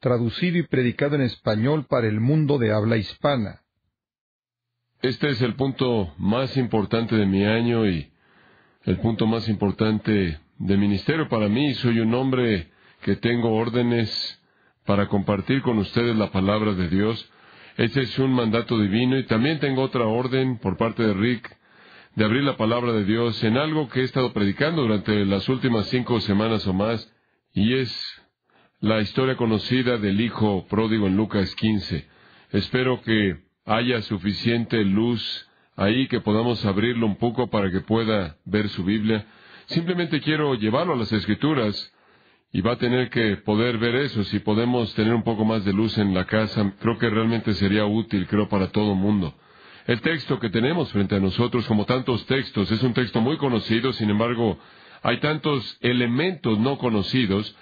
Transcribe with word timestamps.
traducido 0.00 0.58
y 0.58 0.62
predicado 0.64 1.14
en 1.14 1.22
español 1.22 1.86
para 1.88 2.08
el 2.08 2.20
mundo 2.20 2.58
de 2.58 2.72
habla 2.72 2.96
hispana. 2.96 3.60
Este 5.02 5.30
es 5.30 5.40
el 5.42 5.54
punto 5.54 6.12
más 6.18 6.56
importante 6.56 7.16
de 7.16 7.26
mi 7.26 7.44
año 7.44 7.86
y 7.86 8.10
el 8.84 8.98
punto 8.98 9.26
más 9.26 9.48
importante 9.48 10.40
de 10.58 10.76
ministerio 10.76 11.28
para 11.28 11.48
mí. 11.48 11.74
Soy 11.74 12.00
un 12.00 12.14
hombre 12.14 12.68
que 13.02 13.16
tengo 13.16 13.54
órdenes 13.54 14.40
para 14.84 15.08
compartir 15.08 15.62
con 15.62 15.78
ustedes 15.78 16.16
la 16.16 16.30
palabra 16.30 16.74
de 16.74 16.88
Dios. 16.88 17.30
Ese 17.76 18.02
es 18.02 18.18
un 18.18 18.32
mandato 18.32 18.78
divino 18.78 19.18
y 19.18 19.24
también 19.24 19.58
tengo 19.58 19.82
otra 19.82 20.04
orden 20.04 20.58
por 20.58 20.76
parte 20.76 21.02
de 21.02 21.14
Rick 21.14 21.56
de 22.16 22.24
abrir 22.24 22.42
la 22.42 22.56
palabra 22.56 22.92
de 22.92 23.04
Dios 23.04 23.42
en 23.44 23.56
algo 23.56 23.88
que 23.88 24.00
he 24.00 24.04
estado 24.04 24.32
predicando 24.32 24.82
durante 24.82 25.24
las 25.24 25.48
últimas 25.48 25.86
cinco 25.86 26.20
semanas 26.20 26.66
o 26.66 26.72
más 26.72 27.10
y 27.54 27.74
es 27.74 28.09
la 28.80 29.02
historia 29.02 29.36
conocida 29.36 29.98
del 29.98 30.22
hijo 30.22 30.66
pródigo 30.68 31.06
en 31.06 31.14
Lucas 31.14 31.54
15. 31.54 32.06
Espero 32.52 33.02
que 33.02 33.36
haya 33.66 34.00
suficiente 34.02 34.82
luz 34.84 35.46
ahí 35.76 36.08
que 36.08 36.20
podamos 36.20 36.64
abrirlo 36.64 37.06
un 37.06 37.16
poco 37.16 37.50
para 37.50 37.70
que 37.70 37.80
pueda 37.80 38.38
ver 38.46 38.70
su 38.70 38.82
Biblia. 38.82 39.26
Simplemente 39.66 40.22
quiero 40.22 40.54
llevarlo 40.54 40.94
a 40.94 40.96
las 40.96 41.12
escrituras 41.12 41.92
y 42.52 42.62
va 42.62 42.72
a 42.72 42.78
tener 42.78 43.10
que 43.10 43.36
poder 43.36 43.76
ver 43.76 43.96
eso. 43.96 44.24
Si 44.24 44.38
podemos 44.38 44.94
tener 44.94 45.12
un 45.12 45.24
poco 45.24 45.44
más 45.44 45.62
de 45.66 45.74
luz 45.74 45.98
en 45.98 46.14
la 46.14 46.24
casa, 46.24 46.72
creo 46.80 46.96
que 46.96 47.10
realmente 47.10 47.52
sería 47.54 47.84
útil, 47.84 48.26
creo, 48.26 48.48
para 48.48 48.68
todo 48.68 48.92
el 48.92 48.98
mundo. 48.98 49.34
El 49.86 50.00
texto 50.00 50.40
que 50.40 50.48
tenemos 50.48 50.90
frente 50.90 51.16
a 51.16 51.20
nosotros, 51.20 51.66
como 51.66 51.84
tantos 51.84 52.24
textos, 52.24 52.70
es 52.70 52.82
un 52.82 52.94
texto 52.94 53.20
muy 53.20 53.36
conocido, 53.36 53.92
sin 53.92 54.08
embargo, 54.08 54.58
hay 55.02 55.20
tantos 55.20 55.76
elementos 55.80 56.58
no 56.58 56.78
conocidos, 56.78 57.54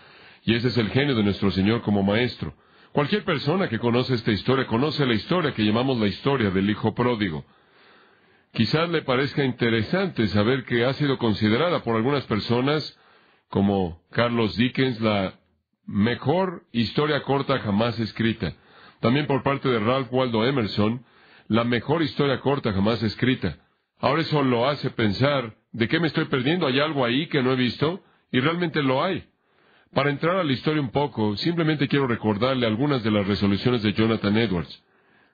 y 0.44 0.54
ese 0.54 0.68
es 0.68 0.76
el 0.78 0.90
genio 0.90 1.14
de 1.14 1.22
nuestro 1.22 1.50
Señor 1.50 1.82
como 1.82 2.02
Maestro. 2.02 2.54
Cualquier 2.92 3.24
persona 3.24 3.68
que 3.68 3.78
conoce 3.78 4.14
esta 4.14 4.32
historia 4.32 4.66
conoce 4.66 5.06
la 5.06 5.14
historia 5.14 5.52
que 5.52 5.64
llamamos 5.64 5.98
la 5.98 6.06
historia 6.06 6.50
del 6.50 6.70
Hijo 6.70 6.94
Pródigo. 6.94 7.44
Quizás 8.52 8.88
le 8.88 9.02
parezca 9.02 9.44
interesante 9.44 10.26
saber 10.28 10.64
que 10.64 10.84
ha 10.84 10.92
sido 10.94 11.18
considerada 11.18 11.82
por 11.82 11.96
algunas 11.96 12.24
personas, 12.24 12.98
como 13.48 14.02
Carlos 14.10 14.56
Dickens, 14.56 15.00
la 15.00 15.38
mejor 15.86 16.64
historia 16.72 17.22
corta 17.22 17.58
jamás 17.60 17.98
escrita. 17.98 18.54
También 19.00 19.26
por 19.26 19.42
parte 19.42 19.68
de 19.68 19.78
Ralph 19.78 20.12
Waldo 20.12 20.44
Emerson, 20.44 21.04
la 21.46 21.64
mejor 21.64 22.02
historia 22.02 22.40
corta 22.40 22.72
jamás 22.72 23.02
escrita. 23.02 23.58
Ahora 23.98 24.22
eso 24.22 24.42
lo 24.42 24.68
hace 24.68 24.90
pensar, 24.90 25.56
¿de 25.72 25.88
qué 25.88 26.00
me 26.00 26.06
estoy 26.06 26.26
perdiendo? 26.26 26.66
¿Hay 26.66 26.80
algo 26.80 27.04
ahí 27.04 27.26
que 27.28 27.42
no 27.42 27.52
he 27.52 27.56
visto? 27.56 28.02
Y 28.30 28.40
realmente 28.40 28.82
lo 28.82 29.02
hay. 29.02 29.28
Para 29.94 30.10
entrar 30.10 30.36
a 30.36 30.44
la 30.44 30.52
historia 30.52 30.82
un 30.82 30.90
poco, 30.90 31.36
simplemente 31.36 31.88
quiero 31.88 32.06
recordarle 32.06 32.66
algunas 32.66 33.02
de 33.02 33.10
las 33.10 33.26
resoluciones 33.26 33.82
de 33.82 33.94
Jonathan 33.94 34.36
Edwards. 34.36 34.84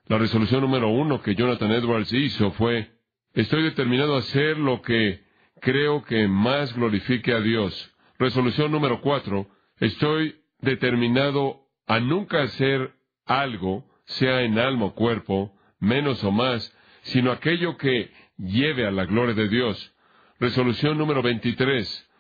La 0.06 0.19
resolución 0.19 0.60
número 0.60 0.88
uno 0.88 1.22
que 1.22 1.34
Jonathan 1.34 1.72
Edwards 1.72 2.12
hizo 2.12 2.53
fue, 2.53 2.91
estoy 3.32 3.62
determinado 3.62 4.15
a 4.15 4.19
hacer 4.19 4.59
lo 4.59 4.81
que 4.81 5.25
creo 5.60 6.04
que 6.04 6.28
más 6.28 6.75
glorifique 6.75 7.32
a 7.32 7.41
Dios. 7.41 7.92
Resolución 8.19 8.70
número 8.70 9.00
cuatro, 9.00 9.48
estoy 9.78 10.37
determinado 10.60 11.62
a 11.86 11.98
nunca 12.00 12.42
hacer 12.42 12.92
algo, 13.26 13.84
sea 14.04 14.42
en 14.42 14.59
alma 14.59 14.86
o 14.86 14.94
cuerpo, 14.94 15.53
menos 15.81 16.22
o 16.22 16.31
más, 16.31 16.72
sino 17.03 17.32
aquello 17.32 17.76
que 17.76 18.10
lleve 18.38 18.86
a 18.86 18.91
la 18.91 19.04
gloria 19.04 19.34
de 19.34 19.48
Dios. 19.48 19.94
Resolución 20.38 20.97
número 20.97 21.22
23. 21.22 22.10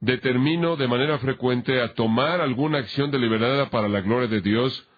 Determino 0.00 0.76
de 0.76 0.88
manera 0.88 1.18
frecuente 1.18 1.80
a 1.80 1.94
tomar 1.94 2.40
alguna 2.40 2.78
acción 2.78 3.10
deliberada 3.10 3.70
para 3.70 3.88
la 3.88 4.00
gloria 4.00 4.28
de 4.28 4.40
Dios, 4.40 4.88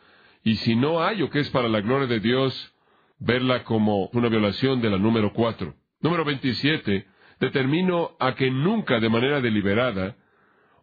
y 0.44 0.56
si 0.56 0.76
no 0.76 1.00
hallo 1.00 1.30
que 1.30 1.40
es 1.40 1.50
para 1.50 1.68
la 1.68 1.80
gloria 1.80 2.06
de 2.06 2.20
Dios, 2.20 2.74
verla 3.18 3.64
como 3.64 4.06
una 4.12 4.28
violación 4.28 4.80
de 4.80 4.90
la 4.90 4.98
número 4.98 5.32
4. 5.32 5.74
Número 6.00 6.24
27. 6.24 7.06
Determino 7.38 8.12
a 8.18 8.34
que 8.34 8.50
nunca 8.50 9.00
de 9.00 9.08
manera 9.08 9.40
deliberada 9.40 10.16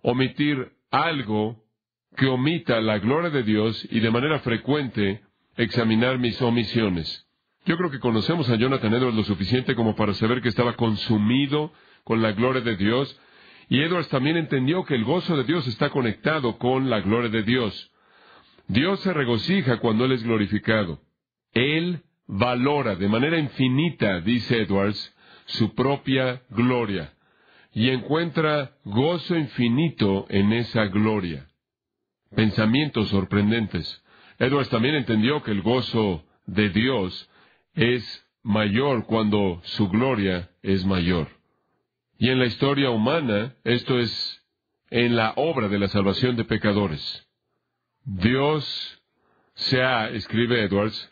omitir 0.01 0.71
algo 0.91 1.63
que 2.15 2.27
omita 2.27 2.81
la 2.81 2.99
gloria 2.99 3.29
de 3.29 3.43
Dios 3.43 3.87
y 3.91 3.99
de 3.99 4.09
manera 4.09 4.39
frecuente 4.39 5.21
examinar 5.55 6.17
mis 6.17 6.41
omisiones. 6.41 7.27
Yo 7.65 7.77
creo 7.77 7.91
que 7.91 7.99
conocemos 7.99 8.49
a 8.49 8.55
Jonathan 8.55 8.93
Edwards 8.93 9.17
lo 9.17 9.23
suficiente 9.23 9.75
como 9.75 9.95
para 9.95 10.13
saber 10.13 10.41
que 10.41 10.49
estaba 10.49 10.75
consumido 10.75 11.73
con 12.03 12.21
la 12.21 12.31
gloria 12.31 12.61
de 12.61 12.77
Dios, 12.77 13.19
y 13.69 13.81
Edwards 13.81 14.09
también 14.09 14.37
entendió 14.37 14.85
que 14.85 14.95
el 14.95 15.03
gozo 15.03 15.35
de 15.35 15.43
Dios 15.43 15.67
está 15.67 15.89
conectado 15.89 16.57
con 16.57 16.89
la 16.89 17.01
gloria 17.01 17.29
de 17.29 17.43
Dios. 17.43 17.91
Dios 18.67 18.99
se 19.01 19.13
regocija 19.13 19.79
cuando 19.79 20.05
Él 20.05 20.13
es 20.13 20.23
glorificado. 20.23 21.01
Él 21.53 22.03
valora 22.27 22.95
de 22.95 23.07
manera 23.07 23.37
infinita, 23.37 24.21
dice 24.21 24.61
Edwards, 24.61 25.15
su 25.45 25.73
propia 25.75 26.43
gloria, 26.49 27.13
y 27.73 27.89
encuentra 27.89 28.77
gozo 28.83 29.35
infinito 29.35 30.25
en 30.29 30.53
esa 30.53 30.85
gloria. 30.85 31.47
Pensamientos 32.35 33.09
sorprendentes. 33.09 34.03
Edwards 34.39 34.69
también 34.69 34.95
entendió 34.95 35.43
que 35.43 35.51
el 35.51 35.61
gozo 35.61 36.25
de 36.45 36.69
Dios 36.69 37.29
es 37.73 38.25
mayor 38.43 39.05
cuando 39.05 39.61
su 39.63 39.89
gloria 39.89 40.49
es 40.61 40.85
mayor. 40.85 41.36
Y 42.19 42.29
en 42.29 42.39
la 42.39 42.45
historia 42.45 42.89
humana, 42.89 43.55
esto 43.63 43.99
es 43.99 44.43
en 44.89 45.15
la 45.15 45.33
obra 45.35 45.67
de 45.67 45.79
la 45.79 45.87
salvación 45.87 46.35
de 46.35 46.45
pecadores. 46.45 47.27
Dios 48.03 49.01
se 49.53 49.83
ha, 49.83 50.09
escribe 50.09 50.63
Edwards, 50.63 51.11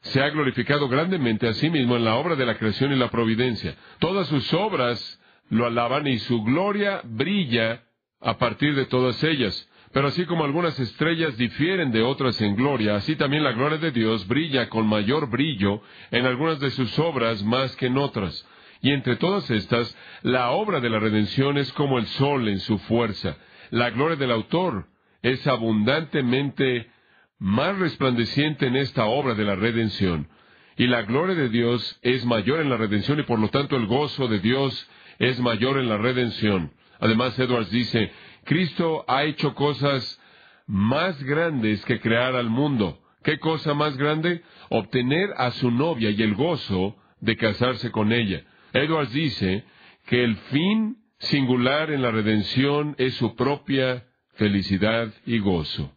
se 0.00 0.22
ha 0.22 0.28
glorificado 0.30 0.88
grandemente 0.88 1.48
a 1.48 1.54
sí 1.54 1.70
mismo 1.70 1.96
en 1.96 2.04
la 2.04 2.16
obra 2.16 2.36
de 2.36 2.46
la 2.46 2.58
creación 2.58 2.92
y 2.92 2.96
la 2.96 3.10
providencia. 3.10 3.76
Todas 3.98 4.26
sus 4.28 4.52
obras 4.54 5.20
lo 5.48 5.66
alaban 5.66 6.06
y 6.06 6.18
su 6.18 6.42
gloria 6.42 7.00
brilla 7.04 7.84
a 8.20 8.38
partir 8.38 8.74
de 8.74 8.86
todas 8.86 9.22
ellas. 9.24 9.68
Pero 9.92 10.08
así 10.08 10.26
como 10.26 10.44
algunas 10.44 10.78
estrellas 10.78 11.36
difieren 11.38 11.90
de 11.92 12.02
otras 12.02 12.40
en 12.40 12.56
gloria, 12.56 12.96
así 12.96 13.16
también 13.16 13.44
la 13.44 13.52
gloria 13.52 13.78
de 13.78 13.92
Dios 13.92 14.26
brilla 14.28 14.68
con 14.68 14.86
mayor 14.86 15.30
brillo 15.30 15.80
en 16.10 16.26
algunas 16.26 16.60
de 16.60 16.70
sus 16.72 16.98
obras 16.98 17.42
más 17.42 17.74
que 17.76 17.86
en 17.86 17.96
otras. 17.96 18.46
Y 18.80 18.90
entre 18.90 19.16
todas 19.16 19.50
estas, 19.50 19.96
la 20.22 20.50
obra 20.50 20.80
de 20.80 20.90
la 20.90 20.98
redención 20.98 21.58
es 21.58 21.72
como 21.72 21.98
el 21.98 22.06
sol 22.06 22.48
en 22.48 22.60
su 22.60 22.78
fuerza. 22.78 23.36
La 23.70 23.90
gloria 23.90 24.16
del 24.16 24.30
autor 24.30 24.86
es 25.22 25.46
abundantemente 25.46 26.90
más 27.38 27.78
resplandeciente 27.78 28.66
en 28.66 28.76
esta 28.76 29.06
obra 29.06 29.34
de 29.34 29.44
la 29.44 29.56
redención. 29.56 30.28
Y 30.76 30.86
la 30.86 31.02
gloria 31.02 31.34
de 31.34 31.48
Dios 31.48 31.98
es 32.02 32.24
mayor 32.26 32.60
en 32.60 32.70
la 32.70 32.76
redención 32.76 33.18
y 33.18 33.22
por 33.22 33.38
lo 33.38 33.48
tanto 33.48 33.76
el 33.76 33.86
gozo 33.86 34.28
de 34.28 34.40
Dios 34.40 34.88
es 35.18 35.40
mayor 35.40 35.78
en 35.78 35.88
la 35.88 35.96
redención. 35.96 36.72
Además, 37.00 37.38
Edwards 37.38 37.70
dice, 37.70 38.12
Cristo 38.44 39.04
ha 39.08 39.24
hecho 39.24 39.54
cosas 39.54 40.20
más 40.66 41.22
grandes 41.22 41.84
que 41.84 42.00
crear 42.00 42.36
al 42.36 42.50
mundo. 42.50 43.00
¿Qué 43.22 43.38
cosa 43.38 43.74
más 43.74 43.96
grande? 43.96 44.42
Obtener 44.68 45.30
a 45.36 45.50
su 45.52 45.70
novia 45.70 46.10
y 46.10 46.22
el 46.22 46.34
gozo 46.34 46.96
de 47.20 47.36
casarse 47.36 47.90
con 47.90 48.12
ella. 48.12 48.44
Edwards 48.76 49.12
dice 49.12 49.64
que 50.06 50.22
el 50.24 50.36
fin 50.36 50.98
singular 51.18 51.90
en 51.90 52.02
la 52.02 52.10
redención 52.10 52.94
es 52.98 53.14
su 53.14 53.34
propia 53.34 54.06
felicidad 54.34 55.12
y 55.24 55.38
gozo. 55.38 55.92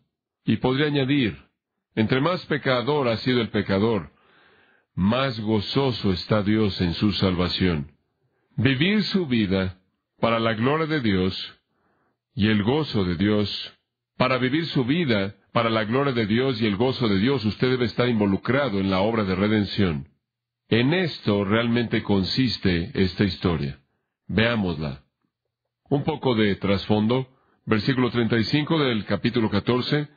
Y 0.46 0.58
podría 0.58 0.88
añadir, 0.88 1.38
entre 1.96 2.22
más 2.22 2.46
pecador 2.46 3.08
ha 3.08 3.18
sido 3.18 3.42
el 3.42 3.50
pecador, 3.50 4.12
más 4.96 5.40
gozoso 5.40 6.12
está 6.12 6.44
Dios 6.44 6.80
en 6.81 6.94
su 6.96 7.12
salvación. 7.14 7.92
Vivir 8.56 9.04
su 9.04 9.28
vida 9.28 9.80
para 10.20 10.40
la 10.40 10.54
gloria 10.54 10.88
de 10.88 11.00
Dios 11.00 11.62
y 12.36 12.48
el 12.48 12.64
gozo 12.64 13.06
de 13.06 13.16
Dios. 13.16 13.74
Para 14.18 14.38
vivir 14.38 14.66
su 14.66 14.84
vida 14.84 15.36
para 15.54 15.70
la 15.70 15.86
gloria 15.86 16.12
de 16.12 16.26
Dios 16.26 16.62
y 16.62 16.66
el 16.66 16.76
gozo 16.76 17.08
de 17.08 17.20
Dios, 17.20 17.44
usted 17.46 17.70
debe 17.70 17.86
estar 17.86 18.10
involucrado 18.10 18.80
en 18.80 18.90
la 18.90 19.00
obra 19.00 19.24
de 19.24 19.36
redención. 19.36 20.08
En 20.69 20.94
esto 20.94 21.44
realmente 21.45 22.04
consiste 22.04 22.92
esta 22.94 23.24
historia. 23.24 23.80
Veámosla. 24.27 25.04
Un 25.89 26.04
poco 26.04 26.36
de 26.36 26.56
trasfondo. 26.57 27.27
Versículo 27.66 28.12
35 28.12 28.77
del 28.77 29.04
capítulo 29.06 29.50
14. 29.50 30.07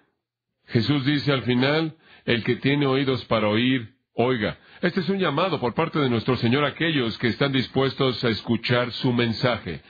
Jesús 0.66 1.06
dice 1.06 1.32
al 1.32 1.42
final, 1.44 1.96
el 2.26 2.44
que 2.44 2.56
tiene 2.56 2.86
oídos 2.86 3.24
para 3.24 3.48
oír, 3.48 3.94
oiga. 4.12 4.58
Este 4.82 5.00
es 5.00 5.08
un 5.08 5.18
llamado 5.18 5.58
por 5.58 5.72
parte 5.72 5.98
de 5.98 6.10
nuestro 6.10 6.36
Señor 6.36 6.64
a 6.64 6.68
aquellos 6.68 7.16
que 7.16 7.28
están 7.28 7.52
dispuestos 7.52 8.22
a 8.22 8.28
escuchar 8.28 8.92
su 8.92 9.10
mensaje, 9.10 9.80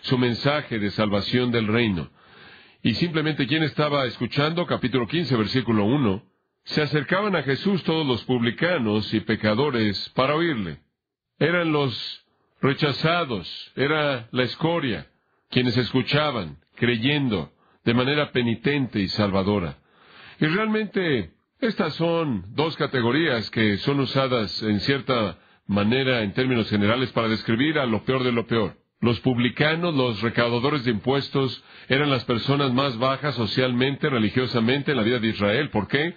su 0.00 0.18
mensaje 0.18 0.80
de 0.80 0.90
salvación 0.90 1.52
del 1.52 1.68
reino. 1.68 2.10
Y 2.82 2.94
simplemente 2.94 3.46
quien 3.46 3.62
estaba 3.62 4.04
escuchando, 4.06 4.66
capítulo 4.66 5.06
15, 5.06 5.36
versículo 5.36 5.84
1, 5.84 6.27
se 6.68 6.82
acercaban 6.82 7.34
a 7.34 7.42
Jesús 7.42 7.82
todos 7.84 8.06
los 8.06 8.22
publicanos 8.24 9.12
y 9.14 9.20
pecadores 9.20 10.10
para 10.10 10.34
oírle. 10.34 10.80
Eran 11.38 11.72
los 11.72 12.26
rechazados, 12.60 13.72
era 13.74 14.28
la 14.32 14.42
escoria, 14.42 15.06
quienes 15.48 15.76
escuchaban, 15.78 16.58
creyendo, 16.74 17.52
de 17.84 17.94
manera 17.94 18.32
penitente 18.32 19.00
y 19.00 19.08
salvadora. 19.08 19.78
Y 20.40 20.46
realmente 20.46 21.32
estas 21.58 21.94
son 21.94 22.44
dos 22.54 22.76
categorías 22.76 23.50
que 23.50 23.78
son 23.78 24.00
usadas 24.00 24.62
en 24.62 24.80
cierta 24.80 25.38
manera 25.66 26.22
en 26.22 26.34
términos 26.34 26.68
generales 26.68 27.10
para 27.12 27.28
describir 27.28 27.78
a 27.78 27.86
lo 27.86 28.04
peor 28.04 28.24
de 28.24 28.32
lo 28.32 28.46
peor. 28.46 28.76
Los 29.00 29.20
publicanos, 29.20 29.94
los 29.94 30.20
recaudadores 30.20 30.84
de 30.84 30.90
impuestos, 30.90 31.64
eran 31.88 32.10
las 32.10 32.24
personas 32.26 32.74
más 32.74 32.98
bajas 32.98 33.36
socialmente, 33.36 34.10
religiosamente 34.10 34.90
en 34.90 34.98
la 34.98 35.02
vida 35.02 35.18
de 35.18 35.28
Israel. 35.28 35.70
¿Por 35.70 35.88
qué? 35.88 36.14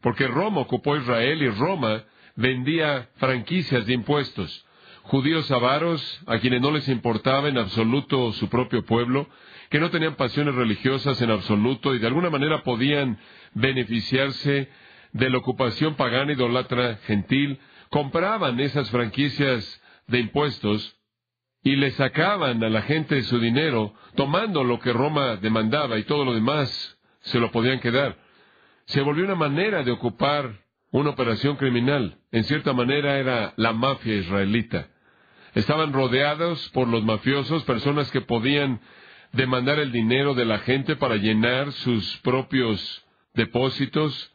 Porque 0.00 0.26
Roma 0.26 0.60
ocupó 0.60 0.96
Israel 0.96 1.42
y 1.42 1.48
Roma 1.48 2.04
vendía 2.36 3.08
franquicias 3.16 3.86
de 3.86 3.94
impuestos. 3.94 4.64
Judíos 5.02 5.50
avaros, 5.50 6.20
a 6.26 6.38
quienes 6.38 6.60
no 6.60 6.70
les 6.70 6.88
importaba 6.88 7.48
en 7.48 7.58
absoluto 7.58 8.32
su 8.32 8.48
propio 8.48 8.84
pueblo, 8.84 9.28
que 9.70 9.80
no 9.80 9.90
tenían 9.90 10.16
pasiones 10.16 10.54
religiosas 10.54 11.20
en 11.20 11.30
absoluto 11.30 11.94
y 11.94 11.98
de 11.98 12.06
alguna 12.06 12.30
manera 12.30 12.62
podían 12.62 13.18
beneficiarse 13.54 14.68
de 15.12 15.30
la 15.30 15.38
ocupación 15.38 15.94
pagana 15.94 16.32
idolatra 16.32 16.96
gentil, 17.06 17.58
compraban 17.90 18.60
esas 18.60 18.90
franquicias 18.90 19.82
de 20.06 20.20
impuestos 20.20 20.96
y 21.62 21.76
le 21.76 21.90
sacaban 21.92 22.62
a 22.62 22.68
la 22.68 22.82
gente 22.82 23.22
su 23.22 23.40
dinero, 23.40 23.94
tomando 24.14 24.62
lo 24.62 24.78
que 24.78 24.92
Roma 24.92 25.36
demandaba 25.36 25.98
y 25.98 26.04
todo 26.04 26.24
lo 26.24 26.34
demás 26.34 26.98
se 27.20 27.40
lo 27.40 27.50
podían 27.50 27.80
quedar. 27.80 28.27
Se 28.88 29.02
volvió 29.02 29.24
una 29.24 29.34
manera 29.34 29.82
de 29.82 29.90
ocupar 29.90 30.64
una 30.92 31.10
operación 31.10 31.56
criminal. 31.56 32.18
En 32.32 32.44
cierta 32.44 32.72
manera 32.72 33.18
era 33.18 33.52
la 33.56 33.74
mafia 33.74 34.14
israelita. 34.14 34.88
Estaban 35.54 35.92
rodeados 35.92 36.70
por 36.70 36.88
los 36.88 37.04
mafiosos, 37.04 37.64
personas 37.64 38.10
que 38.10 38.22
podían 38.22 38.80
demandar 39.32 39.78
el 39.78 39.92
dinero 39.92 40.32
de 40.32 40.46
la 40.46 40.60
gente 40.60 40.96
para 40.96 41.16
llenar 41.16 41.70
sus 41.72 42.16
propios 42.18 43.04
depósitos. 43.34 44.32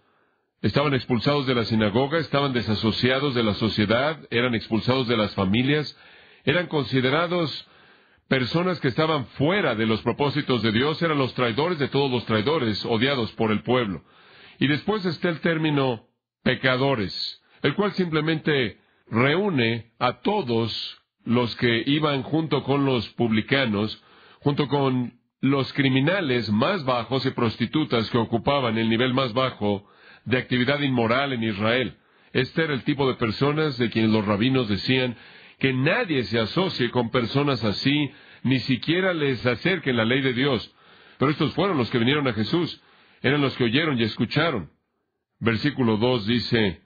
Estaban 0.62 0.94
expulsados 0.94 1.48
de 1.48 1.56
la 1.56 1.66
sinagoga, 1.66 2.20
estaban 2.20 2.54
desasociados 2.54 3.34
de 3.34 3.42
la 3.42 3.56
sociedad, 3.56 4.20
eran 4.30 4.54
expulsados 4.54 5.08
de 5.08 5.18
las 5.18 5.34
familias, 5.34 5.98
eran 6.46 6.68
considerados 6.68 7.68
personas 8.28 8.80
que 8.80 8.90
estaban 8.90 9.26
fuera 9.30 9.74
de 9.74 9.88
los 9.88 10.04
propósitos 10.04 10.62
de 10.62 10.72
Dios, 10.72 11.02
eran 11.02 11.18
los 11.18 11.34
traidores 11.34 11.80
de 11.80 11.88
todos 11.88 12.12
los 12.12 12.24
traidores, 12.26 12.86
odiados 12.86 13.32
por 13.32 13.52
el 13.52 13.64
pueblo. 13.64 14.04
Y 14.60 14.68
después 14.68 15.06
está 15.06 15.30
el 15.30 15.40
término 15.42 16.08
pecadores, 16.44 17.42
el 17.62 17.76
cual 17.76 17.94
simplemente 17.94 18.78
reúne 19.08 19.94
a 20.00 20.22
todos 20.22 21.02
los 21.26 21.56
que 21.56 21.84
iban 21.86 22.24
junto 22.24 22.64
con 22.64 22.86
los 22.86 23.08
publicanos, 23.10 24.02
junto 24.40 24.68
con 24.68 25.20
los 25.42 25.72
criminales 25.74 26.50
más 26.52 26.84
bajos 26.86 27.26
y 27.26 27.32
prostitutas 27.32 28.10
que 28.10 28.18
ocupaban 28.18 28.78
el 28.78 28.90
nivel 28.90 29.14
más 29.14 29.34
bajo 29.34 29.86
de 30.26 30.38
actividad 30.38 30.80
inmoral 30.80 31.34
en 31.34 31.44
Israel. 31.44 31.98
Este 32.32 32.64
era 32.64 32.74
el 32.74 32.84
tipo 32.84 33.08
de 33.08 33.16
personas 33.16 33.78
de 33.78 33.90
quienes 33.90 34.12
los 34.12 34.26
rabinos 34.26 34.68
decían 34.68 35.16
que 35.60 35.74
nadie 35.74 36.24
se 36.24 36.40
asocie 36.40 36.90
con 36.92 37.10
personas 37.10 37.64
así, 37.64 38.12
ni 38.44 38.60
siquiera 38.60 39.14
les 39.14 39.46
acerque 39.46 39.94
la 39.94 40.06
ley 40.06 40.22
de 40.22 40.34
Dios. 40.34 40.74
Pero 41.18 41.32
estos 41.32 41.54
fueron 41.54 41.78
los 41.78 41.90
que 41.90 42.00
vinieron 42.00 42.28
a 42.28 42.34
Jesús, 42.34 42.82
eran 43.24 43.42
los 43.42 43.56
que 43.58 43.64
oyeron 43.64 44.00
y 44.00 44.04
escucharon. 44.04 44.70
Versículo 45.40 45.98
2 45.98 46.28
dice, 46.28 46.82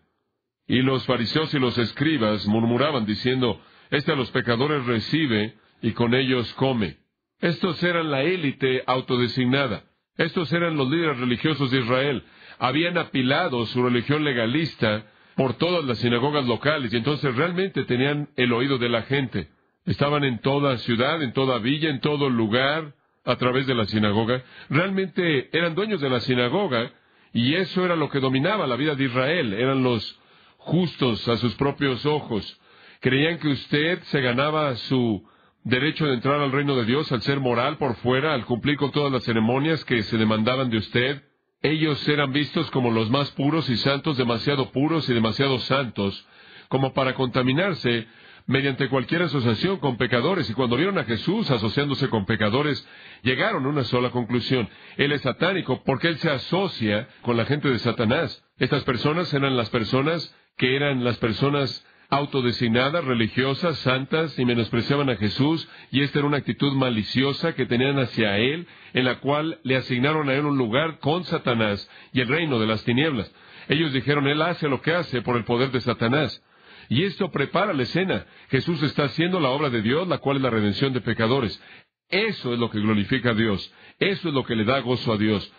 y 0.68 0.82
los 0.82 1.06
fariseos 1.06 1.54
y 1.54 1.60
los 1.60 1.78
escribas 1.78 2.46
murmuraban 2.48 3.06
diciendo, 3.06 3.62
Este 3.90 4.12
a 4.12 4.16
los 4.16 4.32
pecadores 4.32 4.86
recibe 4.86 5.56
y 5.82 5.92
con 5.92 6.14
ellos 6.14 6.54
come. 6.54 6.98
Estos 7.40 7.82
eran 7.84 8.12
la 8.12 8.24
élite 8.24 8.84
autodesignada. 8.86 9.84
Estos 10.18 10.52
eran 10.52 10.76
los 10.76 10.90
líderes 10.90 11.20
religiosos 11.20 11.72
de 11.72 11.80
Israel. 11.80 12.24
Habían 12.60 12.98
apilado 12.98 13.66
su 13.68 13.84
religión 13.84 14.24
legalista 14.24 15.06
por 15.36 15.54
todas 15.54 15.86
las 15.86 16.00
sinagogas 16.00 16.46
locales 16.46 16.92
y 16.92 16.98
entonces 16.98 17.36
realmente 17.36 17.84
tenían 17.86 18.30
el 18.36 18.52
oído 18.54 18.78
de 18.78 18.90
la 18.90 19.04
gente. 19.04 19.50
Estaban 19.86 20.24
en 20.24 20.40
toda 20.40 20.78
ciudad, 20.80 21.22
en 21.22 21.34
toda 21.34 21.60
villa, 21.60 21.90
en 21.90 22.02
todo 22.02 22.30
lugar, 22.30 22.94
a 23.28 23.36
través 23.36 23.68
de 23.68 23.76
la 23.76 23.86
sinagoga. 23.86 24.42
Realmente 24.70 25.50
eran 25.56 25.76
dueños 25.76 26.00
de 26.00 26.10
la 26.10 26.22
sinagoga 26.22 26.92
y 27.34 27.56
eso 27.56 27.86
era 27.86 27.96
lo 27.96 28.10
que 28.10 28.22
dominaba 28.22 28.66
la 28.66 28.78
vida 28.78 28.96
de 28.96 29.04
Israel. 29.04 29.54
Eran 29.54 29.84
los 29.84 30.20
justos 30.58 31.28
a 31.28 31.36
sus 31.36 31.54
propios 31.56 32.06
ojos. 32.06 32.60
Creían 33.02 33.38
que 33.38 33.50
usted 33.50 34.02
se 34.04 34.22
ganaba 34.22 34.76
su 34.76 35.28
derecho 35.64 36.06
de 36.06 36.14
entrar 36.14 36.40
al 36.40 36.54
reino 36.54 36.78
de 36.78 36.86
Dios 36.86 37.12
al 37.12 37.22
ser 37.22 37.42
moral 37.42 37.78
por 37.78 37.96
fuera, 37.98 38.34
al 38.34 38.46
cumplir 38.46 38.78
con 38.78 38.92
todas 38.92 39.12
las 39.12 39.24
ceremonias 39.24 39.84
que 39.84 40.02
se 40.04 40.18
demandaban 40.18 40.70
de 40.70 40.78
usted. 40.78 41.22
Ellos 41.62 42.08
eran 42.08 42.32
vistos 42.32 42.72
como 42.72 42.92
los 42.92 43.10
más 43.10 43.30
puros 43.32 43.70
y 43.70 43.76
santos, 43.76 44.16
demasiado 44.16 44.72
puros 44.72 45.10
y 45.10 45.14
demasiado 45.14 45.60
santos, 45.60 46.26
como 46.70 46.94
para 46.94 47.14
contaminarse 47.14 48.08
mediante 48.48 48.90
cualquier 48.90 49.22
asociación 49.24 49.78
con 49.78 49.98
pecadores. 49.98 50.50
Y 50.50 50.54
cuando 50.54 50.78
vieron 50.78 50.98
a 50.98 51.04
Jesús 51.04 51.52
asociándose 51.52 52.10
con 52.10 52.26
pecadores, 52.26 52.88
llegaron 53.22 53.66
a 53.66 53.70
una 53.70 53.84
sola 53.84 54.10
conclusión. 54.10 54.68
Él 54.96 55.12
es 55.12 55.22
satánico 55.22 55.84
porque 55.86 56.08
él 56.08 56.18
se 56.18 56.32
asocia 56.32 57.08
con 57.22 57.38
la 57.38 57.46
gente 57.46 57.70
de 57.70 57.80
Satanás. 57.80 58.44
Estas 58.58 58.84
personas 58.84 59.32
eran 59.34 59.56
las 59.56 59.70
personas 59.70 60.34
que 60.58 60.76
eran 60.76 61.04
las 61.04 61.18
personas 61.18 61.86
autodesignadas, 62.10 63.04
religiosas, 63.04 63.78
santas, 63.80 64.40
y 64.40 64.46
menospreciaban 64.46 65.10
a 65.10 65.18
Jesús, 65.18 65.68
y 65.92 66.04
esta 66.04 66.20
era 66.20 66.28
una 66.28 66.38
actitud 66.38 66.72
maliciosa 66.72 67.54
que 67.54 67.66
tenían 67.66 68.00
hacia 68.00 68.38
Él, 68.38 68.66
en 68.94 69.04
la 69.04 69.20
cual 69.20 69.60
le 69.64 69.76
asignaron 69.76 70.30
a 70.30 70.34
Él 70.34 70.46
un 70.46 70.58
lugar 70.58 71.00
con 71.00 71.26
Satanás 71.26 71.90
y 72.14 72.22
el 72.22 72.30
reino 72.30 72.60
de 72.60 72.68
las 72.68 72.84
tinieblas. 72.86 73.30
Ellos 73.68 73.92
dijeron, 73.92 74.28
Él 74.28 74.42
hace 74.42 74.70
lo 74.70 74.82
que 74.82 74.94
hace 74.94 75.22
por 75.22 75.36
el 75.36 75.44
poder 75.44 75.72
de 75.72 75.82
Satanás. 75.82 76.42
Y 76.90 77.04
esto 77.04 77.32
prepara 77.32 77.74
la 77.74 77.84
escena. 77.84 78.26
Jesús 78.50 78.82
está 78.84 79.06
haciendo 79.06 79.40
la 79.40 79.50
obra 79.50 79.70
de 79.70 79.82
Dios, 79.82 80.08
la 80.08 80.20
cual 80.20 80.38
es 80.38 80.44
la 80.44 80.50
redención 80.50 80.94
de 80.94 81.02
pecadores. 81.02 81.62
Eso 82.10 82.54
es 82.54 82.60
lo 82.60 82.70
que 82.70 82.80
glorifica 82.80 83.32
a 83.32 83.34
Dios. 83.34 83.74
Eso 84.00 84.30
es 84.30 84.34
lo 84.34 84.46
que 84.46 84.56
le 84.56 84.64
da 84.64 84.80
gozo 84.80 85.14
a 85.14 85.18
Dios. 85.18 85.52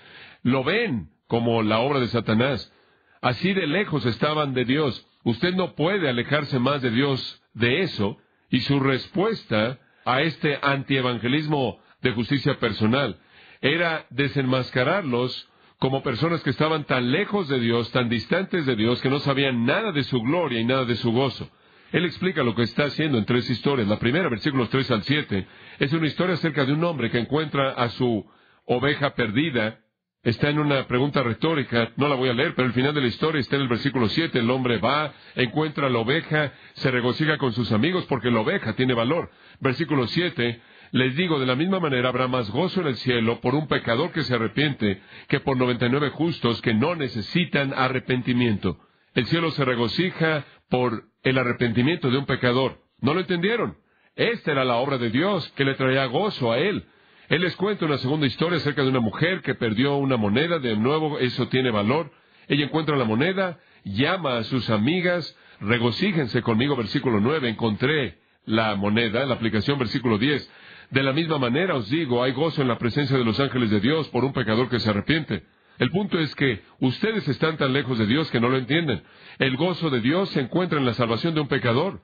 Lo 0.42 0.64
ven 0.64 1.10
como 1.26 1.62
la 1.62 1.78
obra 1.80 2.00
de 2.00 2.08
Satanás. 2.08 2.72
Así 3.20 3.52
de 3.52 3.66
lejos 3.66 4.06
estaban 4.06 4.54
de 4.54 4.64
Dios. 4.64 5.06
Usted 5.24 5.54
no 5.54 5.74
puede 5.74 6.08
alejarse 6.08 6.58
más 6.58 6.80
de 6.80 6.90
Dios 6.90 7.42
de 7.52 7.82
eso. 7.82 8.18
Y 8.50 8.60
su 8.60 8.80
respuesta 8.80 9.78
a 10.04 10.22
este 10.22 10.58
antievangelismo 10.62 11.80
de 12.00 12.12
justicia 12.12 12.58
personal 12.58 13.20
era 13.60 14.06
desenmascararlos 14.10 15.48
como 15.78 16.02
personas 16.02 16.42
que 16.42 16.50
estaban 16.50 16.84
tan 16.84 17.10
lejos 17.12 17.48
de 17.48 17.60
Dios, 17.60 17.90
tan 17.92 18.08
distantes 18.08 18.66
de 18.66 18.76
Dios, 18.76 19.00
que 19.00 19.10
no 19.10 19.20
sabían 19.20 19.64
nada 19.64 19.92
de 19.92 20.02
su 20.04 20.20
gloria 20.20 20.60
y 20.60 20.64
nada 20.64 20.84
de 20.84 20.96
su 20.96 21.12
gozo. 21.12 21.48
Él 21.92 22.04
explica 22.04 22.42
lo 22.42 22.54
que 22.54 22.62
está 22.62 22.84
haciendo 22.84 23.16
en 23.16 23.24
tres 23.24 23.48
historias. 23.48 23.88
La 23.88 23.98
primera, 23.98 24.28
versículos 24.28 24.68
3 24.70 24.90
al 24.90 25.02
7, 25.04 25.46
es 25.78 25.92
una 25.92 26.06
historia 26.06 26.34
acerca 26.34 26.64
de 26.64 26.72
un 26.72 26.84
hombre 26.84 27.10
que 27.10 27.18
encuentra 27.18 27.70
a 27.70 27.88
su 27.90 28.26
oveja 28.66 29.14
perdida 29.14 29.78
está 30.22 30.50
en 30.50 30.58
una 30.58 30.86
pregunta 30.86 31.22
retórica, 31.22 31.92
no 31.96 32.08
la 32.08 32.16
voy 32.16 32.28
a 32.28 32.34
leer, 32.34 32.54
pero 32.54 32.66
el 32.66 32.74
final 32.74 32.94
de 32.94 33.00
la 33.00 33.06
historia 33.06 33.40
está 33.40 33.56
en 33.56 33.62
el 33.62 33.68
versículo 33.68 34.08
7, 34.08 34.38
el 34.38 34.50
hombre 34.50 34.78
va, 34.78 35.12
encuentra 35.36 35.88
la 35.88 35.98
oveja, 35.98 36.52
se 36.74 36.90
regocija 36.90 37.38
con 37.38 37.52
sus 37.52 37.72
amigos 37.72 38.04
porque 38.06 38.30
la 38.30 38.40
oveja 38.40 38.74
tiene 38.74 38.94
valor. 38.94 39.30
Versículo 39.60 40.06
7, 40.06 40.60
Les 40.90 41.14
digo, 41.16 41.38
de 41.38 41.46
la 41.46 41.54
misma 41.54 41.80
manera 41.80 42.08
habrá 42.08 42.28
más 42.28 42.50
gozo 42.50 42.80
en 42.80 42.88
el 42.88 42.96
cielo 42.96 43.40
por 43.40 43.54
un 43.54 43.68
pecador 43.68 44.12
que 44.12 44.22
se 44.22 44.34
arrepiente 44.34 45.02
que 45.28 45.40
por 45.40 45.56
noventa 45.56 45.86
y 45.86 45.90
nueve 45.90 46.10
justos 46.10 46.62
que 46.62 46.74
no 46.74 46.94
necesitan 46.94 47.74
arrepentimiento. 47.74 48.78
El 49.14 49.26
cielo 49.26 49.50
se 49.50 49.64
regocija 49.64 50.44
por 50.70 51.04
el 51.22 51.38
arrepentimiento 51.38 52.10
de 52.10 52.18
un 52.18 52.26
pecador. 52.26 52.78
¿No 53.00 53.14
lo 53.14 53.20
entendieron? 53.20 53.76
Esta 54.16 54.52
era 54.52 54.64
la 54.64 54.76
obra 54.76 54.98
de 54.98 55.10
Dios 55.10 55.48
que 55.56 55.64
le 55.64 55.74
traía 55.74 56.06
gozo 56.06 56.52
a 56.52 56.58
él. 56.58 56.86
Él 57.28 57.42
les 57.42 57.54
cuenta 57.56 57.84
una 57.84 57.98
segunda 57.98 58.26
historia 58.26 58.56
acerca 58.56 58.82
de 58.82 58.88
una 58.88 59.00
mujer 59.00 59.42
que 59.42 59.54
perdió 59.54 59.96
una 59.96 60.16
moneda, 60.16 60.58
de 60.58 60.76
nuevo 60.76 61.18
eso 61.18 61.48
tiene 61.48 61.70
valor. 61.70 62.10
Ella 62.48 62.64
encuentra 62.64 62.96
la 62.96 63.04
moneda, 63.04 63.60
llama 63.84 64.38
a 64.38 64.44
sus 64.44 64.70
amigas, 64.70 65.36
regocíjense 65.60 66.40
conmigo, 66.40 66.74
versículo 66.74 67.20
9, 67.20 67.50
encontré 67.50 68.18
la 68.46 68.74
moneda, 68.76 69.26
la 69.26 69.34
aplicación 69.34 69.78
versículo 69.78 70.16
10. 70.16 70.50
De 70.90 71.02
la 71.02 71.12
misma 71.12 71.38
manera 71.38 71.74
os 71.74 71.90
digo, 71.90 72.22
hay 72.22 72.32
gozo 72.32 72.62
en 72.62 72.68
la 72.68 72.78
presencia 72.78 73.16
de 73.16 73.24
los 73.24 73.38
ángeles 73.38 73.70
de 73.70 73.80
Dios 73.80 74.08
por 74.08 74.24
un 74.24 74.32
pecador 74.32 74.70
que 74.70 74.80
se 74.80 74.88
arrepiente. 74.88 75.44
El 75.78 75.90
punto 75.90 76.18
es 76.18 76.34
que 76.34 76.62
ustedes 76.80 77.28
están 77.28 77.56
tan 77.56 77.72
lejos 77.72 77.98
de 77.98 78.06
Dios 78.06 78.30
que 78.30 78.40
no 78.40 78.48
lo 78.48 78.56
entienden. 78.56 79.02
El 79.38 79.56
gozo 79.56 79.90
de 79.90 80.00
Dios 80.00 80.30
se 80.30 80.40
encuentra 80.40 80.78
en 80.78 80.86
la 80.86 80.94
salvación 80.94 81.34
de 81.34 81.40
un 81.40 81.48
pecador. 81.48 82.02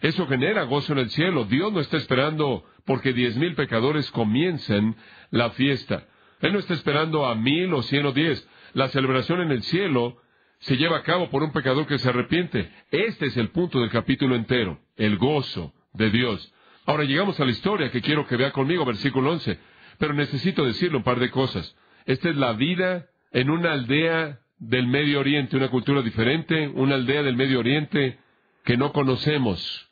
Eso 0.00 0.26
genera 0.26 0.62
gozo 0.64 0.92
en 0.92 1.00
el 1.00 1.10
cielo. 1.10 1.44
Dios 1.44 1.72
no 1.72 1.80
está 1.80 1.96
esperando 1.96 2.64
porque 2.84 3.12
diez 3.12 3.36
mil 3.36 3.54
pecadores 3.54 4.10
comiencen 4.10 4.96
la 5.30 5.50
fiesta. 5.50 6.06
Él 6.40 6.52
no 6.52 6.58
está 6.58 6.74
esperando 6.74 7.26
a 7.26 7.34
mil 7.34 7.72
o 7.74 7.82
cien 7.82 8.06
o 8.06 8.12
diez. 8.12 8.46
La 8.74 8.88
celebración 8.88 9.40
en 9.40 9.50
el 9.50 9.62
cielo 9.62 10.18
se 10.60 10.76
lleva 10.76 10.98
a 10.98 11.02
cabo 11.02 11.30
por 11.30 11.42
un 11.42 11.52
pecador 11.52 11.86
que 11.86 11.98
se 11.98 12.08
arrepiente. 12.08 12.70
Este 12.90 13.26
es 13.26 13.36
el 13.36 13.48
punto 13.48 13.80
del 13.80 13.90
capítulo 13.90 14.36
entero, 14.36 14.78
el 14.96 15.18
gozo 15.18 15.74
de 15.94 16.10
Dios. 16.10 16.52
Ahora 16.90 17.04
llegamos 17.04 17.38
a 17.38 17.44
la 17.44 17.52
historia 17.52 17.88
que 17.92 18.02
quiero 18.02 18.26
que 18.26 18.34
vea 18.34 18.50
conmigo, 18.50 18.84
versículo 18.84 19.30
11. 19.30 19.56
Pero 19.96 20.12
necesito 20.12 20.64
decirle 20.64 20.96
un 20.96 21.04
par 21.04 21.20
de 21.20 21.30
cosas. 21.30 21.76
Esta 22.04 22.30
es 22.30 22.34
la 22.34 22.52
vida 22.54 23.06
en 23.30 23.48
una 23.48 23.74
aldea 23.74 24.40
del 24.58 24.88
Medio 24.88 25.20
Oriente, 25.20 25.56
una 25.56 25.68
cultura 25.68 26.02
diferente, 26.02 26.66
una 26.66 26.96
aldea 26.96 27.22
del 27.22 27.36
Medio 27.36 27.60
Oriente 27.60 28.18
que 28.64 28.76
no 28.76 28.92
conocemos. 28.92 29.88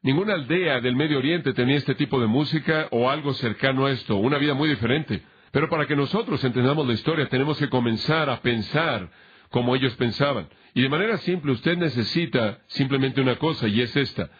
Ninguna 0.00 0.32
aldea 0.32 0.80
del 0.80 0.96
Medio 0.96 1.18
Oriente 1.18 1.52
tenía 1.52 1.76
este 1.76 1.94
tipo 1.94 2.18
de 2.18 2.28
música 2.28 2.88
o 2.92 3.10
algo 3.10 3.34
cercano 3.34 3.84
a 3.84 3.90
esto, 3.90 4.16
una 4.16 4.38
vida 4.38 4.54
muy 4.54 4.70
diferente. 4.70 5.22
Pero 5.52 5.68
para 5.68 5.86
que 5.86 5.96
nosotros 5.96 6.42
entendamos 6.42 6.86
la 6.86 6.94
historia 6.94 7.28
tenemos 7.28 7.58
que 7.58 7.68
comenzar 7.68 8.30
a 8.30 8.40
pensar 8.40 9.10
como 9.50 9.76
ellos 9.76 9.94
pensaban. 9.96 10.48
Y 10.72 10.80
de 10.80 10.88
manera 10.88 11.18
simple 11.18 11.52
usted 11.52 11.76
necesita 11.76 12.60
simplemente 12.68 13.20
una 13.20 13.36
cosa 13.36 13.68
y 13.68 13.82
es 13.82 13.94
esta. 13.94 14.30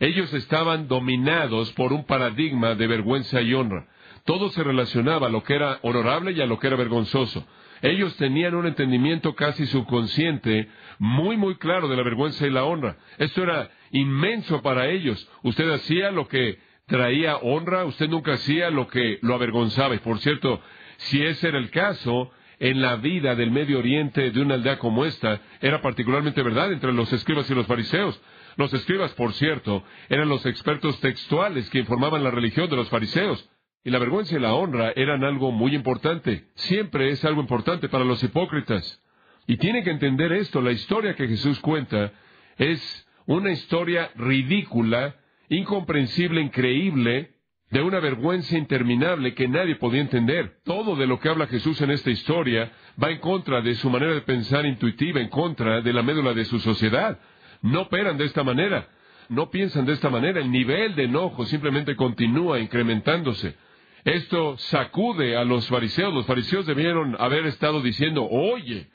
Ellos 0.00 0.32
estaban 0.32 0.88
dominados 0.88 1.72
por 1.72 1.92
un 1.92 2.04
paradigma 2.04 2.74
de 2.74 2.86
vergüenza 2.86 3.42
y 3.42 3.52
honra. 3.54 3.86
Todo 4.24 4.48
se 4.48 4.64
relacionaba 4.64 5.28
a 5.28 5.30
lo 5.30 5.44
que 5.44 5.54
era 5.54 5.78
honorable 5.82 6.32
y 6.32 6.40
a 6.40 6.46
lo 6.46 6.58
que 6.58 6.66
era 6.66 6.76
vergonzoso. 6.76 7.46
Ellos 7.82 8.16
tenían 8.16 8.54
un 8.54 8.66
entendimiento 8.66 9.34
casi 9.34 9.66
subconsciente, 9.66 10.68
muy, 10.98 11.36
muy 11.36 11.56
claro 11.56 11.86
de 11.88 11.96
la 11.96 12.02
vergüenza 12.02 12.46
y 12.46 12.50
la 12.50 12.64
honra. 12.64 12.96
Esto 13.18 13.42
era 13.42 13.70
inmenso 13.90 14.62
para 14.62 14.88
ellos. 14.88 15.30
Usted 15.42 15.70
hacía 15.70 16.10
lo 16.10 16.28
que 16.28 16.58
traía 16.86 17.36
honra, 17.36 17.84
usted 17.84 18.08
nunca 18.08 18.32
hacía 18.32 18.70
lo 18.70 18.88
que 18.88 19.18
lo 19.22 19.34
avergonzaba. 19.34 19.94
Y 19.94 19.98
por 19.98 20.18
cierto, 20.18 20.60
si 20.96 21.22
ese 21.22 21.48
era 21.48 21.58
el 21.58 21.70
caso, 21.70 22.30
en 22.60 22.82
la 22.82 22.96
vida 22.96 23.34
del 23.34 23.50
Medio 23.50 23.78
Oriente 23.78 24.30
de 24.30 24.40
una 24.40 24.54
aldea 24.54 24.78
como 24.78 25.06
esta, 25.06 25.40
era 25.62 25.80
particularmente 25.80 26.42
verdad 26.42 26.70
entre 26.70 26.92
los 26.92 27.10
escribas 27.12 27.50
y 27.50 27.54
los 27.54 27.66
fariseos. 27.66 28.20
Los 28.60 28.74
escribas, 28.74 29.14
por 29.14 29.32
cierto, 29.32 29.82
eran 30.10 30.28
los 30.28 30.44
expertos 30.44 31.00
textuales 31.00 31.70
que 31.70 31.78
informaban 31.78 32.22
la 32.22 32.30
religión 32.30 32.68
de 32.68 32.76
los 32.76 32.90
fariseos. 32.90 33.48
Y 33.82 33.88
la 33.88 33.98
vergüenza 33.98 34.36
y 34.36 34.38
la 34.38 34.52
honra 34.52 34.92
eran 34.96 35.24
algo 35.24 35.50
muy 35.50 35.74
importante. 35.74 36.44
Siempre 36.56 37.08
es 37.08 37.24
algo 37.24 37.40
importante 37.40 37.88
para 37.88 38.04
los 38.04 38.22
hipócritas. 38.22 39.02
Y 39.46 39.56
tiene 39.56 39.82
que 39.82 39.90
entender 39.90 40.30
esto. 40.32 40.60
La 40.60 40.72
historia 40.72 41.16
que 41.16 41.26
Jesús 41.26 41.58
cuenta 41.60 42.12
es 42.58 43.08
una 43.24 43.50
historia 43.50 44.10
ridícula, 44.16 45.16
incomprensible, 45.48 46.42
increíble, 46.42 47.30
de 47.70 47.80
una 47.80 47.98
vergüenza 47.98 48.58
interminable 48.58 49.32
que 49.32 49.48
nadie 49.48 49.76
podía 49.76 50.02
entender. 50.02 50.58
Todo 50.64 50.96
de 50.96 51.06
lo 51.06 51.18
que 51.18 51.30
habla 51.30 51.46
Jesús 51.46 51.80
en 51.80 51.92
esta 51.92 52.10
historia 52.10 52.72
va 53.02 53.10
en 53.10 53.20
contra 53.20 53.62
de 53.62 53.74
su 53.76 53.88
manera 53.88 54.12
de 54.12 54.20
pensar 54.20 54.66
intuitiva, 54.66 55.18
en 55.18 55.30
contra 55.30 55.80
de 55.80 55.94
la 55.94 56.02
médula 56.02 56.34
de 56.34 56.44
su 56.44 56.60
sociedad. 56.60 57.18
No 57.62 57.82
operan 57.82 58.16
de 58.16 58.24
esta 58.24 58.42
manera, 58.42 58.88
no 59.28 59.50
piensan 59.50 59.86
de 59.86 59.92
esta 59.92 60.10
manera. 60.10 60.40
El 60.40 60.50
nivel 60.50 60.94
de 60.94 61.04
enojo 61.04 61.46
simplemente 61.46 61.96
continúa 61.96 62.58
incrementándose. 62.58 63.56
Esto 64.04 64.56
sacude 64.58 65.36
a 65.36 65.44
los 65.44 65.68
fariseos. 65.68 66.12
Los 66.12 66.26
fariseos 66.26 66.66
debieron 66.66 67.16
haber 67.18 67.46
estado 67.46 67.80
diciendo, 67.80 68.26
oye, 68.28 68.90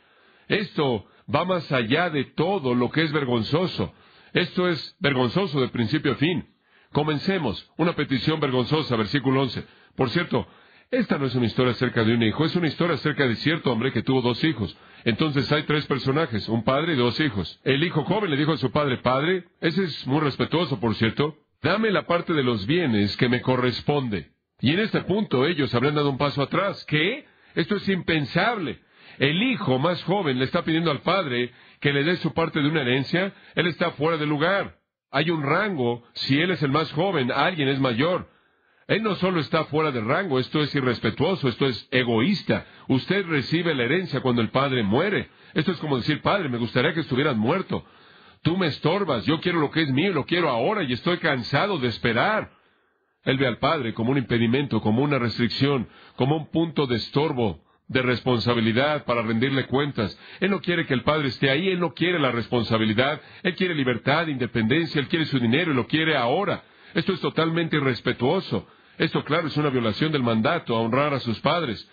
esto 0.47 1.05
va 1.33 1.45
más 1.45 1.71
allá 1.71 2.09
de 2.09 2.25
todo 2.25 2.75
lo 2.75 2.91
que 2.91 3.03
es 3.03 3.11
vergonzoso. 3.11 3.93
Esto 4.33 4.67
es 4.67 4.95
vergonzoso 4.99 5.61
de 5.61 5.69
principio 5.69 6.13
a 6.13 6.15
fin. 6.15 6.45
Comencemos. 6.91 7.71
Una 7.77 7.93
petición 7.93 8.39
vergonzosa, 8.39 8.95
versículo 8.95 9.43
11. 9.43 9.63
Por 9.95 10.09
cierto, 10.09 10.47
esta 10.91 11.17
no 11.17 11.25
es 11.25 11.35
una 11.35 11.45
historia 11.45 11.71
acerca 11.71 12.03
de 12.03 12.13
un 12.13 12.23
hijo, 12.23 12.45
es 12.45 12.55
una 12.55 12.67
historia 12.67 12.95
acerca 12.95 13.27
de 13.27 13.35
cierto 13.37 13.71
hombre 13.71 13.91
que 13.91 14.03
tuvo 14.03 14.21
dos 14.21 14.43
hijos. 14.43 14.77
Entonces 15.05 15.51
hay 15.51 15.63
tres 15.63 15.85
personajes, 15.85 16.49
un 16.49 16.63
padre 16.63 16.93
y 16.93 16.97
dos 16.97 17.19
hijos. 17.19 17.59
El 17.63 17.83
hijo 17.83 18.03
joven 18.03 18.31
le 18.31 18.37
dijo 18.37 18.53
a 18.53 18.57
su 18.57 18.71
padre, 18.71 18.97
padre, 18.97 19.45
ese 19.61 19.83
es 19.83 20.07
muy 20.07 20.19
respetuoso, 20.19 20.79
por 20.79 20.95
cierto, 20.95 21.37
dame 21.61 21.91
la 21.91 22.07
parte 22.07 22.33
de 22.33 22.43
los 22.43 22.65
bienes 22.65 23.15
que 23.15 23.29
me 23.29 23.41
corresponde. 23.41 24.31
Y 24.59 24.71
en 24.71 24.79
este 24.79 25.01
punto 25.01 25.45
ellos 25.45 25.73
habrían 25.75 25.93
dado 25.93 26.09
un 26.09 26.17
paso 26.17 26.41
atrás. 26.41 26.83
¿Qué? 26.85 27.25
Esto 27.53 27.75
es 27.75 27.87
impensable. 27.87 28.79
El 29.19 29.43
hijo 29.43 29.77
más 29.77 30.03
joven 30.03 30.39
le 30.39 30.45
está 30.45 30.63
pidiendo 30.63 30.89
al 30.89 31.01
padre 31.01 31.51
que 31.79 31.93
le 31.93 32.03
dé 32.03 32.17
su 32.17 32.33
parte 32.33 32.59
de 32.59 32.67
una 32.67 32.81
herencia. 32.81 33.31
Él 33.53 33.67
está 33.67 33.91
fuera 33.91 34.17
de 34.17 34.25
lugar. 34.25 34.79
Hay 35.11 35.29
un 35.29 35.43
rango. 35.43 36.03
Si 36.13 36.41
él 36.41 36.49
es 36.49 36.63
el 36.63 36.71
más 36.71 36.91
joven, 36.93 37.31
alguien 37.31 37.67
es 37.67 37.79
mayor. 37.79 38.27
Él 38.87 39.01
no 39.01 39.15
solo 39.15 39.39
está 39.39 39.65
fuera 39.65 39.91
de 39.91 40.01
rango, 40.01 40.39
esto 40.39 40.61
es 40.61 40.73
irrespetuoso, 40.75 41.47
esto 41.47 41.65
es 41.65 41.87
egoísta. 41.91 42.67
Usted 42.87 43.25
recibe 43.25 43.73
la 43.73 43.83
herencia 43.83 44.21
cuando 44.21 44.41
el 44.41 44.49
padre 44.49 44.83
muere. 44.83 45.29
Esto 45.55 45.71
es 45.71 45.77
como 45.79 45.97
decir, 45.97 46.21
padre, 46.21 46.49
me 46.49 46.59
gustaría 46.59 46.93
que 46.93 46.99
estuvieras 46.99 47.35
muerto. 47.35 47.83
Tú 48.43 48.57
me 48.57 48.67
estorbas, 48.67 49.25
yo 49.25 49.39
quiero 49.41 49.59
lo 49.59 49.71
que 49.71 49.81
es 49.81 49.91
mío, 49.91 50.13
lo 50.13 50.25
quiero 50.25 50.49
ahora 50.49 50.83
y 50.83 50.93
estoy 50.93 51.17
cansado 51.17 51.79
de 51.79 51.87
esperar. 51.87 52.51
Él 53.23 53.37
ve 53.37 53.47
al 53.47 53.57
Padre 53.57 53.95
como 53.95 54.11
un 54.11 54.19
impedimento, 54.19 54.81
como 54.81 55.01
una 55.01 55.17
restricción, 55.17 55.89
como 56.15 56.37
un 56.37 56.51
punto 56.51 56.85
de 56.85 56.97
estorbo, 56.97 57.63
de 57.87 58.03
responsabilidad 58.03 59.03
para 59.05 59.23
rendirle 59.23 59.65
cuentas. 59.65 60.15
Él 60.39 60.51
no 60.51 60.61
quiere 60.61 60.85
que 60.85 60.93
el 60.93 61.01
Padre 61.01 61.29
esté 61.29 61.49
ahí, 61.49 61.69
Él 61.69 61.79
no 61.79 61.95
quiere 61.95 62.19
la 62.19 62.31
responsabilidad, 62.31 63.19
Él 63.41 63.55
quiere 63.55 63.73
libertad, 63.73 64.27
independencia, 64.27 65.01
Él 65.01 65.07
quiere 65.07 65.25
su 65.25 65.39
dinero 65.39 65.71
y 65.71 65.75
lo 65.75 65.87
quiere 65.87 66.15
ahora. 66.15 66.63
Esto 66.95 67.13
es 67.13 67.19
totalmente 67.19 67.75
irrespetuoso. 67.75 68.67
Esto, 68.97 69.23
claro, 69.23 69.47
es 69.47 69.57
una 69.57 69.69
violación 69.69 70.11
del 70.11 70.23
mandato 70.23 70.75
a 70.75 70.79
honrar 70.79 71.13
a 71.13 71.19
sus 71.19 71.39
padres. 71.41 71.87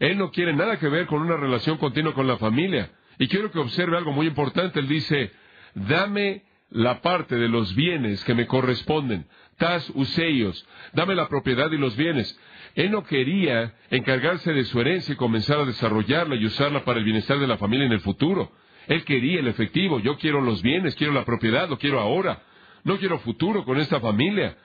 Él 0.00 0.18
no 0.18 0.30
quiere 0.30 0.52
nada 0.52 0.78
que 0.78 0.88
ver 0.88 1.06
con 1.06 1.22
una 1.22 1.36
relación 1.36 1.78
continua 1.78 2.12
con 2.12 2.26
la 2.26 2.36
familia. 2.36 2.90
Y 3.18 3.28
quiero 3.28 3.50
que 3.50 3.60
observe 3.60 3.96
algo 3.96 4.12
muy 4.12 4.26
importante. 4.26 4.80
Él 4.80 4.88
dice, 4.88 5.32
dame 5.74 6.42
la 6.70 7.00
parte 7.00 7.36
de 7.36 7.48
los 7.48 7.74
bienes 7.74 8.22
que 8.24 8.34
me 8.34 8.46
corresponden. 8.46 9.26
Tas 9.56 9.90
useios, 9.94 10.66
dame 10.92 11.14
la 11.14 11.28
propiedad 11.28 11.70
y 11.70 11.78
los 11.78 11.96
bienes. 11.96 12.38
Él 12.74 12.90
no 12.90 13.04
quería 13.04 13.74
encargarse 13.90 14.52
de 14.52 14.64
su 14.64 14.80
herencia 14.80 15.14
y 15.14 15.16
comenzar 15.16 15.60
a 15.60 15.64
desarrollarla 15.64 16.36
y 16.36 16.46
usarla 16.46 16.84
para 16.84 16.98
el 16.98 17.04
bienestar 17.04 17.38
de 17.38 17.46
la 17.46 17.58
familia 17.58 17.86
en 17.86 17.92
el 17.92 18.00
futuro. 18.00 18.52
Él 18.88 19.04
quería 19.04 19.40
el 19.40 19.48
efectivo. 19.48 20.00
Yo 20.00 20.16
quiero 20.18 20.40
los 20.40 20.62
bienes, 20.62 20.94
quiero 20.94 21.12
la 21.12 21.24
propiedad, 21.24 21.68
lo 21.68 21.78
quiero 21.78 22.00
ahora. 22.00 22.42
No 22.84 22.98
quiero 22.98 23.18
futuro 23.20 23.64
con 23.64 23.78
esta 23.78 24.00
familia. 24.00 24.56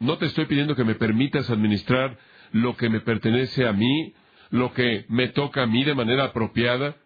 No 0.00 0.18
te 0.18 0.26
estoy 0.26 0.46
pidiendo 0.46 0.76
que 0.76 0.84
me 0.84 0.94
permitas 0.94 1.48
administrar 1.50 2.18
lo 2.52 2.76
que 2.76 2.88
me 2.88 3.00
pertenece 3.00 3.66
a 3.66 3.72
mí, 3.72 4.14
lo 4.50 4.72
que 4.72 5.04
me 5.08 5.28
toca 5.28 5.62
a 5.62 5.66
mí 5.66 5.84
de 5.84 5.94
manera 5.94 6.24
apropiada 6.24 6.96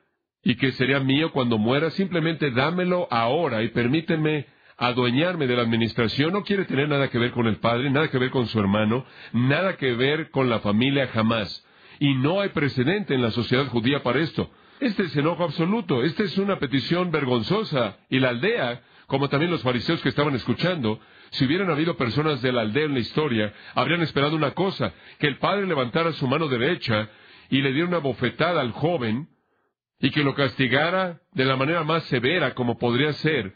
y 0.43 0.57
que 0.57 0.73
sería 0.73 1.01
mío 1.01 1.33
cuando 1.33 1.59
muera. 1.59 1.91
Simplemente 1.91 2.51
dámelo 2.51 3.09
ahora 3.11 3.63
y 3.63 3.69
permíteme 3.69 4.47
adueñarme 4.77 5.47
de 5.47 5.57
la 5.57 5.63
administración. 5.63 6.33
No 6.33 6.43
quiere 6.43 6.65
tener 6.65 6.89
nada 6.89 7.09
que 7.09 7.19
ver 7.19 7.33
con 7.33 7.47
el 7.47 7.57
padre, 7.57 7.91
nada 7.91 8.09
que 8.09 8.19
ver 8.19 8.31
con 8.31 8.47
su 8.47 8.59
hermano, 8.59 9.05
nada 9.33 9.77
que 9.77 9.93
ver 9.93 10.31
con 10.31 10.49
la 10.49 10.61
familia 10.61 11.09
jamás. 11.09 11.65
Y 11.99 12.15
no 12.15 12.41
hay 12.41 12.49
precedente 12.49 13.15
en 13.15 13.23
la 13.23 13.31
sociedad 13.31 13.67
judía 13.67 14.03
para 14.03 14.21
esto. 14.21 14.51
Este 14.81 15.03
es 15.03 15.17
enojo 15.17 15.45
absoluto, 15.45 16.03
esta 16.03 16.23
es 16.23 16.39
una 16.39 16.59
petición 16.59 17.11
vergonzosa. 17.11 17.99
Y 18.09 18.19
la 18.19 18.31
aldea, 18.31 18.81
como 19.11 19.29
también 19.29 19.51
los 19.51 19.63
fariseos 19.63 20.01
que 20.03 20.09
estaban 20.09 20.37
escuchando, 20.37 21.01
si 21.31 21.45
hubieran 21.45 21.69
habido 21.69 21.97
personas 21.97 22.41
de 22.43 22.53
la 22.53 22.61
aldea 22.61 22.85
en 22.85 22.95
la 22.95 23.01
historia, 23.01 23.53
habrían 23.75 24.03
esperado 24.03 24.37
una 24.37 24.53
cosa, 24.53 24.95
que 25.19 25.27
el 25.27 25.39
padre 25.39 25.67
levantara 25.67 26.13
su 26.13 26.29
mano 26.29 26.47
derecha 26.47 27.11
y 27.49 27.61
le 27.61 27.73
diera 27.73 27.89
una 27.89 27.99
bofetada 27.99 28.61
al 28.61 28.71
joven, 28.71 29.29
y 29.99 30.13
que 30.13 30.23
lo 30.23 30.37
castigara 30.37 31.23
de 31.33 31.45
la 31.45 31.57
manera 31.57 31.83
más 31.83 32.05
severa 32.05 32.55
como 32.55 32.79
podría 32.79 33.13
ser, 33.15 33.53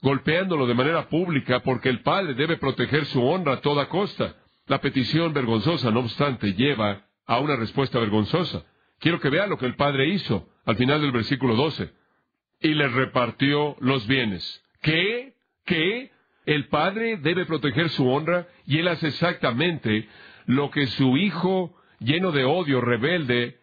golpeándolo 0.00 0.64
de 0.68 0.74
manera 0.74 1.08
pública 1.08 1.58
porque 1.58 1.88
el 1.88 2.02
padre 2.02 2.34
debe 2.34 2.56
proteger 2.56 3.04
su 3.06 3.20
honra 3.26 3.54
a 3.54 3.60
toda 3.60 3.88
costa. 3.88 4.36
La 4.68 4.80
petición 4.80 5.32
vergonzosa, 5.32 5.90
no 5.90 6.00
obstante, 6.00 6.54
lleva 6.54 7.08
a 7.26 7.40
una 7.40 7.56
respuesta 7.56 7.98
vergonzosa. 7.98 8.62
Quiero 9.00 9.18
que 9.18 9.28
vea 9.28 9.48
lo 9.48 9.58
que 9.58 9.66
el 9.66 9.74
padre 9.74 10.06
hizo 10.06 10.48
al 10.64 10.76
final 10.76 11.00
del 11.00 11.10
versículo 11.10 11.56
12. 11.56 11.90
Y 12.60 12.74
le 12.74 12.86
repartió 12.86 13.74
los 13.80 14.06
bienes. 14.06 14.62
¿Qué? 14.80 15.34
¿Qué? 15.64 16.10
El 16.46 16.68
padre 16.68 17.18
debe 17.18 17.44
proteger 17.44 17.90
su 17.90 18.08
honra 18.08 18.46
y 18.66 18.78
él 18.78 18.88
hace 18.88 19.08
exactamente 19.08 20.08
lo 20.46 20.70
que 20.70 20.86
su 20.86 21.16
hijo, 21.16 21.76
lleno 22.00 22.32
de 22.32 22.44
odio, 22.44 22.80
rebelde, 22.80 23.58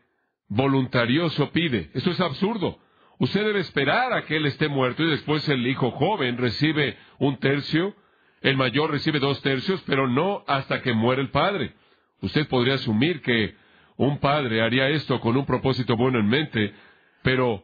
voluntarioso 0.48 1.52
pide. 1.52 1.90
Esto 1.94 2.12
es 2.12 2.20
absurdo. 2.20 2.80
Usted 3.18 3.44
debe 3.44 3.60
esperar 3.62 4.14
a 4.14 4.26
que 4.26 4.36
él 4.36 4.46
esté 4.46 4.68
muerto 4.68 5.04
y 5.04 5.10
después 5.10 5.48
el 5.50 5.66
hijo 5.66 5.92
joven 5.92 6.38
recibe 6.38 6.98
un 7.18 7.38
tercio, 7.40 7.96
el 8.42 8.58
mayor 8.58 8.92
recibe 8.92 9.20
dos 9.20 9.42
tercios, 9.42 9.82
pero 9.88 10.08
no 10.08 10.44
hasta 10.48 10.82
que 10.82 10.94
muere 10.94 11.22
el 11.22 11.30
padre. 11.30 11.74
Usted 12.22 12.48
podría 12.48 12.76
asumir 12.76 13.22
que 13.22 13.56
un 13.98 14.20
padre 14.20 14.62
haría 14.62 14.90
esto 14.90 15.20
con 15.22 15.38
un 15.38 15.46
propósito 15.46 15.96
bueno 15.96 16.20
en 16.20 16.28
mente, 16.28 16.74
pero 17.24 17.64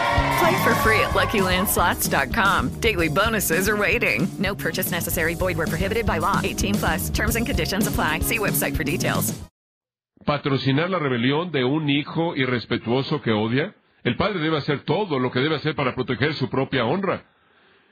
Play 0.41 0.63
for 0.63 0.73
free 0.75 0.99
at 1.01 1.11
LuckyLandSlots.com. 1.11 2.69
Daily 2.79 3.09
bonuses 3.09 3.69
are 3.69 3.77
waiting. 3.77 4.27
No 4.39 4.55
purchase 4.55 4.89
necessary. 4.89 5.35
Void 5.35 5.57
where 5.57 5.67
prohibited 5.67 6.05
by 6.05 6.17
law. 6.17 6.39
18 6.43 6.75
plus. 6.75 7.09
Terms 7.11 7.35
and 7.35 7.45
conditions 7.45 7.85
apply. 7.87 8.21
See 8.21 8.39
website 8.39 8.75
for 8.75 8.83
details. 8.83 9.41
patrocinar 10.25 10.89
la 10.89 10.99
rebelión 10.99 11.51
de 11.51 11.63
un 11.63 11.89
hijo 11.89 12.35
irrespetuoso 12.35 13.21
que 13.21 13.31
odia, 13.31 13.75
el 14.03 14.15
padre 14.15 14.39
debe 14.39 14.57
hacer 14.57 14.81
todo 14.83 15.19
lo 15.19 15.31
que 15.31 15.39
debe 15.39 15.55
hacer 15.55 15.75
para 15.75 15.93
proteger 15.95 16.33
su 16.33 16.49
propia 16.49 16.85
honra. 16.85 17.25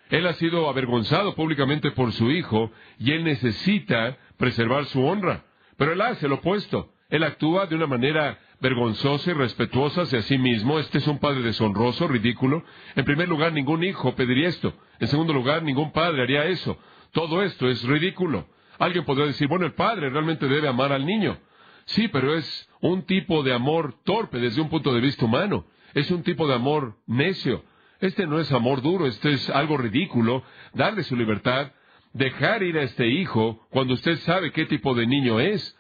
Él 0.10 0.26
ha 0.26 0.34
sido 0.34 0.70
avergonzado 0.70 1.36
públicamente 1.36 1.92
por 1.92 2.12
su 2.14 2.32
hijo 2.32 2.72
y 2.98 3.12
él 3.12 3.24
necesita 3.24 4.18
preservar 4.38 4.86
su 4.86 5.06
honra. 5.06 5.44
Pero 5.78 5.94
él 5.94 6.02
hace 6.02 6.28
lo 6.28 6.36
opuesto. 6.36 6.94
Él 7.10 7.24
actúa 7.24 7.68
de 7.68 7.76
una 7.76 7.88
manera 7.88 8.40
vergonzosa 8.62 9.32
y 9.32 9.34
respetuosa 9.34 10.02
hacia 10.02 10.22
sí 10.24 10.38
mismo. 10.38 10.80
Este 10.80 10.98
es 10.98 11.08
un 11.08 11.20
padre 11.20 11.42
deshonroso, 11.42 12.08
ridículo. 12.08 12.64
En 12.96 13.06
primer 13.06 13.30
lugar, 13.30 13.54
ningún 13.54 13.84
hijo 13.84 14.16
pediría 14.16 14.50
esto. 14.50 14.74
En 15.00 15.08
segundo 15.08 15.34
lugar, 15.34 15.64
ningún 15.64 15.92
padre 15.92 16.24
haría 16.24 16.46
eso. 16.46 16.78
Todo 17.12 17.42
esto 17.44 17.70
es 17.70 17.84
ridículo. 17.84 18.48
Alguien 18.78 19.06
podría 19.06 19.26
decir, 19.26 19.48
bueno, 19.48 19.66
el 19.66 19.74
padre 19.74 20.10
realmente 20.10 20.48
debe 20.48 20.68
amar 20.68 20.94
al 20.94 21.06
niño. 21.06 21.38
Sí, 21.86 22.08
pero 22.08 22.36
es 22.36 22.70
un 22.82 23.04
tipo 23.04 23.44
de 23.44 23.54
amor 23.54 23.96
torpe 24.04 24.40
desde 24.40 24.62
un 24.62 24.70
punto 24.70 24.94
de 24.94 25.02
vista 25.02 25.26
humano. 25.26 25.66
Es 25.94 26.12
un 26.12 26.24
tipo 26.24 26.48
de 26.48 26.54
amor 26.54 26.96
necio. 27.08 27.64
Este 28.00 28.28
no 28.28 28.40
es 28.40 28.52
amor 28.52 28.82
duro, 28.82 29.08
este 29.08 29.34
es 29.34 29.50
algo 29.50 29.78
ridículo. 29.78 30.44
Darle 30.74 31.04
su 31.04 31.16
libertad, 31.16 31.72
dejar 32.14 32.64
ir 32.64 32.78
a 32.78 32.84
este 32.84 33.08
hijo 33.08 33.66
cuando 33.70 33.96
usted 33.96 34.18
sabe 34.20 34.52
qué 34.52 34.66
tipo 34.66 34.94
de 34.94 35.08
niño 35.08 35.40
es. 35.40 35.76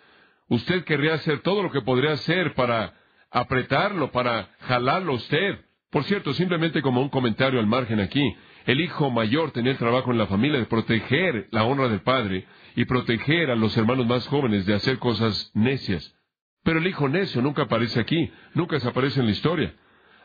Usted 0.49 0.83
querría 0.83 1.13
hacer 1.13 1.41
todo 1.41 1.63
lo 1.63 1.71
que 1.71 1.81
podría 1.81 2.11
hacer 2.13 2.55
para 2.55 2.93
apretarlo, 3.31 4.11
para 4.11 4.49
jalarlo 4.61 5.13
usted. 5.13 5.59
Por 5.91 6.03
cierto, 6.03 6.33
simplemente 6.33 6.81
como 6.81 7.01
un 7.01 7.09
comentario 7.09 7.59
al 7.59 7.67
margen 7.67 7.99
aquí, 7.99 8.35
el 8.65 8.81
hijo 8.81 9.09
mayor 9.09 9.51
tenía 9.51 9.71
el 9.71 9.77
trabajo 9.77 10.11
en 10.11 10.17
la 10.17 10.27
familia 10.27 10.59
de 10.59 10.65
proteger 10.65 11.47
la 11.51 11.63
honra 11.63 11.87
del 11.87 12.01
padre 12.01 12.45
y 12.75 12.85
proteger 12.85 13.51
a 13.51 13.55
los 13.55 13.75
hermanos 13.77 14.07
más 14.07 14.27
jóvenes 14.27 14.65
de 14.65 14.73
hacer 14.73 14.97
cosas 14.99 15.51
necias. 15.53 16.15
Pero 16.63 16.79
el 16.79 16.87
hijo 16.87 17.07
necio 17.07 17.41
nunca 17.41 17.63
aparece 17.63 17.99
aquí, 17.99 18.31
nunca 18.53 18.79
se 18.79 18.87
aparece 18.87 19.19
en 19.19 19.27
la 19.27 19.31
historia. 19.31 19.75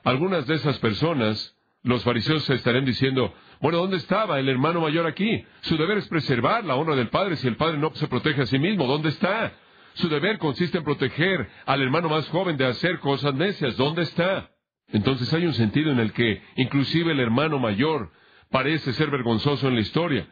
Algunas 0.05 0.47
de 0.47 0.55
esas 0.55 0.79
personas, 0.79 1.57
los 1.83 2.03
fariseos 2.03 2.45
se 2.45 2.55
estarán 2.55 2.85
diciendo, 2.85 3.35
bueno, 3.61 3.79
¿dónde 3.79 3.99
estaba 3.99 4.39
el 4.39 4.49
hermano 4.49 4.81
mayor 4.81 5.07
aquí? 5.07 5.45
Su 5.63 5.77
deber 5.77 5.99
es 5.99 6.09
preservar 6.09 6.65
la 6.65 6.77
honra 6.77 6.97
del 6.97 7.09
padre 7.09 7.37
si 7.37 7.47
el 7.47 7.57
padre 7.57 7.79
no 7.79 7.95
se 7.95 8.09
protege 8.09 8.43
a 8.43 8.47
sí 8.47 8.59
mismo. 8.59 8.87
¿Dónde 8.87 9.11
está? 9.11 9.55
Su 9.95 10.09
deber 10.09 10.39
consiste 10.39 10.79
en 10.79 10.85
proteger 10.85 11.49
al 11.67 11.83
hermano 11.83 12.09
más 12.09 12.29
joven 12.29 12.57
de 12.57 12.67
hacer 12.67 12.99
cosas 12.99 13.35
necias. 13.35 13.77
¿Dónde 13.77 14.03
está? 14.03 14.51
Entonces 14.89 15.33
hay 15.33 15.47
un 15.47 15.55
sentido 15.55 15.93
en 15.93 16.01
el 16.01 16.13
que 16.13 16.43
inclusive 16.57 17.13
el 17.13 17.21
hermano 17.21 17.59
mayor 17.59 18.11
parece 18.51 18.93
ser 18.93 19.11
vergonzoso 19.11 19.69
en 19.69 19.77
la 19.77 19.81
historia. 19.81 20.27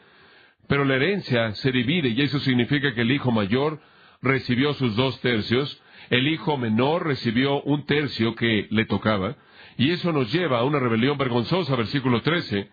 Pero 0.69 0.85
la 0.85 0.97
herencia 0.97 1.55
se 1.55 1.71
divide 1.71 2.09
y 2.09 2.23
eso 2.23 2.39
significa 2.41 2.93
que 2.95 3.03
el 3.03 3.13
hijo 3.13 3.31
mayor 3.31 3.81
recibió 4.21 4.75
sus 4.75 4.97
dos 4.97 5.21
tercios, 5.21 5.81
el 6.11 6.29
hijo 6.29 6.57
menor 6.57 7.07
recibió 7.07 7.63
un 7.63 7.85
tercio 7.87 8.35
que 8.35 8.69
le 8.71 8.85
tocaba, 8.85 9.37
y 9.77 9.91
eso 9.91 10.13
nos 10.13 10.33
lleva 10.33 10.59
a 10.59 10.65
una 10.65 10.79
rebelión 10.79 11.19
vergonzosa, 11.19 11.75
versículo 11.77 12.23
13. 12.23 12.71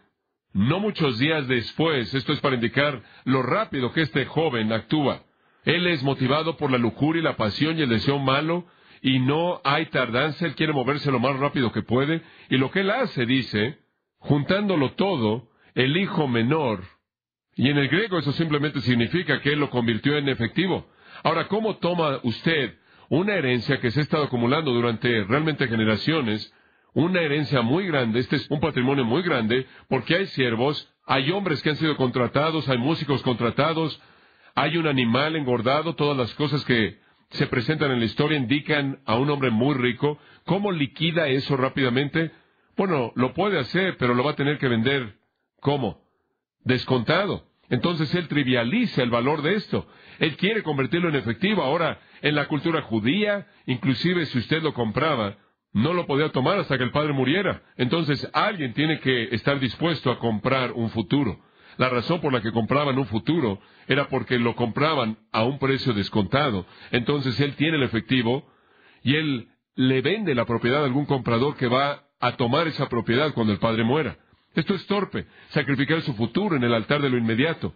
No 0.53 0.79
muchos 0.79 1.17
días 1.19 1.47
después, 1.47 2.13
esto 2.13 2.33
es 2.33 2.39
para 2.39 2.55
indicar 2.55 3.01
lo 3.25 3.41
rápido 3.41 3.91
que 3.91 4.01
este 4.01 4.25
joven 4.25 4.71
actúa. 4.71 5.23
Él 5.69 5.85
es 5.85 6.01
motivado 6.01 6.57
por 6.57 6.71
la 6.71 6.79
lujuria 6.79 7.19
y 7.19 7.23
la 7.23 7.37
pasión 7.37 7.77
y 7.77 7.83
el 7.83 7.89
deseo 7.89 8.17
malo, 8.17 8.65
y 9.03 9.19
no 9.19 9.61
hay 9.63 9.85
tardanza, 9.85 10.47
él 10.47 10.55
quiere 10.55 10.73
moverse 10.73 11.11
lo 11.11 11.19
más 11.19 11.37
rápido 11.37 11.71
que 11.71 11.83
puede, 11.83 12.23
y 12.49 12.57
lo 12.57 12.71
que 12.71 12.79
él 12.79 12.89
hace, 12.89 13.27
dice, 13.27 13.77
juntándolo 14.17 14.93
todo, 14.93 15.49
el 15.75 15.95
hijo 15.95 16.27
menor, 16.27 16.83
y 17.55 17.69
en 17.69 17.77
el 17.77 17.87
griego 17.87 18.17
eso 18.17 18.31
simplemente 18.31 18.81
significa 18.81 19.41
que 19.41 19.53
él 19.53 19.59
lo 19.59 19.69
convirtió 19.69 20.17
en 20.17 20.27
efectivo. 20.27 20.89
Ahora, 21.23 21.47
¿cómo 21.47 21.77
toma 21.77 22.19
usted 22.23 22.75
una 23.09 23.35
herencia 23.35 23.79
que 23.79 23.91
se 23.91 23.99
ha 23.99 24.03
estado 24.03 24.23
acumulando 24.23 24.71
durante 24.73 25.23
realmente 25.25 25.67
generaciones, 25.67 26.51
una 26.93 27.21
herencia 27.21 27.61
muy 27.61 27.85
grande, 27.85 28.21
este 28.21 28.37
es 28.37 28.49
un 28.49 28.59
patrimonio 28.59 29.05
muy 29.05 29.21
grande, 29.21 29.67
porque 29.87 30.15
hay 30.15 30.25
siervos, 30.27 30.91
hay 31.05 31.29
hombres 31.29 31.61
que 31.61 31.69
han 31.69 31.75
sido 31.75 31.95
contratados, 31.95 32.67
hay 32.67 32.79
músicos 32.79 33.21
contratados, 33.21 34.01
hay 34.55 34.77
un 34.77 34.87
animal 34.87 35.35
engordado, 35.35 35.95
todas 35.95 36.17
las 36.17 36.33
cosas 36.35 36.63
que 36.65 36.99
se 37.31 37.47
presentan 37.47 37.91
en 37.91 37.99
la 37.99 38.05
historia 38.05 38.37
indican 38.37 38.99
a 39.05 39.15
un 39.15 39.29
hombre 39.29 39.51
muy 39.51 39.75
rico. 39.75 40.17
¿Cómo 40.45 40.71
liquida 40.71 41.27
eso 41.27 41.55
rápidamente? 41.57 42.31
Bueno, 42.75 43.11
lo 43.15 43.33
puede 43.33 43.59
hacer, 43.59 43.97
pero 43.97 44.13
lo 44.13 44.23
va 44.23 44.31
a 44.31 44.35
tener 44.35 44.57
que 44.57 44.67
vender. 44.67 45.17
¿Cómo? 45.59 46.01
Descontado. 46.63 47.45
Entonces 47.69 48.13
él 48.15 48.27
trivializa 48.27 49.03
el 49.03 49.11
valor 49.11 49.41
de 49.41 49.55
esto. 49.55 49.87
Él 50.17 50.35
quiere 50.37 50.63
convertirlo 50.63 51.09
en 51.09 51.15
efectivo. 51.15 51.61
Ahora, 51.61 51.99
en 52.21 52.35
la 52.35 52.47
cultura 52.47 52.81
judía, 52.81 53.47
inclusive 53.67 54.25
si 54.25 54.39
usted 54.39 54.63
lo 54.63 54.73
compraba, 54.73 55.37
no 55.71 55.93
lo 55.93 56.07
podía 56.07 56.31
tomar 56.31 56.57
hasta 56.57 56.77
que 56.77 56.83
el 56.83 56.91
padre 56.91 57.13
muriera. 57.13 57.61
Entonces 57.77 58.27
alguien 58.33 58.73
tiene 58.73 58.99
que 58.99 59.35
estar 59.35 59.59
dispuesto 59.59 60.09
a 60.09 60.17
comprar 60.17 60.71
un 60.71 60.89
futuro. 60.89 61.39
La 61.77 61.89
razón 61.89 62.21
por 62.21 62.33
la 62.33 62.41
que 62.41 62.51
compraban 62.51 62.97
un 62.97 63.05
futuro 63.05 63.59
era 63.87 64.07
porque 64.09 64.37
lo 64.37 64.55
compraban 64.55 65.17
a 65.31 65.43
un 65.43 65.59
precio 65.59 65.93
descontado. 65.93 66.65
Entonces 66.91 67.39
él 67.39 67.55
tiene 67.55 67.77
el 67.77 67.83
efectivo 67.83 68.51
y 69.03 69.15
él 69.15 69.47
le 69.75 70.01
vende 70.01 70.35
la 70.35 70.45
propiedad 70.45 70.81
a 70.81 70.85
algún 70.85 71.05
comprador 71.05 71.55
que 71.55 71.67
va 71.67 72.03
a 72.19 72.35
tomar 72.35 72.67
esa 72.67 72.89
propiedad 72.89 73.33
cuando 73.33 73.53
el 73.53 73.59
padre 73.59 73.83
muera. 73.83 74.17
Esto 74.55 74.73
es 74.73 74.85
torpe, 74.87 75.25
sacrificar 75.49 76.01
su 76.01 76.13
futuro 76.15 76.55
en 76.55 76.63
el 76.63 76.73
altar 76.73 77.01
de 77.01 77.09
lo 77.09 77.17
inmediato. 77.17 77.73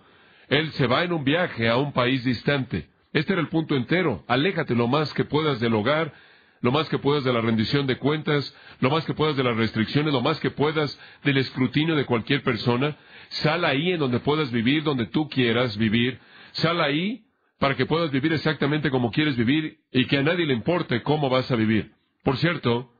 Él 0.49 0.71
se 0.73 0.88
va 0.88 1.03
en 1.03 1.13
un 1.13 1.23
viaje 1.23 1.69
a 1.69 1.77
un 1.77 1.93
país 1.93 2.23
distante. 2.23 2.89
Este 3.13 3.34
era 3.34 3.41
el 3.41 3.47
punto 3.47 3.75
entero. 3.75 4.23
Aléjate 4.27 4.75
lo 4.75 4.88
más 4.88 5.13
que 5.13 5.23
puedas 5.23 5.60
del 5.60 5.75
hogar, 5.75 6.13
lo 6.62 6.71
más 6.71 6.89
que 6.89 6.97
puedas 6.97 7.23
de 7.23 7.32
la 7.32 7.41
rendición 7.41 7.88
de 7.88 7.97
cuentas, 7.97 8.56
lo 8.79 8.89
más 8.89 9.06
que 9.06 9.13
puedas 9.13 9.36
de 9.36 9.43
las 9.43 9.56
restricciones, 9.56 10.13
lo 10.13 10.21
más 10.21 10.39
que 10.39 10.49
puedas 10.49 10.99
del 11.23 11.38
escrutinio 11.38 11.95
de 11.95 12.06
cualquier 12.06 12.41
persona. 12.41 12.97
Sal 13.33 13.65
ahí 13.65 13.91
en 13.91 13.99
donde 13.99 14.19
puedas 14.19 14.51
vivir, 14.51 14.83
donde 14.83 15.07
tú 15.07 15.27
quieras 15.27 15.75
vivir. 15.77 16.19
Sal 16.51 16.79
ahí 16.81 17.25
para 17.57 17.75
que 17.75 17.87
puedas 17.87 18.11
vivir 18.11 18.31
exactamente 18.31 18.91
como 18.91 19.11
quieres 19.11 19.35
vivir 19.35 19.79
y 19.91 20.05
que 20.05 20.17
a 20.17 20.23
nadie 20.23 20.45
le 20.45 20.53
importe 20.53 21.01
cómo 21.01 21.29
vas 21.29 21.49
a 21.49 21.55
vivir. 21.55 21.93
Por 22.23 22.37
cierto, 22.37 22.91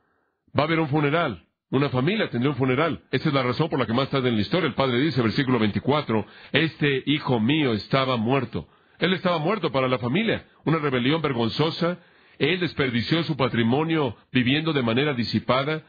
va 0.56 0.62
a 0.62 0.66
haber 0.66 0.80
un 0.80 0.88
funeral. 0.88 1.44
Una 1.70 1.88
familia 1.88 2.30
tendrá 2.30 2.50
un 2.50 2.56
funeral. 2.56 3.04
Esa 3.12 3.28
es 3.28 3.34
la 3.34 3.44
razón 3.44 3.68
por 3.68 3.78
la 3.78 3.86
que 3.86 3.92
más 3.92 4.10
tarde 4.10 4.28
en 4.28 4.34
la 4.34 4.40
historia 4.40 4.66
el 4.66 4.74
padre 4.74 4.98
dice, 4.98 5.22
versículo 5.22 5.60
24, 5.60 6.26
este 6.52 7.04
hijo 7.06 7.38
mío 7.38 7.72
estaba 7.72 8.16
muerto. 8.16 8.68
Él 8.98 9.12
estaba 9.12 9.38
muerto 9.38 9.70
para 9.70 9.86
la 9.86 9.98
familia. 9.98 10.46
Una 10.64 10.78
rebelión 10.78 11.22
vergonzosa. 11.22 11.98
Él 12.38 12.58
desperdició 12.58 13.22
su 13.22 13.36
patrimonio 13.36 14.16
viviendo 14.32 14.72
de 14.72 14.82
manera 14.82 15.14
disipada, 15.14 15.84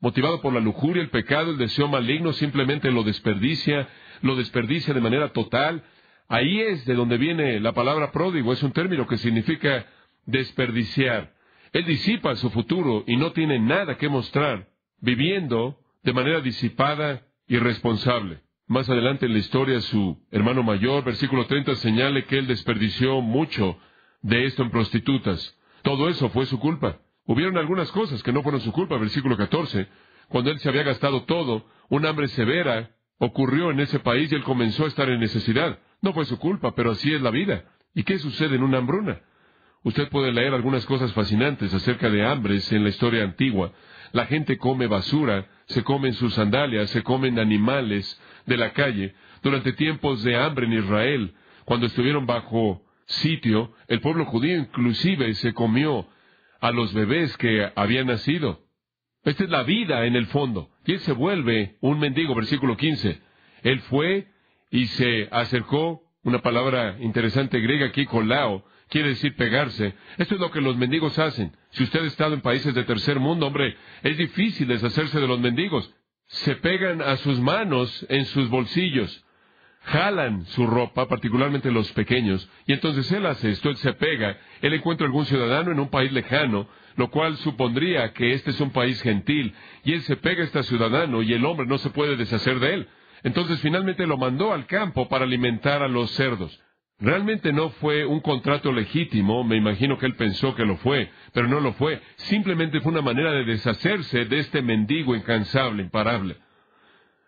motivado 0.00 0.40
por 0.40 0.52
la 0.52 0.60
lujuria, 0.60 1.02
el 1.02 1.10
pecado, 1.10 1.50
el 1.50 1.58
deseo 1.58 1.88
maligno, 1.88 2.32
simplemente 2.32 2.90
lo 2.90 3.02
desperdicia, 3.02 3.88
lo 4.22 4.36
desperdicia 4.36 4.94
de 4.94 5.00
manera 5.00 5.32
total. 5.32 5.82
Ahí 6.28 6.60
es 6.60 6.84
de 6.84 6.94
donde 6.94 7.18
viene 7.18 7.60
la 7.60 7.72
palabra 7.72 8.12
pródigo. 8.12 8.52
Es 8.52 8.62
un 8.62 8.72
término 8.72 9.06
que 9.06 9.18
significa 9.18 9.86
desperdiciar. 10.26 11.34
Él 11.72 11.84
disipa 11.84 12.34
su 12.36 12.50
futuro 12.50 13.04
y 13.06 13.16
no 13.16 13.32
tiene 13.32 13.58
nada 13.58 13.96
que 13.96 14.08
mostrar, 14.08 14.68
viviendo 15.00 15.78
de 16.02 16.12
manera 16.12 16.40
disipada 16.40 17.22
irresponsable. 17.48 18.40
Más 18.68 18.88
adelante 18.88 19.26
en 19.26 19.32
la 19.32 19.38
historia, 19.38 19.80
su 19.80 20.20
hermano 20.30 20.62
mayor, 20.62 21.04
versículo 21.04 21.46
30, 21.46 21.76
señale 21.76 22.24
que 22.24 22.38
él 22.38 22.46
desperdició 22.46 23.20
mucho 23.20 23.78
de 24.22 24.46
esto 24.46 24.62
en 24.62 24.70
prostitutas. 24.70 25.56
Todo 25.82 26.08
eso 26.08 26.30
fue 26.30 26.46
su 26.46 26.58
culpa. 26.58 26.98
Hubieron 27.26 27.58
algunas 27.58 27.90
cosas 27.90 28.22
que 28.22 28.32
no 28.32 28.42
fueron 28.42 28.60
su 28.60 28.72
culpa, 28.72 28.96
versículo 28.96 29.36
14. 29.36 29.88
Cuando 30.28 30.50
él 30.50 30.58
se 30.60 30.68
había 30.68 30.84
gastado 30.84 31.24
todo, 31.24 31.66
un 31.88 32.06
hambre 32.06 32.28
severa 32.28 32.90
ocurrió 33.18 33.70
en 33.70 33.80
ese 33.80 33.98
país 33.98 34.30
y 34.30 34.34
él 34.36 34.44
comenzó 34.44 34.84
a 34.84 34.88
estar 34.88 35.08
en 35.08 35.20
necesidad. 35.20 35.78
No 36.02 36.12
fue 36.12 36.24
su 36.24 36.38
culpa, 36.38 36.74
pero 36.74 36.92
así 36.92 37.12
es 37.12 37.20
la 37.20 37.30
vida. 37.30 37.64
¿Y 37.94 38.04
qué 38.04 38.18
sucede 38.18 38.56
en 38.56 38.62
una 38.62 38.78
hambruna? 38.78 39.20
Usted 39.82 40.08
puede 40.08 40.32
leer 40.32 40.52
algunas 40.52 40.84
cosas 40.86 41.12
fascinantes 41.12 41.72
acerca 41.72 42.10
de 42.10 42.24
hambres 42.24 42.70
en 42.72 42.82
la 42.82 42.90
historia 42.90 43.24
antigua. 43.24 43.72
La 44.12 44.26
gente 44.26 44.58
come 44.58 44.86
basura, 44.86 45.46
se 45.66 45.82
comen 45.82 46.12
sus 46.12 46.34
sandalias, 46.34 46.90
se 46.90 47.02
comen 47.02 47.38
animales 47.38 48.20
de 48.46 48.56
la 48.56 48.72
calle. 48.72 49.14
Durante 49.42 49.72
tiempos 49.72 50.22
de 50.22 50.36
hambre 50.36 50.66
en 50.66 50.74
Israel, 50.74 51.34
cuando 51.64 51.86
estuvieron 51.86 52.26
bajo 52.26 52.82
sitio, 53.06 53.72
el 53.88 54.00
pueblo 54.00 54.26
judío 54.26 54.56
inclusive 54.56 55.32
se 55.34 55.54
comió 55.54 56.06
a 56.60 56.70
los 56.70 56.92
bebés 56.94 57.36
que 57.36 57.70
habían 57.74 58.06
nacido. 58.06 58.66
Esta 59.24 59.44
es 59.44 59.50
la 59.50 59.64
vida 59.64 60.06
en 60.06 60.14
el 60.14 60.26
fondo. 60.26 60.70
Y 60.84 60.92
él 60.92 61.00
se 61.00 61.12
vuelve 61.12 61.76
un 61.80 61.98
mendigo, 61.98 62.34
versículo 62.34 62.76
15. 62.76 63.20
Él 63.62 63.80
fue 63.80 64.28
y 64.70 64.86
se 64.86 65.28
acercó, 65.30 66.02
una 66.22 66.42
palabra 66.42 66.96
interesante 67.00 67.60
griega 67.60 67.86
aquí, 67.86 68.06
colao, 68.06 68.64
quiere 68.88 69.10
decir 69.10 69.34
pegarse. 69.36 69.94
Esto 70.16 70.34
es 70.34 70.40
lo 70.40 70.50
que 70.50 70.60
los 70.60 70.76
mendigos 70.76 71.18
hacen. 71.18 71.56
Si 71.70 71.82
usted 71.82 72.02
ha 72.02 72.06
estado 72.06 72.34
en 72.34 72.40
países 72.40 72.74
de 72.74 72.84
tercer 72.84 73.18
mundo, 73.18 73.46
hombre, 73.46 73.76
es 74.02 74.16
difícil 74.16 74.68
deshacerse 74.68 75.20
de 75.20 75.26
los 75.26 75.40
mendigos. 75.40 75.92
Se 76.26 76.56
pegan 76.56 77.02
a 77.02 77.16
sus 77.16 77.40
manos 77.40 78.06
en 78.08 78.24
sus 78.26 78.48
bolsillos, 78.48 79.24
jalan 79.86 80.44
su 80.46 80.66
ropa, 80.66 81.06
particularmente 81.06 81.70
los 81.70 81.90
pequeños, 81.92 82.48
y 82.66 82.72
entonces 82.72 83.10
él 83.12 83.24
hace 83.24 83.50
esto, 83.50 83.70
él 83.70 83.76
se 83.76 83.92
pega, 83.92 84.36
él 84.60 84.74
encuentra 84.74 85.06
algún 85.06 85.26
ciudadano 85.26 85.70
en 85.70 85.78
un 85.78 85.88
país 85.88 86.12
lejano, 86.12 86.68
lo 86.96 87.10
cual 87.10 87.36
supondría 87.36 88.12
que 88.12 88.32
este 88.32 88.50
es 88.50 88.60
un 88.60 88.70
país 88.70 89.00
gentil, 89.02 89.54
y 89.84 89.92
él 89.92 90.02
se 90.02 90.16
pega 90.16 90.42
a 90.42 90.46
este 90.46 90.62
ciudadano 90.64 91.22
y 91.22 91.32
el 91.32 91.44
hombre 91.44 91.66
no 91.66 91.78
se 91.78 91.90
puede 91.90 92.16
deshacer 92.16 92.58
de 92.58 92.74
él. 92.74 92.88
Entonces 93.22 93.60
finalmente 93.60 94.06
lo 94.06 94.16
mandó 94.16 94.52
al 94.52 94.66
campo 94.66 95.08
para 95.08 95.24
alimentar 95.24 95.82
a 95.82 95.88
los 95.88 96.10
cerdos. 96.12 96.60
Realmente 96.98 97.52
no 97.52 97.70
fue 97.70 98.06
un 98.06 98.20
contrato 98.20 98.72
legítimo, 98.72 99.44
me 99.44 99.56
imagino 99.56 99.98
que 99.98 100.06
él 100.06 100.16
pensó 100.16 100.54
que 100.54 100.64
lo 100.64 100.76
fue, 100.78 101.10
pero 101.32 101.46
no 101.46 101.60
lo 101.60 101.74
fue. 101.74 102.00
Simplemente 102.16 102.80
fue 102.80 102.92
una 102.92 103.02
manera 103.02 103.32
de 103.32 103.44
deshacerse 103.44 104.24
de 104.24 104.38
este 104.38 104.62
mendigo 104.62 105.14
incansable, 105.14 105.82
imparable. 105.82 106.36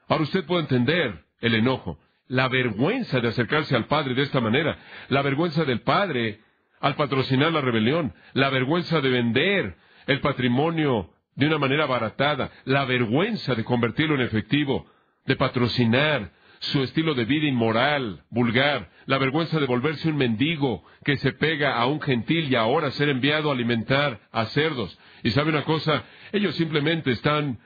Ahora 0.09 0.25
usted 0.25 0.45
puede 0.45 0.63
entender 0.63 1.25
el 1.41 1.55
enojo, 1.55 1.99
la 2.29 2.49
vergüenza 2.49 3.21
de 3.21 3.29
acercarse 3.29 3.75
al 3.75 3.87
Padre 3.87 4.15
de 4.15 4.23
esta 4.23 4.41
manera, 4.41 4.79
la 5.09 5.23
vergüenza 5.23 5.65
del 5.65 5.81
Padre 5.81 6.41
al 6.81 6.95
patrocinar 6.95 7.53
la 7.53 7.61
rebelión, 7.61 8.15
la 8.35 8.51
vergüenza 8.51 9.01
de 9.01 9.09
vender 9.09 9.77
el 10.07 10.21
patrimonio 10.21 11.11
de 11.35 11.47
una 11.47 11.59
manera 11.59 11.87
baratada, 11.87 12.51
la 12.65 12.85
vergüenza 12.85 13.55
de 13.55 13.65
convertirlo 13.65 14.15
en 14.15 14.23
efectivo, 14.23 14.87
de 15.27 15.37
patrocinar 15.37 16.33
su 16.61 16.83
estilo 16.83 17.15
de 17.15 17.25
vida 17.25 17.47
inmoral, 17.47 18.25
vulgar, 18.31 18.91
la 19.07 19.19
vergüenza 19.19 19.61
de 19.61 19.67
volverse 19.67 20.09
un 20.09 20.17
mendigo 20.17 20.85
que 21.05 21.17
se 21.17 21.33
pega 21.33 21.77
a 21.77 21.87
un 21.87 22.01
gentil 22.01 22.51
y 22.51 22.57
ahora 22.57 22.91
ser 22.91 23.09
enviado 23.09 23.51
a 23.51 23.55
alimentar 23.55 24.21
a 24.33 24.47
cerdos. 24.47 24.99
Y 25.23 25.31
sabe 25.31 25.51
una 25.51 25.65
cosa, 25.65 26.05
ellos 26.33 26.57
simplemente 26.57 27.13
están 27.13 27.61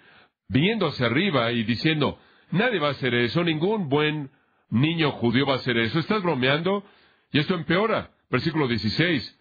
viendo 0.49 0.89
hacia 0.89 1.07
arriba 1.07 1.53
y 1.53 1.63
diciendo, 1.65 2.19
nadie 2.51 2.79
va 2.79 2.89
a 2.89 2.93
hacer 2.93 3.15
eso, 3.15 3.43
ningún 3.43 3.89
buen 3.89 4.31
niño 4.73 5.13
judío 5.13 5.47
va 5.47 5.55
a 5.55 5.57
hacer 5.57 5.77
eso. 5.77 5.99
¿Estás 5.99 6.23
bromeando? 6.23 6.85
Y 7.31 7.39
esto 7.39 7.55
empeora. 7.55 8.11
Versículo 8.31 8.67
16. 8.67 9.39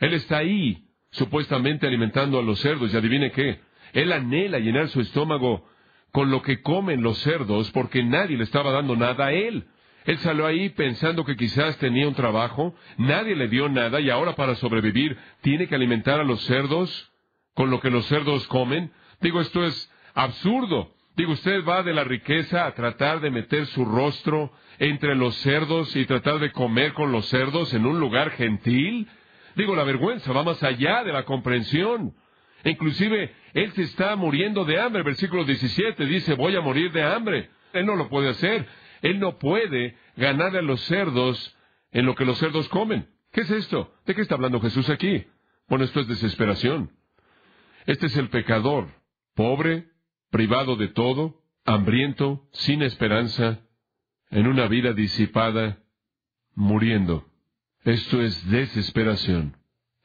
Él 0.00 0.14
está 0.14 0.38
ahí, 0.38 0.84
supuestamente 1.12 1.86
alimentando 1.86 2.38
a 2.38 2.42
los 2.42 2.58
cerdos, 2.60 2.92
y 2.92 2.96
adivine 2.96 3.30
qué. 3.30 3.60
Él 3.92 4.12
anhela 4.12 4.58
llenar 4.58 4.88
su 4.88 5.00
estómago 5.00 5.64
con 6.10 6.30
lo 6.30 6.42
que 6.42 6.60
comen 6.60 7.02
los 7.02 7.18
cerdos 7.18 7.70
porque 7.70 8.02
nadie 8.02 8.36
le 8.36 8.44
estaba 8.44 8.72
dando 8.72 8.96
nada 8.96 9.26
a 9.26 9.32
él. 9.32 9.66
Él 10.04 10.18
salió 10.18 10.46
ahí 10.46 10.70
pensando 10.70 11.24
que 11.24 11.36
quizás 11.36 11.78
tenía 11.78 12.08
un 12.08 12.14
trabajo, 12.14 12.74
nadie 12.98 13.36
le 13.36 13.48
dio 13.48 13.68
nada 13.68 14.00
y 14.00 14.10
ahora 14.10 14.34
para 14.34 14.56
sobrevivir 14.56 15.16
tiene 15.42 15.68
que 15.68 15.76
alimentar 15.76 16.20
a 16.20 16.24
los 16.24 16.42
cerdos 16.44 17.12
con 17.54 17.70
lo 17.70 17.80
que 17.80 17.90
los 17.90 18.06
cerdos 18.06 18.46
comen. 18.48 18.92
Digo, 19.20 19.40
esto 19.40 19.64
es 19.64 19.92
absurdo. 20.14 20.92
Digo, 21.14 21.32
usted 21.32 21.64
va 21.64 21.82
de 21.82 21.92
la 21.92 22.04
riqueza 22.04 22.66
a 22.66 22.74
tratar 22.74 23.20
de 23.20 23.30
meter 23.30 23.66
su 23.66 23.84
rostro 23.84 24.52
entre 24.78 25.14
los 25.14 25.36
cerdos 25.36 25.94
y 25.94 26.06
tratar 26.06 26.38
de 26.38 26.52
comer 26.52 26.94
con 26.94 27.12
los 27.12 27.26
cerdos 27.28 27.74
en 27.74 27.84
un 27.84 28.00
lugar 28.00 28.30
gentil. 28.30 29.08
Digo, 29.54 29.76
la 29.76 29.84
vergüenza 29.84 30.32
va 30.32 30.42
más 30.42 30.62
allá 30.62 31.04
de 31.04 31.12
la 31.12 31.24
comprensión. 31.24 32.14
Inclusive, 32.64 33.34
él 33.52 33.72
se 33.72 33.82
está 33.82 34.16
muriendo 34.16 34.64
de 34.64 34.80
hambre. 34.80 35.02
Versículo 35.02 35.44
17 35.44 36.06
dice, 36.06 36.34
voy 36.34 36.56
a 36.56 36.62
morir 36.62 36.92
de 36.92 37.02
hambre. 37.02 37.50
Él 37.74 37.84
no 37.84 37.94
lo 37.94 38.08
puede 38.08 38.30
hacer. 38.30 38.66
Él 39.02 39.20
no 39.20 39.38
puede 39.38 39.96
ganarle 40.16 40.60
a 40.60 40.62
los 40.62 40.80
cerdos 40.82 41.56
en 41.90 42.06
lo 42.06 42.14
que 42.14 42.24
los 42.24 42.38
cerdos 42.38 42.68
comen. 42.68 43.08
¿Qué 43.32 43.42
es 43.42 43.50
esto? 43.50 43.94
¿De 44.06 44.14
qué 44.14 44.22
está 44.22 44.36
hablando 44.36 44.60
Jesús 44.60 44.88
aquí? 44.88 45.26
Bueno, 45.68 45.84
esto 45.84 46.00
es 46.00 46.08
desesperación. 46.08 46.90
Este 47.84 48.06
es 48.06 48.16
el 48.16 48.28
pecador, 48.28 48.88
pobre, 49.34 49.91
privado 50.32 50.76
de 50.76 50.88
todo, 50.88 51.42
hambriento, 51.64 52.48
sin 52.52 52.82
esperanza, 52.82 53.60
en 54.30 54.48
una 54.48 54.66
vida 54.66 54.94
disipada, 54.94 55.78
muriendo. 56.54 57.26
Esto 57.84 58.20
es 58.22 58.50
desesperación. 58.50 59.58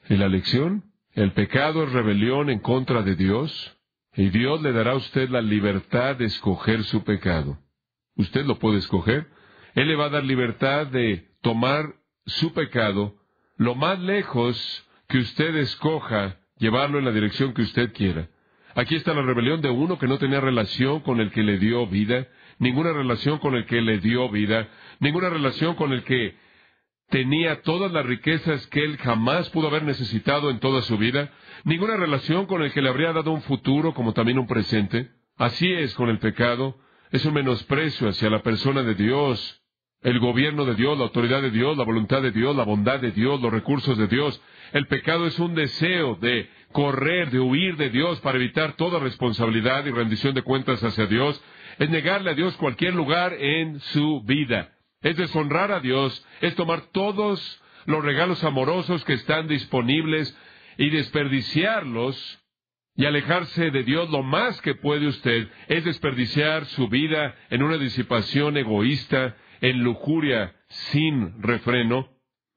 ¿Y 0.10 0.18
la 0.18 0.28
lección? 0.28 0.84
El 1.14 1.32
pecado 1.32 1.84
es 1.84 1.94
rebelión 1.94 2.50
en 2.50 2.60
contra 2.60 3.02
de 3.02 3.16
Dios, 3.16 3.78
y 4.16 4.30
Dios 4.30 4.62
le 4.62 4.74
dará 4.74 4.92
a 4.92 4.98
usted 4.98 5.30
la 5.30 5.42
libertad 5.42 6.18
de 6.18 6.26
escoger 6.26 6.84
su 6.84 7.04
pecado. 7.04 7.58
Usted 8.16 8.46
lo 8.46 8.60
puede 8.60 8.80
escoger. 8.80 9.28
Él 9.76 9.88
le 9.88 9.96
va 9.96 10.06
a 10.06 10.10
dar 10.10 10.26
libertad 10.26 10.88
de 10.88 11.30
tomar 11.42 11.96
su 12.26 12.54
pecado 12.54 13.16
lo 13.56 13.76
más 13.76 14.00
lejos 14.00 14.86
que 15.08 15.20
usted 15.20 15.56
escoja, 15.56 16.38
llevarlo 16.58 17.00
en 17.00 17.06
la 17.06 17.12
dirección 17.12 17.54
que 17.54 17.62
usted 17.62 17.94
quiera. 17.94 18.30
Aquí 18.78 18.94
está 18.94 19.16
la 19.16 19.24
rebelión 19.24 19.60
de 19.60 19.72
uno 19.72 19.98
que 19.98 20.08
no 20.08 20.20
tenía 20.20 20.40
relación 20.40 21.00
con 21.00 21.20
el 21.20 21.32
que 21.32 21.42
le 21.42 21.58
dio 21.58 21.88
vida, 21.88 22.28
ninguna 22.60 22.94
relación 22.94 23.40
con 23.40 23.56
el 23.56 23.66
que 23.66 23.82
le 23.82 23.98
dio 23.98 24.30
vida, 24.30 24.70
ninguna 25.00 25.32
relación 25.32 25.74
con 25.74 25.94
el 25.94 26.04
que 26.04 26.36
tenía 27.10 27.64
todas 27.64 27.92
las 27.92 28.06
riquezas 28.06 28.68
que 28.68 28.82
él 28.82 28.98
jamás 28.98 29.50
pudo 29.50 29.70
haber 29.70 29.82
necesitado 29.82 30.52
en 30.52 30.60
toda 30.60 30.84
su 30.84 30.96
vida, 31.00 31.32
ninguna 31.64 31.98
relación 31.98 32.46
con 32.46 32.62
el 32.62 32.72
que 32.72 32.84
le 32.84 32.90
habría 32.90 33.14
dado 33.14 33.32
un 33.32 33.42
futuro 33.42 33.96
como 33.96 34.14
también 34.14 34.38
un 34.38 34.46
presente. 34.46 35.10
Así 35.38 35.74
es 35.74 35.96
con 35.96 36.10
el 36.10 36.20
pecado, 36.20 36.78
es 37.10 37.26
un 37.26 37.34
menosprecio 37.34 38.10
hacia 38.10 38.30
la 38.30 38.44
persona 38.44 38.84
de 38.84 38.94
Dios, 38.94 39.60
el 40.02 40.20
gobierno 40.20 40.66
de 40.66 40.76
Dios, 40.76 40.98
la 40.98 41.06
autoridad 41.06 41.42
de 41.42 41.52
Dios, 41.52 41.78
la 41.78 41.84
voluntad 41.84 42.22
de 42.22 42.32
Dios, 42.32 42.56
la 42.56 42.64
bondad 42.64 43.00
de 43.00 43.12
Dios, 43.12 43.42
los 43.42 43.52
recursos 43.52 43.98
de 43.98 44.08
Dios. 44.08 44.42
El 44.74 44.88
pecado 44.88 45.28
es 45.28 45.40
un 45.40 45.56
deseo 45.56 46.16
de 46.16 46.50
correr, 46.72 47.32
de 47.32 47.40
huir 47.40 47.78
de 47.78 47.90
Dios 47.90 48.20
para 48.22 48.38
evitar 48.38 48.74
toda 48.74 49.00
responsabilidad 49.00 49.86
y 49.86 49.92
rendición 49.92 50.34
de 50.36 50.44
cuentas 50.44 50.84
hacia 50.84 51.08
Dios. 51.08 51.42
Es 51.80 51.90
negarle 51.90 52.32
a 52.32 52.36
Dios 52.36 52.56
cualquier 52.58 52.94
lugar 52.94 53.34
en 53.34 53.80
su 53.80 54.22
vida 54.24 54.74
es 55.02 55.16
deshonrar 55.16 55.72
a 55.72 55.80
Dios, 55.80 56.26
es 56.42 56.56
tomar 56.56 56.92
todos 56.92 57.62
los 57.86 58.04
regalos 58.04 58.44
amorosos 58.44 59.04
que 59.06 59.14
están 59.14 59.48
disponibles 59.48 60.36
y 60.78 60.90
desperdiciarlos 60.90 62.40
y 62.96 63.06
alejarse 63.06 63.70
de 63.70 63.84
Dios 63.84 64.10
lo 64.10 64.24
más 64.24 64.60
que 64.62 64.74
puede 64.74 65.08
usted, 65.08 65.48
es 65.68 65.86
desperdiciar 65.86 66.66
su 66.66 66.88
vida 66.88 67.36
en 67.50 67.62
una 67.62 67.78
disipación 67.78 68.58
egoísta, 68.58 69.38
en 69.62 69.84
lujuria 69.84 70.56
sin 70.68 71.42
refreno, 71.42 72.10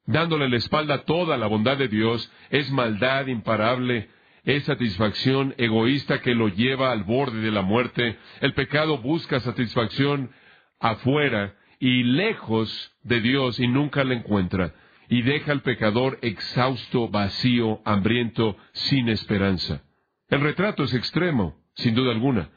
dándole 0.07 0.49
la 0.49 0.57
espalda 0.57 0.95
a 0.95 1.05
toda 1.05 1.37
la 1.37 1.47
bondad 1.47 1.77
de 1.77 1.89
Dios, 1.89 2.33
es 2.51 2.71
maldad 2.71 3.27
imparable, 3.27 4.09
es 4.45 4.65
satisfacción 4.65 5.55
egoísta 5.59 6.21
que 6.21 6.35
lo 6.35 6.49
lleva 6.49 6.93
al 6.93 7.05
borde 7.05 7.41
de 7.41 7.51
la 7.51 7.63
muerte, 7.63 8.17
el 8.41 8.55
pecado 8.55 8.99
busca 8.99 9.41
satisfacción 9.41 10.31
afuera, 10.79 11.55
y 11.81 12.03
lejos 12.03 12.93
de 13.03 13.21
Dios 13.21 13.59
y 13.59 13.67
nunca 13.67 14.05
la 14.05 14.15
encuentra, 14.15 14.75
y 15.09 15.23
deja 15.23 15.51
al 15.51 15.63
pecador 15.63 16.19
exhausto, 16.23 17.09
vacío, 17.09 17.81
hambriento, 17.85 18.57
sin 18.73 19.09
esperanza. 19.09 19.83
El 20.29 20.43
retrato 20.43 20.85
es 20.85 20.95
extremo, 20.95 21.57
sin 21.75 21.95
duda 21.95 22.13
alguna. 22.13 22.51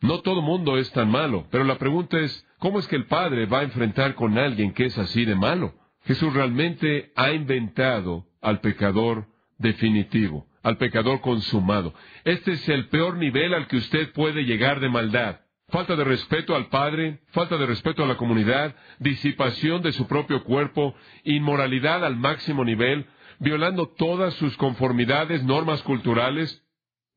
No 0.00 0.20
todo 0.20 0.42
mundo 0.42 0.76
es 0.76 0.90
tan 0.92 1.10
malo, 1.10 1.46
pero 1.50 1.64
la 1.64 1.78
pregunta 1.78 2.18
es, 2.18 2.46
¿cómo 2.58 2.78
es 2.78 2.86
que 2.88 2.96
el 2.96 3.06
Padre 3.06 3.46
va 3.46 3.60
a 3.60 3.64
enfrentar 3.64 4.14
con 4.14 4.36
alguien 4.36 4.74
que 4.74 4.86
es 4.86 4.98
así 4.98 5.24
de 5.24 5.34
malo? 5.34 5.74
Jesús 6.04 6.32
realmente 6.34 7.12
ha 7.16 7.32
inventado 7.32 8.26
al 8.42 8.60
pecador 8.60 9.26
definitivo, 9.58 10.46
al 10.62 10.76
pecador 10.76 11.20
consumado. 11.22 11.94
Este 12.24 12.52
es 12.52 12.68
el 12.68 12.88
peor 12.88 13.16
nivel 13.16 13.54
al 13.54 13.66
que 13.66 13.78
usted 13.78 14.12
puede 14.12 14.44
llegar 14.44 14.80
de 14.80 14.90
maldad. 14.90 15.40
falta 15.68 15.96
de 15.96 16.04
respeto 16.04 16.54
al 16.54 16.66
Padre, 16.66 17.20
falta 17.28 17.56
de 17.56 17.66
respeto 17.66 18.04
a 18.04 18.06
la 18.06 18.16
comunidad, 18.16 18.76
disipación 18.98 19.82
de 19.82 19.92
su 19.92 20.06
propio 20.06 20.44
cuerpo, 20.44 20.94
inmoralidad 21.24 22.04
al 22.04 22.16
máximo 22.16 22.64
nivel, 22.64 23.06
violando 23.38 23.88
todas 23.88 24.34
sus 24.34 24.56
conformidades, 24.58 25.42
normas 25.42 25.82
culturales, 25.82 26.62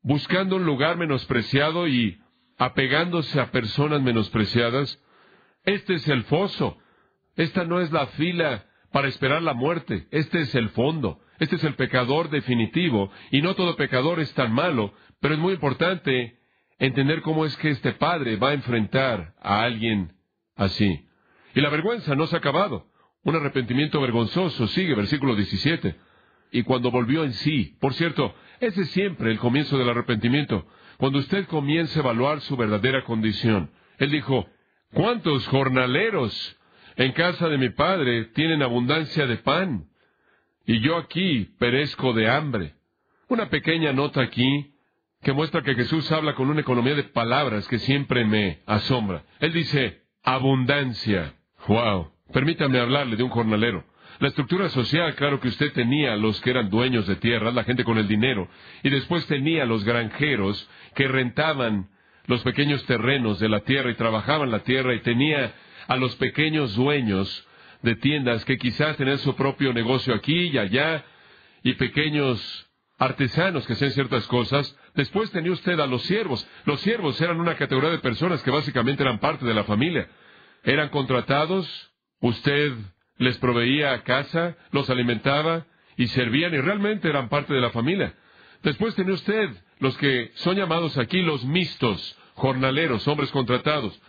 buscando 0.01 0.55
un 0.55 0.65
lugar 0.65 0.97
menospreciado 0.97 1.87
y 1.87 2.19
apegándose 2.57 3.39
a 3.39 3.51
personas 3.51 4.01
menospreciadas. 4.01 5.01
Este 5.63 5.95
es 5.95 6.07
el 6.07 6.23
foso. 6.23 6.77
Esta 7.35 7.63
no 7.63 7.79
es 7.79 7.91
la 7.91 8.07
fila 8.07 8.65
para 8.91 9.07
esperar 9.07 9.41
la 9.41 9.53
muerte. 9.53 10.07
Este 10.11 10.41
es 10.41 10.55
el 10.55 10.69
fondo. 10.69 11.19
Este 11.39 11.57
es 11.57 11.63
el 11.63 11.75
pecador 11.75 12.29
definitivo. 12.29 13.11
Y 13.31 13.41
no 13.41 13.55
todo 13.55 13.75
pecador 13.75 14.19
es 14.19 14.33
tan 14.33 14.51
malo, 14.51 14.93
pero 15.19 15.35
es 15.35 15.39
muy 15.39 15.53
importante 15.53 16.39
entender 16.79 17.21
cómo 17.21 17.45
es 17.45 17.55
que 17.57 17.69
este 17.69 17.93
padre 17.93 18.37
va 18.37 18.49
a 18.49 18.53
enfrentar 18.53 19.33
a 19.41 19.61
alguien 19.61 20.13
así. 20.55 21.07
Y 21.53 21.61
la 21.61 21.69
vergüenza 21.69 22.15
no 22.15 22.27
se 22.27 22.35
ha 22.35 22.39
acabado. 22.39 22.87
Un 23.23 23.35
arrepentimiento 23.35 23.99
vergonzoso 23.99 24.67
sigue, 24.67 24.95
versículo 24.95 25.35
17. 25.35 25.95
Y 26.51 26.63
cuando 26.63 26.91
volvió 26.91 27.23
en 27.23 27.33
sí, 27.33 27.77
por 27.79 27.93
cierto, 27.93 28.33
ese 28.59 28.81
es 28.81 28.91
siempre 28.91 29.31
el 29.31 29.39
comienzo 29.39 29.77
del 29.77 29.89
arrepentimiento. 29.89 30.65
Cuando 30.97 31.19
usted 31.19 31.45
comienza 31.47 31.99
a 31.99 32.03
evaluar 32.03 32.41
su 32.41 32.57
verdadera 32.57 33.03
condición. 33.03 33.71
Él 33.99 34.11
dijo, 34.11 34.47
¿cuántos 34.93 35.47
jornaleros 35.47 36.57
en 36.95 37.11
casa 37.11 37.47
de 37.49 37.57
mi 37.57 37.69
padre 37.69 38.25
tienen 38.33 38.63
abundancia 38.63 39.27
de 39.27 39.37
pan? 39.37 39.87
Y 40.65 40.79
yo 40.81 40.97
aquí 40.97 41.45
perezco 41.59 42.13
de 42.13 42.29
hambre. 42.29 42.73
Una 43.29 43.49
pequeña 43.49 43.93
nota 43.93 44.21
aquí 44.21 44.73
que 45.21 45.33
muestra 45.33 45.61
que 45.61 45.75
Jesús 45.75 46.11
habla 46.11 46.35
con 46.35 46.49
una 46.49 46.61
economía 46.61 46.95
de 46.95 47.03
palabras 47.03 47.67
que 47.67 47.79
siempre 47.79 48.25
me 48.25 48.61
asombra. 48.65 49.23
Él 49.39 49.53
dice, 49.53 50.01
abundancia. 50.23 51.33
Wow. 51.67 52.11
Permítame 52.33 52.79
hablarle 52.79 53.15
de 53.15 53.23
un 53.23 53.29
jornalero. 53.29 53.83
La 54.19 54.29
estructura 54.29 54.69
social, 54.69 55.13
claro 55.15 55.39
que 55.39 55.47
usted 55.47 55.71
tenía 55.73 56.15
los 56.15 56.41
que 56.41 56.49
eran 56.49 56.69
dueños 56.69 57.05
de 57.05 57.17
tierras, 57.17 57.53
la 57.53 57.63
gente 57.63 57.83
con 57.83 57.97
el 57.97 58.07
dinero, 58.07 58.49
y 58.81 58.89
después 58.89 59.27
tenía 59.27 59.65
los 59.65 59.83
granjeros 59.83 60.67
que 60.95 61.07
rentaban 61.07 61.89
los 62.25 62.41
pequeños 62.41 62.83
terrenos 62.85 63.39
de 63.39 63.47
la 63.47 63.59
tierra 63.61 63.91
y 63.91 63.95
trabajaban 63.95 64.49
la 64.49 64.63
tierra, 64.63 64.95
y 64.95 65.01
tenía 65.01 65.53
a 65.87 65.97
los 65.97 66.15
pequeños 66.15 66.75
dueños 66.75 67.47
de 67.83 67.95
tiendas 67.95 68.43
que 68.45 68.57
quizás 68.57 68.97
tenían 68.97 69.19
su 69.19 69.35
propio 69.35 69.71
negocio 69.71 70.15
aquí 70.15 70.49
y 70.49 70.57
allá, 70.57 71.05
y 71.63 71.73
pequeños 71.73 72.67
artesanos 72.97 73.67
que 73.67 73.73
hacían 73.73 73.91
ciertas 73.91 74.25
cosas. 74.27 74.75
Después 74.95 75.31
tenía 75.31 75.51
usted 75.51 75.79
a 75.79 75.85
los 75.85 76.01
siervos. 76.03 76.47
Los 76.65 76.81
siervos 76.81 77.19
eran 77.21 77.39
una 77.39 77.55
categoría 77.55 77.91
de 77.91 77.99
personas 77.99 78.41
que 78.41 78.51
básicamente 78.51 79.03
eran 79.03 79.19
parte 79.19 79.45
de 79.45 79.53
la 79.53 79.63
familia. 79.63 80.09
Eran 80.63 80.89
contratados, 80.89 81.67
usted 82.19 82.73
les 83.17 83.37
proveía 83.37 84.01
casa, 84.03 84.55
los 84.71 84.89
alimentaba 84.89 85.65
y 85.95 86.07
servían 86.07 86.53
y 86.53 86.59
realmente 86.59 87.09
eran 87.09 87.29
parte 87.29 87.53
de 87.53 87.61
la 87.61 87.71
familia. 87.71 88.13
Después 88.63 88.95
tenía 88.95 89.13
usted 89.13 89.49
los 89.79 89.97
que 89.97 90.31
son 90.35 90.55
llamados 90.55 90.97
aquí 90.97 91.21
los 91.21 91.43
mixtos, 91.45 92.17
jornaleros, 92.35 93.07
hombres 93.07 93.31
contratados. 93.31 93.99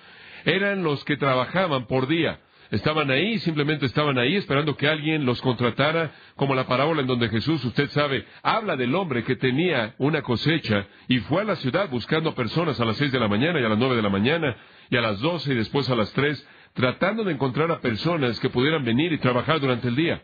Eran 0.44 0.82
los 0.82 1.04
que 1.04 1.16
trabajaban 1.16 1.86
por 1.86 2.06
día. 2.06 2.40
Estaban 2.70 3.10
ahí, 3.10 3.38
simplemente 3.38 3.86
estaban 3.86 4.18
ahí 4.18 4.36
esperando 4.36 4.76
que 4.76 4.88
alguien 4.88 5.24
los 5.24 5.40
contratara, 5.40 6.12
como 6.36 6.54
la 6.54 6.66
parábola 6.66 7.00
en 7.00 7.06
donde 7.06 7.30
Jesús, 7.30 7.64
usted 7.64 7.88
sabe, 7.90 8.26
habla 8.42 8.76
del 8.76 8.94
hombre 8.94 9.24
que 9.24 9.36
tenía 9.36 9.94
una 9.96 10.20
cosecha 10.20 10.86
y 11.08 11.18
fue 11.20 11.42
a 11.42 11.44
la 11.46 11.56
ciudad 11.56 11.88
buscando 11.88 12.34
personas 12.34 12.78
a 12.78 12.84
las 12.84 12.98
seis 12.98 13.10
de 13.10 13.20
la 13.20 13.28
mañana 13.28 13.58
y 13.58 13.64
a 13.64 13.70
las 13.70 13.78
nueve 13.78 13.96
de 13.96 14.02
la 14.02 14.10
mañana 14.10 14.54
y 14.90 14.96
a 14.98 15.00
las 15.00 15.18
doce 15.20 15.52
y 15.52 15.56
después 15.56 15.88
a 15.88 15.96
las 15.96 16.12
tres 16.12 16.46
tratando 16.78 17.24
de 17.24 17.32
encontrar 17.32 17.72
a 17.72 17.80
personas 17.80 18.38
que 18.38 18.50
pudieran 18.50 18.84
venir 18.84 19.12
y 19.12 19.18
trabajar 19.18 19.58
durante 19.58 19.88
el 19.88 19.96
día. 19.96 20.22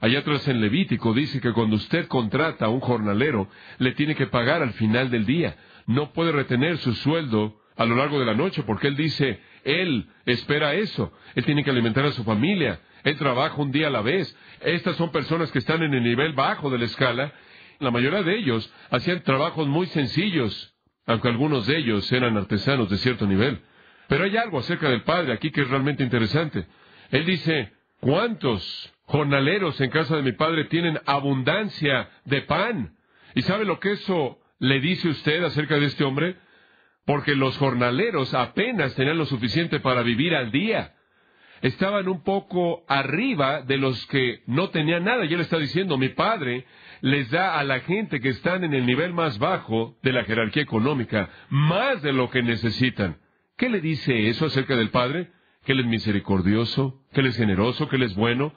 Allá 0.00 0.18
atrás 0.18 0.46
en 0.48 0.60
Levítico 0.60 1.14
dice 1.14 1.40
que 1.40 1.54
cuando 1.54 1.76
usted 1.76 2.08
contrata 2.08 2.66
a 2.66 2.68
un 2.68 2.80
jornalero, 2.80 3.48
le 3.78 3.92
tiene 3.92 4.14
que 4.14 4.26
pagar 4.26 4.60
al 4.60 4.74
final 4.74 5.10
del 5.10 5.24
día. 5.24 5.56
No 5.86 6.12
puede 6.12 6.30
retener 6.30 6.76
su 6.76 6.92
sueldo 6.92 7.58
a 7.74 7.86
lo 7.86 7.96
largo 7.96 8.20
de 8.20 8.26
la 8.26 8.34
noche, 8.34 8.62
porque 8.64 8.88
él 8.88 8.96
dice, 8.96 9.40
él 9.64 10.10
espera 10.26 10.74
eso. 10.74 11.10
Él 11.36 11.46
tiene 11.46 11.64
que 11.64 11.70
alimentar 11.70 12.04
a 12.04 12.12
su 12.12 12.22
familia. 12.22 12.80
Él 13.02 13.16
trabaja 13.16 13.56
un 13.56 13.72
día 13.72 13.86
a 13.86 13.90
la 13.90 14.02
vez. 14.02 14.36
Estas 14.60 14.96
son 14.96 15.10
personas 15.10 15.50
que 15.52 15.58
están 15.58 15.82
en 15.82 15.94
el 15.94 16.02
nivel 16.02 16.34
bajo 16.34 16.68
de 16.68 16.80
la 16.80 16.84
escala. 16.84 17.32
La 17.78 17.90
mayoría 17.90 18.22
de 18.22 18.36
ellos 18.36 18.70
hacían 18.90 19.22
trabajos 19.22 19.66
muy 19.68 19.86
sencillos, 19.86 20.74
aunque 21.06 21.28
algunos 21.28 21.66
de 21.66 21.78
ellos 21.78 22.12
eran 22.12 22.36
artesanos 22.36 22.90
de 22.90 22.98
cierto 22.98 23.26
nivel. 23.26 23.62
Pero 24.08 24.24
hay 24.24 24.36
algo 24.36 24.58
acerca 24.58 24.88
del 24.88 25.02
Padre 25.02 25.32
aquí 25.32 25.50
que 25.50 25.62
es 25.62 25.68
realmente 25.68 26.02
interesante. 26.02 26.66
Él 27.10 27.24
dice, 27.24 27.72
¿cuántos 28.00 28.92
jornaleros 29.04 29.80
en 29.80 29.90
casa 29.90 30.16
de 30.16 30.22
mi 30.22 30.32
Padre 30.32 30.64
tienen 30.64 30.98
abundancia 31.06 32.10
de 32.24 32.42
pan? 32.42 32.96
¿Y 33.34 33.42
sabe 33.42 33.64
lo 33.64 33.80
que 33.80 33.92
eso 33.92 34.38
le 34.58 34.80
dice 34.80 35.08
usted 35.08 35.42
acerca 35.44 35.78
de 35.78 35.86
este 35.86 36.04
hombre? 36.04 36.36
Porque 37.04 37.34
los 37.34 37.56
jornaleros 37.58 38.32
apenas 38.34 38.94
tenían 38.94 39.18
lo 39.18 39.26
suficiente 39.26 39.80
para 39.80 40.02
vivir 40.02 40.34
al 40.34 40.50
día. 40.50 40.94
Estaban 41.60 42.08
un 42.08 42.22
poco 42.22 42.84
arriba 42.88 43.62
de 43.62 43.78
los 43.78 44.06
que 44.06 44.42
no 44.46 44.70
tenían 44.70 45.04
nada. 45.04 45.24
Y 45.24 45.32
él 45.32 45.40
está 45.40 45.58
diciendo, 45.58 45.96
mi 45.96 46.10
padre 46.10 46.66
les 47.00 47.30
da 47.30 47.58
a 47.58 47.64
la 47.64 47.80
gente 47.80 48.20
que 48.20 48.30
están 48.30 48.64
en 48.64 48.74
el 48.74 48.84
nivel 48.86 49.14
más 49.14 49.38
bajo 49.38 49.96
de 50.02 50.12
la 50.12 50.24
jerarquía 50.24 50.62
económica 50.62 51.30
más 51.48 52.02
de 52.02 52.12
lo 52.12 52.30
que 52.30 52.42
necesitan. 52.42 53.18
¿Qué 53.56 53.68
le 53.68 53.80
dice 53.80 54.28
eso 54.28 54.46
acerca 54.46 54.76
del 54.76 54.90
Padre? 54.90 55.30
Que 55.64 55.72
Él 55.72 55.80
es 55.80 55.86
misericordioso, 55.86 57.02
que 57.12 57.20
Él 57.20 57.28
es 57.28 57.36
generoso, 57.36 57.88
que 57.88 57.96
Él 57.96 58.02
es 58.02 58.14
bueno. 58.16 58.52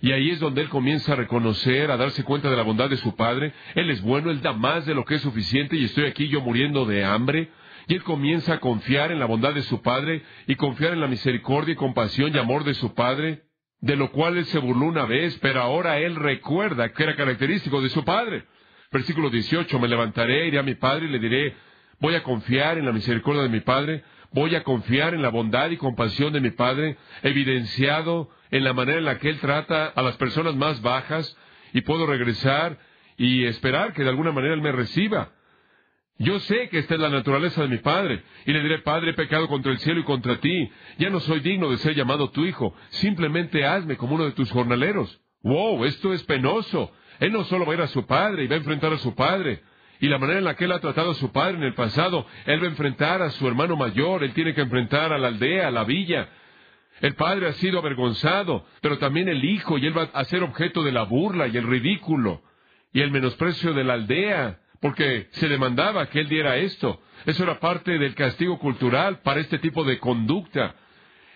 Y 0.00 0.10
ahí 0.10 0.30
es 0.30 0.40
donde 0.40 0.62
Él 0.62 0.68
comienza 0.68 1.12
a 1.12 1.16
reconocer, 1.16 1.92
a 1.92 1.96
darse 1.96 2.24
cuenta 2.24 2.50
de 2.50 2.56
la 2.56 2.64
bondad 2.64 2.90
de 2.90 2.96
su 2.96 3.14
Padre. 3.14 3.52
Él 3.76 3.88
es 3.90 4.02
bueno, 4.02 4.32
Él 4.32 4.42
da 4.42 4.52
más 4.52 4.84
de 4.84 4.94
lo 4.94 5.04
que 5.04 5.14
es 5.14 5.22
suficiente 5.22 5.76
y 5.76 5.84
estoy 5.84 6.06
aquí 6.06 6.26
yo 6.26 6.40
muriendo 6.40 6.86
de 6.86 7.04
hambre. 7.04 7.50
Y 7.86 7.94
Él 7.94 8.02
comienza 8.02 8.54
a 8.54 8.60
confiar 8.60 9.12
en 9.12 9.20
la 9.20 9.26
bondad 9.26 9.54
de 9.54 9.62
su 9.62 9.80
Padre 9.80 10.24
y 10.48 10.56
confiar 10.56 10.92
en 10.92 11.00
la 11.00 11.06
misericordia 11.06 11.74
y 11.74 11.76
compasión 11.76 12.34
y 12.34 12.38
amor 12.38 12.64
de 12.64 12.74
su 12.74 12.94
Padre, 12.94 13.44
de 13.80 13.94
lo 13.94 14.10
cual 14.10 14.36
Él 14.36 14.46
se 14.46 14.58
burló 14.58 14.86
una 14.86 15.04
vez, 15.04 15.38
pero 15.40 15.60
ahora 15.60 15.98
Él 15.98 16.16
recuerda 16.16 16.92
que 16.92 17.04
era 17.04 17.14
característico 17.14 17.80
de 17.80 17.90
su 17.90 18.04
Padre. 18.04 18.46
Versículo 18.90 19.30
18, 19.30 19.78
me 19.78 19.86
levantaré, 19.86 20.48
iré 20.48 20.58
a 20.58 20.64
mi 20.64 20.74
Padre 20.74 21.06
y 21.06 21.10
le 21.10 21.20
diré, 21.20 21.54
voy 22.00 22.16
a 22.16 22.24
confiar 22.24 22.76
en 22.76 22.86
la 22.86 22.92
misericordia 22.92 23.42
de 23.42 23.48
mi 23.48 23.60
Padre, 23.60 24.02
voy 24.32 24.54
a 24.54 24.62
confiar 24.62 25.14
en 25.14 25.22
la 25.22 25.28
bondad 25.28 25.70
y 25.70 25.76
compasión 25.76 26.32
de 26.32 26.40
mi 26.40 26.50
Padre, 26.50 26.96
evidenciado 27.22 28.30
en 28.50 28.64
la 28.64 28.72
manera 28.72 28.98
en 28.98 29.04
la 29.04 29.18
que 29.18 29.28
Él 29.28 29.38
trata 29.40 29.86
a 29.86 30.02
las 30.02 30.16
personas 30.16 30.54
más 30.56 30.82
bajas, 30.82 31.36
y 31.72 31.80
puedo 31.82 32.06
regresar 32.06 32.78
y 33.16 33.44
esperar 33.44 33.92
que 33.92 34.02
de 34.02 34.10
alguna 34.10 34.32
manera 34.32 34.54
Él 34.54 34.62
me 34.62 34.72
reciba. 34.72 35.32
Yo 36.18 36.38
sé 36.40 36.68
que 36.68 36.78
esta 36.78 36.94
es 36.94 37.00
la 37.00 37.08
naturaleza 37.08 37.62
de 37.62 37.68
mi 37.68 37.78
Padre, 37.78 38.22
y 38.46 38.52
le 38.52 38.62
diré, 38.62 38.78
Padre, 38.80 39.10
he 39.10 39.14
pecado 39.14 39.48
contra 39.48 39.72
el 39.72 39.78
cielo 39.78 40.00
y 40.00 40.04
contra 40.04 40.38
ti, 40.40 40.70
ya 40.98 41.10
no 41.10 41.20
soy 41.20 41.40
digno 41.40 41.70
de 41.70 41.78
ser 41.78 41.94
llamado 41.94 42.30
tu 42.30 42.44
hijo, 42.44 42.74
simplemente 42.90 43.64
hazme 43.64 43.96
como 43.96 44.14
uno 44.14 44.24
de 44.24 44.32
tus 44.32 44.50
jornaleros. 44.50 45.20
¡Wow! 45.42 45.84
Esto 45.84 46.12
es 46.12 46.22
penoso. 46.24 46.92
Él 47.18 47.32
no 47.32 47.44
solo 47.44 47.66
va 47.66 47.72
a 47.72 47.76
ir 47.76 47.82
a 47.82 47.88
su 47.88 48.06
Padre 48.06 48.44
y 48.44 48.46
va 48.46 48.54
a 48.54 48.58
enfrentar 48.58 48.92
a 48.92 48.98
su 48.98 49.14
Padre, 49.14 49.62
y 50.02 50.08
la 50.08 50.18
manera 50.18 50.40
en 50.40 50.44
la 50.44 50.56
que 50.56 50.64
él 50.64 50.72
ha 50.72 50.80
tratado 50.80 51.12
a 51.12 51.14
su 51.14 51.30
padre 51.30 51.58
en 51.58 51.62
el 51.62 51.74
pasado, 51.74 52.26
él 52.44 52.60
va 52.60 52.66
a 52.66 52.70
enfrentar 52.70 53.22
a 53.22 53.30
su 53.30 53.46
hermano 53.46 53.76
mayor, 53.76 54.24
él 54.24 54.34
tiene 54.34 54.52
que 54.52 54.60
enfrentar 54.60 55.12
a 55.12 55.18
la 55.18 55.28
aldea, 55.28 55.68
a 55.68 55.70
la 55.70 55.84
villa. 55.84 56.28
El 57.00 57.14
padre 57.14 57.46
ha 57.46 57.52
sido 57.52 57.78
avergonzado, 57.78 58.66
pero 58.80 58.98
también 58.98 59.28
el 59.28 59.44
hijo, 59.44 59.78
y 59.78 59.86
él 59.86 59.96
va 59.96 60.08
a 60.12 60.24
ser 60.24 60.42
objeto 60.42 60.82
de 60.82 60.90
la 60.90 61.04
burla 61.04 61.46
y 61.46 61.56
el 61.56 61.68
ridículo 61.68 62.42
y 62.92 63.00
el 63.00 63.12
menosprecio 63.12 63.74
de 63.74 63.84
la 63.84 63.92
aldea, 63.92 64.58
porque 64.80 65.28
se 65.34 65.46
demandaba 65.46 66.06
que 66.06 66.18
él 66.18 66.28
diera 66.28 66.56
esto. 66.56 67.00
Eso 67.24 67.44
era 67.44 67.60
parte 67.60 67.96
del 67.96 68.16
castigo 68.16 68.58
cultural 68.58 69.20
para 69.20 69.38
este 69.38 69.60
tipo 69.60 69.84
de 69.84 70.00
conducta. 70.00 70.74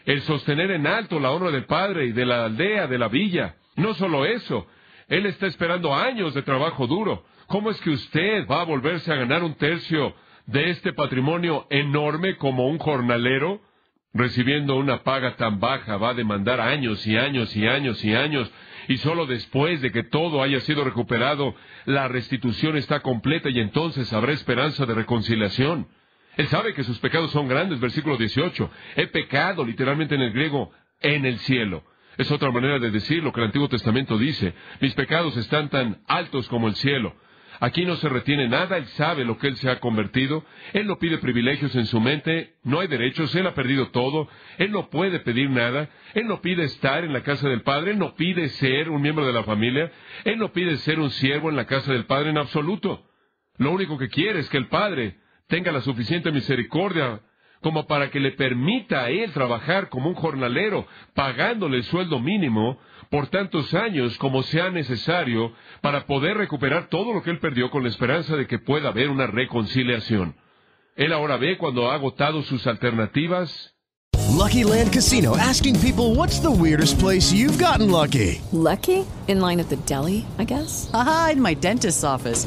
El 0.06 0.22
sostener 0.22 0.72
en 0.72 0.88
alto 0.88 1.20
la 1.20 1.30
honra 1.30 1.52
del 1.52 1.66
padre 1.66 2.06
y 2.06 2.12
de 2.12 2.26
la 2.26 2.46
aldea, 2.46 2.88
de 2.88 2.98
la 2.98 3.06
villa. 3.06 3.54
No 3.76 3.94
solo 3.94 4.26
eso, 4.26 4.66
él 5.06 5.24
está 5.26 5.46
esperando 5.46 5.94
años 5.94 6.34
de 6.34 6.42
trabajo 6.42 6.88
duro. 6.88 7.24
¿Cómo 7.46 7.70
es 7.70 7.80
que 7.80 7.90
usted 7.90 8.46
va 8.48 8.62
a 8.62 8.64
volverse 8.64 9.12
a 9.12 9.16
ganar 9.16 9.44
un 9.44 9.54
tercio 9.54 10.14
de 10.46 10.70
este 10.70 10.92
patrimonio 10.92 11.66
enorme 11.70 12.36
como 12.38 12.66
un 12.66 12.78
jornalero? 12.78 13.60
Recibiendo 14.12 14.76
una 14.76 15.04
paga 15.04 15.36
tan 15.36 15.60
baja 15.60 15.96
va 15.96 16.10
a 16.10 16.14
demandar 16.14 16.60
años 16.60 17.06
y 17.06 17.16
años 17.16 17.54
y 17.54 17.66
años 17.66 18.04
y 18.04 18.14
años, 18.14 18.50
y 18.88 18.96
solo 18.96 19.26
después 19.26 19.80
de 19.80 19.92
que 19.92 20.02
todo 20.02 20.42
haya 20.42 20.58
sido 20.60 20.82
recuperado, 20.82 21.54
la 21.84 22.08
restitución 22.08 22.76
está 22.76 23.00
completa 23.00 23.48
y 23.48 23.60
entonces 23.60 24.12
habrá 24.12 24.32
esperanza 24.32 24.84
de 24.84 24.94
reconciliación. 24.94 25.86
Él 26.36 26.48
sabe 26.48 26.74
que 26.74 26.82
sus 26.82 26.98
pecados 26.98 27.30
son 27.30 27.46
grandes, 27.46 27.78
versículo 27.78 28.16
18. 28.16 28.70
He 28.96 29.06
pecado, 29.06 29.64
literalmente 29.64 30.16
en 30.16 30.22
el 30.22 30.32
griego, 30.32 30.72
en 31.00 31.26
el 31.26 31.38
cielo. 31.40 31.84
Es 32.16 32.30
otra 32.30 32.50
manera 32.50 32.78
de 32.78 32.90
decir 32.90 33.22
lo 33.22 33.32
que 33.32 33.40
el 33.40 33.46
Antiguo 33.46 33.68
Testamento 33.68 34.18
dice. 34.18 34.54
Mis 34.80 34.94
pecados 34.94 35.36
están 35.36 35.68
tan 35.68 36.02
altos 36.06 36.48
como 36.48 36.68
el 36.68 36.74
cielo. 36.76 37.14
Aquí 37.60 37.84
no 37.84 37.96
se 37.96 38.08
retiene 38.08 38.48
nada, 38.48 38.76
él 38.76 38.86
sabe 38.88 39.24
lo 39.24 39.38
que 39.38 39.48
él 39.48 39.56
se 39.56 39.70
ha 39.70 39.80
convertido, 39.80 40.44
él 40.72 40.86
no 40.86 40.98
pide 40.98 41.18
privilegios 41.18 41.74
en 41.74 41.86
su 41.86 42.00
mente, 42.00 42.54
no 42.64 42.80
hay 42.80 42.88
derechos, 42.88 43.34
él 43.34 43.46
ha 43.46 43.54
perdido 43.54 43.88
todo, 43.88 44.28
él 44.58 44.70
no 44.70 44.90
puede 44.90 45.20
pedir 45.20 45.50
nada, 45.50 45.88
él 46.14 46.26
no 46.26 46.40
pide 46.40 46.64
estar 46.64 47.04
en 47.04 47.12
la 47.12 47.22
casa 47.22 47.48
del 47.48 47.62
Padre, 47.62 47.92
él 47.92 47.98
no 47.98 48.14
pide 48.14 48.48
ser 48.50 48.90
un 48.90 49.00
miembro 49.00 49.26
de 49.26 49.32
la 49.32 49.44
familia, 49.44 49.90
él 50.24 50.38
no 50.38 50.52
pide 50.52 50.76
ser 50.78 51.00
un 51.00 51.10
siervo 51.10 51.48
en 51.50 51.56
la 51.56 51.66
casa 51.66 51.92
del 51.92 52.04
Padre 52.04 52.30
en 52.30 52.38
absoluto. 52.38 53.06
Lo 53.58 53.72
único 53.72 53.96
que 53.96 54.08
quiere 54.08 54.40
es 54.40 54.48
que 54.50 54.58
el 54.58 54.68
Padre 54.68 55.16
tenga 55.48 55.72
la 55.72 55.80
suficiente 55.80 56.30
misericordia 56.30 57.20
como 57.62 57.86
para 57.86 58.10
que 58.10 58.20
le 58.20 58.32
permita 58.32 59.04
a 59.04 59.10
él 59.10 59.32
trabajar 59.32 59.88
como 59.88 60.08
un 60.08 60.14
jornalero, 60.14 60.86
pagándole 61.14 61.78
el 61.78 61.84
sueldo 61.84 62.20
mínimo 62.20 62.78
por 63.10 63.28
tantos 63.28 63.72
años 63.74 64.16
como 64.18 64.42
sea 64.42 64.70
necesario 64.70 65.52
para 65.80 66.06
poder 66.06 66.36
recuperar 66.36 66.88
todo 66.88 67.12
lo 67.12 67.22
que 67.22 67.30
él 67.30 67.38
perdió 67.38 67.70
con 67.70 67.82
la 67.82 67.88
esperanza 67.88 68.36
de 68.36 68.46
que 68.46 68.58
pueda 68.58 68.88
haber 68.88 69.10
una 69.10 69.26
reconciliación. 69.26 70.34
Él 70.96 71.12
ahora 71.12 71.36
ve 71.36 71.58
cuando 71.58 71.90
ha 71.90 71.94
agotado 71.94 72.42
sus 72.42 72.66
alternativas. 72.66 73.74
Lucky 74.36 74.64
Land 74.64 74.92
Casino 74.92 75.36
asking 75.36 75.78
people 75.80 76.14
what's 76.14 76.40
the 76.40 76.50
weirdest 76.50 76.98
place 76.98 77.32
you've 77.32 77.58
gotten 77.58 77.90
lucky. 77.90 78.40
Lucky? 78.52 79.06
In 79.28 79.40
line 79.40 79.60
at 79.60 79.68
the 79.68 79.76
deli, 79.86 80.24
I 80.38 80.44
guess. 80.44 80.90
Aha, 80.92 81.30
in 81.32 81.42
my 81.42 81.54
dentist's 81.54 82.04
office. 82.04 82.46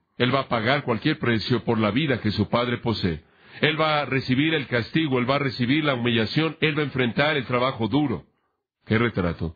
Él 0.17 0.33
va 0.33 0.41
a 0.41 0.47
pagar 0.47 0.83
cualquier 0.83 1.19
precio 1.19 1.63
por 1.63 1.79
la 1.79 1.91
vida 1.91 2.19
que 2.21 2.31
su 2.31 2.49
padre 2.49 2.77
posee. 2.77 3.23
Él 3.61 3.79
va 3.79 4.01
a 4.01 4.05
recibir 4.05 4.53
el 4.53 4.67
castigo, 4.67 5.19
él 5.19 5.29
va 5.29 5.35
a 5.35 5.39
recibir 5.39 5.83
la 5.83 5.95
humillación, 5.95 6.57
él 6.61 6.77
va 6.77 6.81
a 6.81 6.85
enfrentar 6.85 7.37
el 7.37 7.45
trabajo 7.45 7.87
duro. 7.87 8.25
¡Qué 8.85 8.97
retrato! 8.97 9.55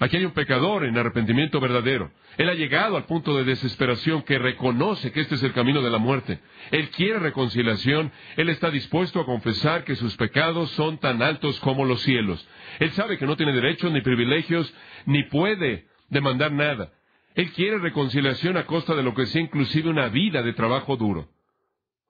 Aquí 0.00 0.16
hay 0.16 0.24
un 0.24 0.32
pecador 0.32 0.84
en 0.84 0.96
arrepentimiento 0.96 1.60
verdadero. 1.60 2.12
Él 2.36 2.48
ha 2.48 2.54
llegado 2.54 2.96
al 2.96 3.06
punto 3.06 3.36
de 3.36 3.42
desesperación 3.42 4.22
que 4.22 4.38
reconoce 4.38 5.10
que 5.10 5.20
este 5.20 5.34
es 5.34 5.42
el 5.42 5.52
camino 5.52 5.82
de 5.82 5.90
la 5.90 5.98
muerte. 5.98 6.38
Él 6.70 6.90
quiere 6.90 7.18
reconciliación. 7.18 8.12
Él 8.36 8.48
está 8.48 8.70
dispuesto 8.70 9.20
a 9.20 9.26
confesar 9.26 9.82
que 9.82 9.96
sus 9.96 10.16
pecados 10.16 10.70
son 10.70 10.98
tan 10.98 11.20
altos 11.20 11.58
como 11.60 11.84
los 11.84 12.00
cielos. 12.02 12.46
Él 12.78 12.92
sabe 12.92 13.18
que 13.18 13.26
no 13.26 13.36
tiene 13.36 13.52
derechos 13.52 13.90
ni 13.90 14.00
privilegios, 14.00 14.72
ni 15.04 15.24
puede 15.24 15.88
demandar 16.10 16.52
nada. 16.52 16.92
Él 17.38 17.52
quiere 17.52 17.78
reconciliación 17.78 18.56
a 18.56 18.66
costa 18.66 18.96
de 18.96 19.04
lo 19.04 19.14
que 19.14 19.24
sea 19.26 19.40
inclusive 19.40 19.88
una 19.88 20.08
vida 20.08 20.42
de 20.42 20.54
trabajo 20.54 20.96
duro. 20.96 21.28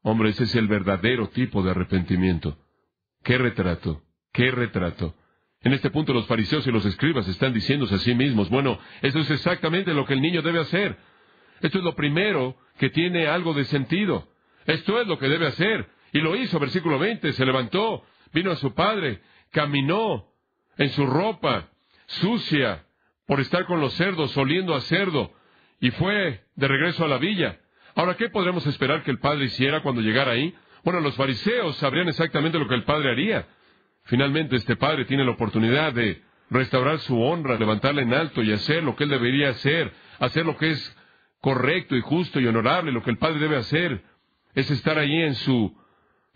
Hombre, 0.01 0.31
ese 0.31 0.45
es 0.45 0.55
el 0.55 0.69
verdadero 0.69 1.29
tipo 1.29 1.63
de 1.63 1.73
arrepentimiento. 1.73 2.57
¡Qué 3.23 3.37
retrato! 3.37 4.01
¡Qué 4.33 4.51
retrato! 4.51 5.15
En 5.61 5.75
este 5.75 5.91
punto 5.91 6.15
los 6.15 6.27
fariseos 6.27 6.67
y 6.67 6.71
los 6.71 6.87
escribas 6.87 7.29
están 7.29 7.53
diciéndose 7.53 7.97
a 7.97 7.99
sí 7.99 8.15
mismos, 8.15 8.49
bueno, 8.49 8.79
eso 9.03 9.19
es 9.19 9.31
exactamente 9.31 9.93
lo 9.93 10.07
que 10.07 10.15
el 10.15 10.23
niño 10.23 10.41
debe 10.41 10.61
hacer. 10.61 10.97
Esto 11.61 11.77
es 11.77 11.85
lo 11.85 11.95
primero 11.95 12.57
que 12.79 12.89
tiene 12.89 13.27
algo 13.27 13.53
de 13.53 13.65
sentido. 13.65 14.33
Esto 14.65 14.99
es 14.99 15.07
lo 15.07 15.19
que 15.19 15.29
debe 15.29 15.49
hacer. 15.49 15.91
Y 16.15 16.21
lo 16.21 16.37
hizo, 16.37 16.59
versículo 16.59 16.99
20, 16.99 17.35
se 17.35 17.45
levantó, 17.45 18.03
vino 18.33 18.51
a 18.51 18.57
su 18.57 18.73
padre, 18.73 19.21
caminó 19.51 20.25
en 20.79 20.89
su 20.89 21.05
ropa 21.05 21.69
sucia, 22.07 22.87
por 23.29 23.41
estar 23.41 23.67
con 23.67 23.79
los 23.79 23.93
cerdos, 23.93 24.35
oliendo 24.39 24.75
a 24.75 24.81
cerdo, 24.81 25.31
y 25.81 25.91
fue 25.91 26.41
de 26.57 26.67
regreso 26.67 27.05
a 27.05 27.09
la 27.09 27.19
villa. 27.19 27.59
Ahora, 27.95 28.17
¿qué 28.17 28.31
podremos 28.31 28.67
esperar 28.67 29.03
que 29.03 29.11
el 29.11 29.19
padre 29.19 29.45
hiciera 29.45 29.83
cuando 29.83 30.01
llegara 30.01 30.33
ahí? 30.33 30.55
Bueno, 30.83 31.01
los 31.01 31.15
fariseos 31.15 31.77
sabrían 31.77 32.09
exactamente 32.09 32.59
lo 32.59 32.67
que 32.67 32.75
el 32.75 32.85
padre 32.85 33.11
haría. 33.11 33.47
Finalmente, 34.05 34.57
este 34.57 34.77
padre 34.77 35.05
tiene 35.05 35.27
la 35.27 35.33
oportunidad 35.33 35.93
de 35.93 36.23
restaurar 36.49 37.01
su 37.01 37.21
honra, 37.21 37.59
levantarla 37.59 38.01
en 38.01 38.15
alto 38.15 38.43
y 38.43 38.51
hacer 38.51 38.83
lo 38.83 38.97
que 38.97 39.05
él 39.05 39.11
debería 39.11 39.51
hacer, 39.51 39.93
hacer 40.21 40.47
lo 40.47 40.57
que 40.57 40.71
es 40.71 40.97
correcto 41.43 41.97
y 41.97 42.01
justo 42.01 42.41
y 42.41 42.47
honorable, 42.47 42.93
lo 42.93 43.03
que 43.03 43.11
el 43.11 43.19
padre 43.19 43.41
debe 43.41 43.59
hacer, 43.59 44.05
es 44.55 44.71
estar 44.71 44.99
allí 44.99 45.21
en 45.21 45.35
su 45.35 45.77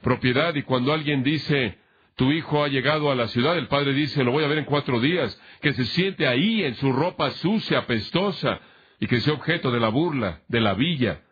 propiedad 0.02 0.54
y 0.56 0.62
cuando 0.62 0.92
alguien 0.92 1.22
dice, 1.22 1.78
tu 2.16 2.30
hijo 2.30 2.62
ha 2.62 2.68
llegado 2.68 3.10
a 3.10 3.14
la 3.14 3.28
ciudad, 3.28 3.56
el 3.56 3.68
padre 3.68 3.92
dice, 3.92 4.22
lo 4.22 4.32
voy 4.32 4.44
a 4.44 4.48
ver 4.48 4.58
en 4.58 4.64
cuatro 4.64 5.00
días, 5.00 5.40
que 5.60 5.72
se 5.72 5.84
siente 5.86 6.26
ahí 6.26 6.62
en 6.64 6.74
su 6.74 6.92
ropa 6.92 7.30
sucia, 7.30 7.78
apestosa, 7.78 8.60
y 9.00 9.06
que 9.06 9.20
sea 9.20 9.34
objeto 9.34 9.70
de 9.70 9.80
la 9.80 9.88
burla, 9.88 10.42
de 10.48 10.60
la 10.60 10.74
villa, 10.74 11.22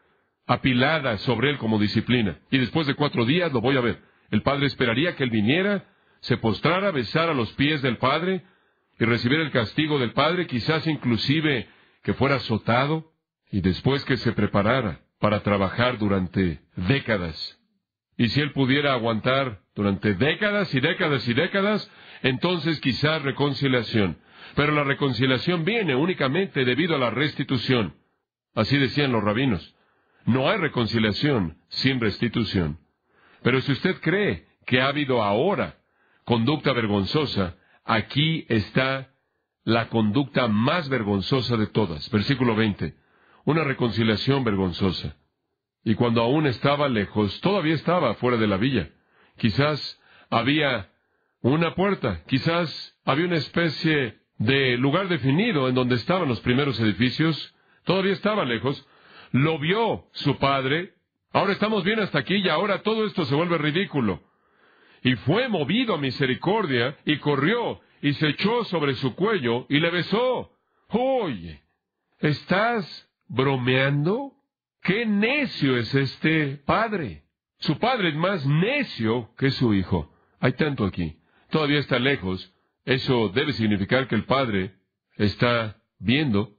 apilada 0.46 1.18
sobre 1.18 1.50
él 1.50 1.58
como 1.58 1.78
disciplina. 1.78 2.38
Y 2.50 2.58
después 2.58 2.86
de 2.86 2.94
cuatro 2.94 3.24
días 3.24 3.52
lo 3.52 3.60
voy 3.60 3.76
a 3.76 3.80
ver. 3.80 4.00
El 4.30 4.42
padre 4.42 4.66
esperaría 4.66 5.14
que 5.14 5.24
él 5.24 5.30
viniera, 5.30 5.84
se 6.20 6.36
postrara, 6.36 6.90
besara 6.90 7.34
los 7.34 7.52
pies 7.52 7.82
del 7.82 7.98
padre 7.98 8.42
y 8.98 9.04
recibiera 9.04 9.44
el 9.44 9.52
castigo 9.52 9.98
del 9.98 10.12
padre, 10.12 10.46
quizás 10.46 10.86
inclusive 10.86 11.68
que 12.02 12.14
fuera 12.14 12.36
azotado, 12.36 13.12
y 13.52 13.60
después 13.60 14.04
que 14.04 14.16
se 14.16 14.32
preparara 14.32 15.02
para 15.20 15.42
trabajar 15.42 15.98
durante 15.98 16.60
décadas. 16.76 17.59
Y 18.20 18.28
si 18.28 18.42
él 18.42 18.52
pudiera 18.52 18.92
aguantar 18.92 19.62
durante 19.74 20.12
décadas 20.12 20.74
y 20.74 20.80
décadas 20.80 21.26
y 21.26 21.32
décadas, 21.32 21.90
entonces 22.20 22.78
quizás 22.78 23.22
reconciliación. 23.22 24.18
Pero 24.56 24.72
la 24.72 24.84
reconciliación 24.84 25.64
viene 25.64 25.94
únicamente 25.94 26.66
debido 26.66 26.96
a 26.96 26.98
la 26.98 27.08
restitución. 27.08 27.94
Así 28.54 28.76
decían 28.76 29.10
los 29.10 29.24
rabinos. 29.24 29.74
No 30.26 30.50
hay 30.50 30.58
reconciliación 30.58 31.62
sin 31.68 31.98
restitución. 31.98 32.78
Pero 33.42 33.62
si 33.62 33.72
usted 33.72 33.98
cree 34.02 34.44
que 34.66 34.82
ha 34.82 34.88
habido 34.88 35.22
ahora 35.22 35.78
conducta 36.26 36.74
vergonzosa, 36.74 37.56
aquí 37.86 38.44
está 38.50 39.14
la 39.64 39.88
conducta 39.88 40.46
más 40.46 40.90
vergonzosa 40.90 41.56
de 41.56 41.68
todas. 41.68 42.10
Versículo 42.10 42.54
20. 42.54 42.94
Una 43.46 43.64
reconciliación 43.64 44.44
vergonzosa. 44.44 45.16
Y 45.84 45.94
cuando 45.94 46.22
aún 46.22 46.46
estaba 46.46 46.88
lejos, 46.88 47.40
todavía 47.40 47.74
estaba 47.74 48.14
fuera 48.14 48.36
de 48.36 48.46
la 48.46 48.56
villa. 48.56 48.90
Quizás 49.38 50.00
había 50.28 50.90
una 51.40 51.74
puerta, 51.74 52.22
quizás 52.26 52.98
había 53.04 53.26
una 53.26 53.36
especie 53.36 54.18
de 54.38 54.76
lugar 54.76 55.08
definido 55.08 55.68
en 55.68 55.74
donde 55.74 55.94
estaban 55.94 56.28
los 56.28 56.40
primeros 56.40 56.78
edificios. 56.80 57.54
Todavía 57.84 58.12
estaba 58.12 58.44
lejos. 58.44 58.86
Lo 59.32 59.58
vio 59.58 60.06
su 60.12 60.36
padre. 60.38 60.94
Ahora 61.32 61.52
estamos 61.52 61.84
bien 61.84 62.00
hasta 62.00 62.18
aquí 62.18 62.36
y 62.36 62.48
ahora 62.48 62.82
todo 62.82 63.06
esto 63.06 63.24
se 63.24 63.34
vuelve 63.34 63.58
ridículo. 63.58 64.22
Y 65.02 65.14
fue 65.16 65.48
movido 65.48 65.94
a 65.94 65.98
misericordia 65.98 66.98
y 67.06 67.18
corrió 67.18 67.80
y 68.02 68.12
se 68.14 68.28
echó 68.28 68.64
sobre 68.64 68.94
su 68.94 69.14
cuello 69.14 69.66
y 69.68 69.80
le 69.80 69.90
besó. 69.90 70.52
Oye, 70.88 71.62
¿estás 72.18 73.08
bromeando? 73.28 74.32
¡Qué 74.82 75.04
necio 75.04 75.76
es 75.76 75.94
este 75.94 76.56
padre! 76.56 77.24
Su 77.58 77.78
padre 77.78 78.08
es 78.08 78.14
más 78.14 78.46
necio 78.46 79.34
que 79.36 79.50
su 79.50 79.74
hijo. 79.74 80.10
Hay 80.40 80.52
tanto 80.52 80.86
aquí. 80.86 81.18
Todavía 81.50 81.78
está 81.78 81.98
lejos. 81.98 82.54
Eso 82.86 83.28
debe 83.28 83.52
significar 83.52 84.08
que 84.08 84.14
el 84.14 84.24
padre 84.24 84.74
está 85.16 85.76
viendo. 85.98 86.56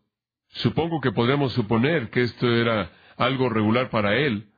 Supongo 0.49 1.01
que 1.01 1.11
podemos 1.11 1.53
suponer 1.53 2.11
que 2.11 2.22
esto 2.22 2.53
era 2.53 2.91
algo 3.17 3.49
regular 3.49 3.89
para 3.89 4.15
él. 4.15 4.51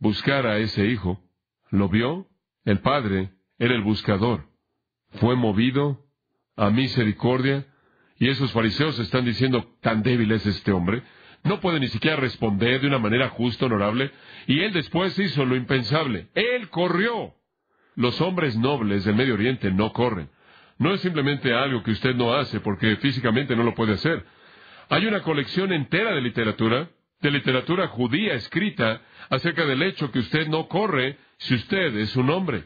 Buscar 0.00 0.46
a 0.46 0.58
ese 0.58 0.86
hijo. 0.86 1.22
¿Lo 1.70 1.88
vio? 1.88 2.26
El 2.64 2.80
padre 2.80 3.30
era 3.58 3.74
el 3.74 3.82
buscador. 3.82 4.48
Fue 5.20 5.36
movido 5.36 6.04
a 6.56 6.70
misericordia. 6.70 7.68
Y 8.18 8.28
esos 8.28 8.50
fariseos 8.50 8.98
están 8.98 9.24
diciendo, 9.24 9.76
tan 9.80 10.02
débil 10.02 10.32
es 10.32 10.44
este 10.44 10.72
hombre 10.72 11.04
no 11.42 11.60
puede 11.60 11.80
ni 11.80 11.88
siquiera 11.88 12.16
responder 12.16 12.80
de 12.80 12.86
una 12.86 12.98
manera 12.98 13.30
justa, 13.30 13.66
honorable, 13.66 14.10
y 14.46 14.60
él 14.60 14.72
después 14.72 15.18
hizo 15.18 15.44
lo 15.44 15.56
impensable. 15.56 16.28
Él 16.34 16.68
corrió. 16.70 17.34
los 17.96 18.20
hombres 18.20 18.56
nobles 18.56 19.04
del 19.04 19.16
Medio 19.16 19.34
Oriente 19.34 19.70
no 19.70 19.92
corren. 19.92 20.30
No 20.78 20.94
es 20.94 21.02
simplemente 21.02 21.52
algo 21.52 21.82
que 21.82 21.90
usted 21.90 22.14
no 22.14 22.32
hace 22.32 22.60
porque 22.60 22.96
físicamente 22.96 23.54
no 23.54 23.62
lo 23.62 23.74
puede 23.74 23.92
hacer. 23.94 24.24
Hay 24.88 25.06
una 25.06 25.22
colección 25.22 25.72
entera 25.72 26.14
de 26.14 26.22
literatura, 26.22 26.88
de 27.20 27.30
literatura 27.30 27.88
judía 27.88 28.34
escrita 28.34 29.02
acerca 29.28 29.66
del 29.66 29.82
hecho 29.82 30.10
que 30.10 30.20
usted 30.20 30.48
no 30.48 30.68
corre 30.68 31.18
si 31.38 31.54
usted 31.54 31.94
es 31.96 32.16
un 32.16 32.30
hombre. 32.30 32.64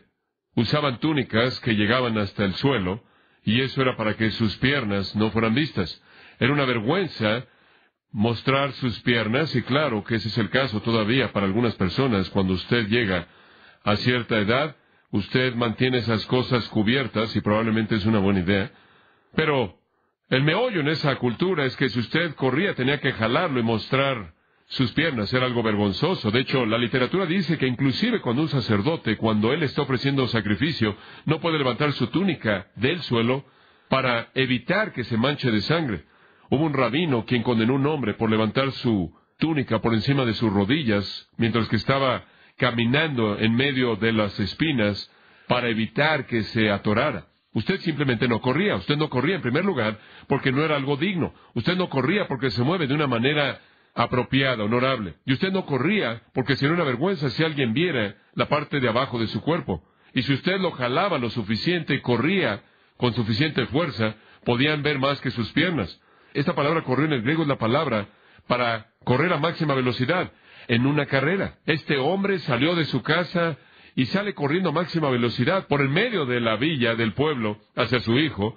Usaban 0.55 1.01
túnicas 1.01 1.59
que 1.61 1.75
llegaban 1.75 2.17
hasta 2.17 2.45
el 2.45 2.55
suelo, 2.55 3.03
y 3.45 3.61
eso 3.61 3.83
era 3.83 3.97
para 3.97 4.15
que 4.17 4.31
sus 4.31 4.57
piernas 4.59 5.17
no 5.17 5.31
fueran 5.33 5.55
vistas. 5.55 6.01
Era 6.39 6.53
una 6.53 6.65
vergüenza 6.65 7.47
mostrar 8.15 8.73
sus 8.75 9.01
piernas, 9.01 9.55
y 9.57 9.63
claro 9.63 10.05
que 10.05 10.15
ese 10.15 10.29
es 10.29 10.39
el 10.39 10.49
caso 10.49 10.81
todavía 10.81 11.33
para 11.33 11.47
algunas 11.47 11.75
personas. 11.75 12.31
Cuando 12.31 12.55
usted 12.55 12.87
llega 12.87 13.27
a 13.83 13.97
cierta 13.97 14.39
edad, 14.39 14.77
usted 15.11 15.55
mantiene 15.57 15.99
esas 15.99 16.25
cosas 16.27 16.69
cubiertas 16.69 17.35
y 17.35 17.41
probablemente 17.41 17.97
es 17.97 18.07
una 18.07 18.21
buena 18.21 18.39
idea. 18.39 18.71
Pero 19.35 19.81
el 20.31 20.45
meollo 20.45 20.81
en 20.81 20.89
esa 20.89 21.17
cultura 21.17 21.65
es 21.65 21.77
que 21.77 21.89
si 21.89 21.99
usted 21.99 22.37
corría 22.37 22.77
tenía 22.77 23.01
que 23.01 23.13
jalarlo 23.13 23.59
y 23.59 23.65
mostrar 23.65 24.33
sus 24.67 24.93
piernas, 24.93 25.33
era 25.33 25.47
algo 25.47 25.65
vergonzoso. 25.65 26.31
De 26.31 26.39
hecho, 26.39 26.65
la 26.67 26.79
literatura 26.79 27.27
dice 27.27 27.59
que 27.59 27.67
inclusive 27.67 28.21
cuando 28.21 28.43
un 28.43 28.49
sacerdote, 28.49 29.17
cuando 29.17 29.53
él 29.53 29.65
está 29.65 29.83
ofreciendo 29.83 30.29
sacrificio, 30.29 30.97
no 31.25 31.41
puede 31.41 31.59
levantar 31.59 31.93
su 31.95 32.07
túnica 32.07 32.69
del 32.77 33.03
suelo 33.03 33.45
para 33.89 34.31
evitar 34.35 34.93
que 34.93 35.03
se 35.03 35.17
manche 35.17 35.51
de 35.51 35.63
sangre. 35.63 36.14
Hubo 36.51 36.65
un 36.65 36.75
rabino 36.75 37.25
quien 37.25 37.43
condenó 37.43 37.75
a 37.75 37.77
un 37.77 37.87
hombre 37.87 38.15
por 38.15 38.31
levantar 38.31 38.71
su 38.73 39.13
túnica 39.39 39.81
por 39.81 39.95
encima 39.95 40.25
de 40.25 40.35
sus 40.35 40.53
rodillas 40.53 41.29
mientras 41.37 41.69
que 41.69 41.77
estaba 41.77 42.25
caminando 42.57 43.39
en 43.39 43.55
medio 43.55 43.97
de 43.97 44.13
las 44.13 44.39
espinas 44.39 45.11
para 45.49 45.69
evitar 45.69 46.27
que 46.27 46.43
se 46.45 46.71
atorara. 46.71 47.27
Usted 47.53 47.81
simplemente 47.81 48.29
no 48.29 48.41
corría. 48.41 48.77
Usted 48.77 48.97
no 48.97 49.09
corría 49.09 49.37
en 49.37 49.43
primer 49.43 49.65
lugar 49.65 49.99
porque 50.27 50.53
no 50.53 50.65
era 50.65 50.77
algo 50.77 50.97
digno. 50.97 51.33
Usted 51.55 51.77
no 51.77 51.89
corría 51.89 52.27
porque 52.27 52.51
se 52.51 52.63
mueve 52.63 52.87
de 52.87 52.95
una 52.95 53.07
manera 53.07 53.61
apropiada, 53.95 54.65
honorable. 54.65 55.15
Y 55.25 55.35
usted 55.35 55.53
no 55.53 55.65
corría 55.65 56.23
porque 56.33 56.57
sería 56.57 56.75
una 56.75 56.85
vergüenza 56.85 57.31
si 57.31 57.45
alguien 57.45 57.73
viera 57.73 58.17
la 58.35 58.49
parte 58.49 58.81
de 58.81 58.89
abajo 58.89 59.19
de 59.19 59.29
su 59.29 59.41
cuerpo. 59.41 59.85
Y 60.15 60.23
si 60.23 60.33
usted 60.35 60.59
lo 60.61 60.73
jalaba 60.73 61.19
lo 61.19 61.31
suficiente 61.31 61.95
y 61.95 62.01
corría 62.01 62.63
con 62.97 63.15
suficiente 63.15 63.67
fuerza, 63.67 64.17
podían 64.45 64.83
ver 64.83 64.99
más 64.99 65.21
que 65.21 65.31
sus 65.31 65.53
piernas. 65.53 66.01
Esta 66.35 66.55
palabra 66.57 66.83
correr 66.83 67.07
en 67.07 67.13
el 67.13 67.23
griego 67.23 67.43
es 67.43 67.49
la 67.49 67.59
palabra 67.59 68.09
para 68.49 68.89
correr 69.05 69.33
a 69.33 69.39
máxima 69.39 69.75
velocidad 69.75 70.33
en 70.67 70.85
una 70.85 71.07
carrera. 71.07 71.59
Este 71.65 71.97
hombre 71.97 72.41
salió 72.41 72.75
de 72.75 72.85
su 72.87 73.03
casa 73.03 73.57
y 73.95 74.07
sale 74.07 74.35
corriendo 74.35 74.71
a 74.71 74.73
máxima 74.73 75.09
velocidad 75.11 75.69
por 75.69 75.81
el 75.81 75.89
medio 75.89 76.27
de 76.27 76.41
la 76.41 76.57
villa 76.57 76.97
del 76.97 77.13
pueblo 77.13 77.61
hacia 77.77 78.01
su 78.01 78.19
hijo, 78.19 78.57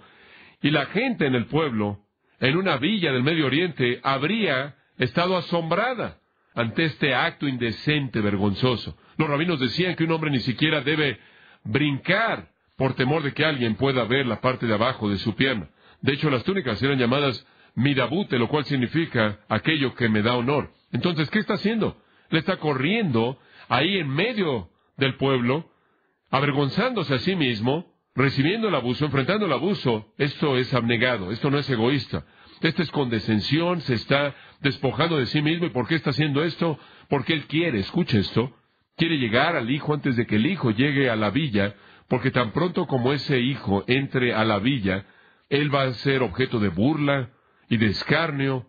y 0.59 0.71
la 0.71 0.88
gente 0.88 1.28
en 1.28 1.36
el 1.36 1.45
pueblo, 1.45 1.99
en 2.39 2.57
una 2.57 2.78
villa 2.78 3.11
del 3.11 3.21
Medio 3.21 3.45
Oriente, 3.45 3.99
habría 4.01 4.75
estado 4.97 5.38
asombrada 5.38 6.17
ante 6.55 6.86
este 6.86 7.13
acto 7.13 7.47
indecente, 7.47 8.21
vergonzoso. 8.21 8.97
Los 9.17 9.30
rabinos 9.30 9.59
decían 9.59 9.95
que 9.95 10.05
un 10.05 10.11
hombre 10.13 10.32
ni 10.32 10.39
siquiera 10.39 10.82
debe 10.82 11.19
brincar 11.63 12.49
por 12.75 12.95
temor 12.95 13.21
de 13.21 13.34
que 13.34 13.45
alguien 13.45 13.75
pueda 13.75 14.03
ver 14.05 14.25
la 14.25 14.41
parte 14.41 14.65
de 14.65 14.73
abajo 14.73 15.07
de 15.09 15.17
su 15.17 15.36
pierna. 15.36 15.69
De 16.01 16.13
hecho, 16.13 16.32
las 16.32 16.43
túnicas 16.43 16.82
eran 16.82 16.97
llamadas 16.97 17.45
midabute, 17.78 18.39
lo 18.39 18.47
cual 18.47 18.65
significa 18.65 19.39
aquello 19.47 19.93
que 19.93 20.09
me 20.09 20.23
da 20.23 20.36
honor. 20.36 20.73
Entonces, 20.91 21.30
¿qué 21.30 21.39
está 21.39 21.53
haciendo? 21.53 21.95
Le 22.30 22.39
está 22.39 22.57
corriendo 22.57 23.39
ahí 23.69 23.99
en 23.99 24.09
medio 24.09 24.69
del 24.97 25.15
pueblo, 25.15 25.69
avergonzándose 26.32 27.13
a 27.13 27.19
sí 27.19 27.36
mismo, 27.36 27.93
recibiendo 28.15 28.67
el 28.67 28.75
abuso, 28.75 29.05
enfrentando 29.05 29.45
el 29.45 29.53
abuso. 29.53 30.11
Esto 30.17 30.57
es 30.57 30.73
abnegado, 30.73 31.32
esto 31.32 31.51
no 31.51 31.59
es 31.59 31.69
egoísta. 31.69 32.25
Esta 32.61 32.82
es 32.82 32.89
condescensión, 32.89 33.82
se 33.82 33.93
está 33.93 34.34
despojando 34.61 35.17
de 35.17 35.28
sí 35.28 35.43
mismo. 35.43 35.67
¿Y 35.67 35.69
por 35.69 35.88
qué 35.88 35.93
está 35.93 36.09
haciendo 36.09 36.43
esto? 36.43 36.80
Porque 37.09 37.34
él 37.34 37.45
quiere, 37.45 37.80
escuche 37.80 38.17
esto, 38.17 38.55
quiere 38.95 39.19
llegar 39.19 39.55
al 39.55 39.69
hijo 39.69 39.93
antes 39.93 40.15
de 40.15 40.25
que 40.25 40.38
el 40.38 40.47
hijo 40.47 40.71
llegue 40.71 41.11
a 41.11 41.15
la 41.15 41.30
villa, 41.30 41.75
porque 42.09 42.32
tan 42.32 42.53
pronto 42.53 42.88
como 42.88 43.13
ese 43.13 43.39
hijo 43.39 43.84
entre 43.86 44.34
a 44.34 44.43
la 44.45 44.57
villa, 44.57 45.05
él 45.49 45.73
va 45.73 45.84
a 45.84 45.93
ser 45.93 46.23
objeto 46.23 46.59
de 46.59 46.69
burla 46.69 47.30
y 47.70 47.78
de 47.78 47.88
escarnio, 47.88 48.65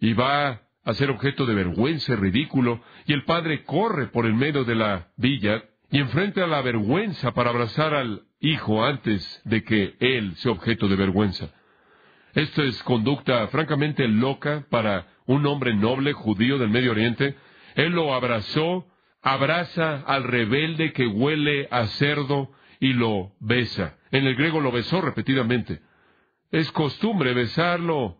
y 0.00 0.12
va 0.12 0.62
a 0.84 0.94
ser 0.94 1.10
objeto 1.10 1.46
de 1.46 1.54
vergüenza 1.54 2.12
y 2.12 2.16
ridículo, 2.16 2.80
y 3.06 3.12
el 3.12 3.24
padre 3.24 3.64
corre 3.64 4.06
por 4.08 4.26
el 4.26 4.34
medio 4.34 4.64
de 4.64 4.74
la 4.74 5.08
villa 5.16 5.64
y 5.90 5.98
enfrenta 5.98 6.46
la 6.46 6.62
vergüenza 6.62 7.32
para 7.32 7.50
abrazar 7.50 7.94
al 7.94 8.22
hijo 8.40 8.84
antes 8.84 9.42
de 9.44 9.62
que 9.62 9.94
él 10.00 10.34
sea 10.36 10.52
objeto 10.52 10.88
de 10.88 10.96
vergüenza. 10.96 11.50
Esto 12.34 12.62
es 12.62 12.80
conducta 12.84 13.48
francamente 13.48 14.06
loca 14.06 14.64
para 14.70 15.06
un 15.26 15.44
hombre 15.46 15.74
noble 15.74 16.12
judío 16.12 16.58
del 16.58 16.70
Medio 16.70 16.92
Oriente. 16.92 17.34
Él 17.74 17.92
lo 17.92 18.14
abrazó, 18.14 18.86
abraza 19.20 20.02
al 20.06 20.24
rebelde 20.24 20.92
que 20.92 21.06
huele 21.06 21.66
a 21.70 21.86
cerdo 21.86 22.52
y 22.78 22.92
lo 22.92 23.32
besa. 23.40 23.96
En 24.12 24.26
el 24.26 24.36
griego 24.36 24.60
lo 24.60 24.70
besó 24.70 25.00
repetidamente. 25.00 25.80
Es 26.52 26.70
costumbre 26.72 27.34
besarlo 27.34 28.19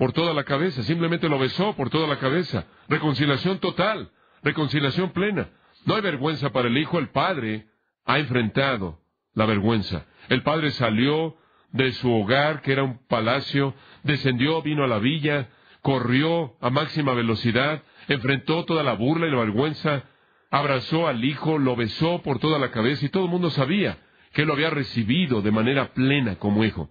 por 0.00 0.14
toda 0.14 0.32
la 0.32 0.44
cabeza, 0.44 0.82
simplemente 0.84 1.28
lo 1.28 1.38
besó 1.38 1.76
por 1.76 1.90
toda 1.90 2.06
la 2.06 2.18
cabeza. 2.18 2.64
Reconciliación 2.88 3.58
total, 3.58 4.10
reconciliación 4.42 5.10
plena. 5.10 5.50
No 5.84 5.94
hay 5.94 6.00
vergüenza 6.00 6.48
para 6.52 6.68
el 6.68 6.78
hijo, 6.78 6.98
el 6.98 7.10
padre 7.10 7.66
ha 8.06 8.18
enfrentado 8.18 8.98
la 9.34 9.44
vergüenza. 9.44 10.06
El 10.30 10.42
padre 10.42 10.70
salió 10.70 11.36
de 11.72 11.92
su 11.92 12.10
hogar, 12.10 12.62
que 12.62 12.72
era 12.72 12.82
un 12.82 13.06
palacio, 13.08 13.74
descendió, 14.02 14.62
vino 14.62 14.84
a 14.84 14.88
la 14.88 15.00
villa, 15.00 15.50
corrió 15.82 16.56
a 16.62 16.70
máxima 16.70 17.12
velocidad, 17.12 17.82
enfrentó 18.08 18.64
toda 18.64 18.82
la 18.82 18.94
burla 18.94 19.26
y 19.26 19.30
la 19.30 19.40
vergüenza, 19.40 20.04
abrazó 20.50 21.08
al 21.08 21.22
hijo, 21.22 21.58
lo 21.58 21.76
besó 21.76 22.22
por 22.22 22.38
toda 22.38 22.58
la 22.58 22.70
cabeza 22.70 23.04
y 23.04 23.10
todo 23.10 23.24
el 23.24 23.30
mundo 23.30 23.50
sabía 23.50 23.98
que 24.32 24.46
lo 24.46 24.54
había 24.54 24.70
recibido 24.70 25.42
de 25.42 25.50
manera 25.50 25.92
plena 25.92 26.36
como 26.36 26.64
hijo. 26.64 26.88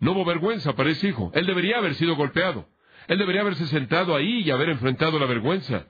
No 0.00 0.12
hubo 0.12 0.24
vergüenza 0.24 0.74
para 0.74 0.90
ese 0.90 1.08
hijo. 1.08 1.30
Él 1.34 1.46
debería 1.46 1.78
haber 1.78 1.94
sido 1.94 2.16
golpeado. 2.16 2.66
Él 3.06 3.18
debería 3.18 3.42
haberse 3.42 3.66
sentado 3.66 4.16
ahí 4.16 4.40
y 4.40 4.50
haber 4.50 4.70
enfrentado 4.70 5.18
la 5.18 5.26
vergüenza. 5.26 5.86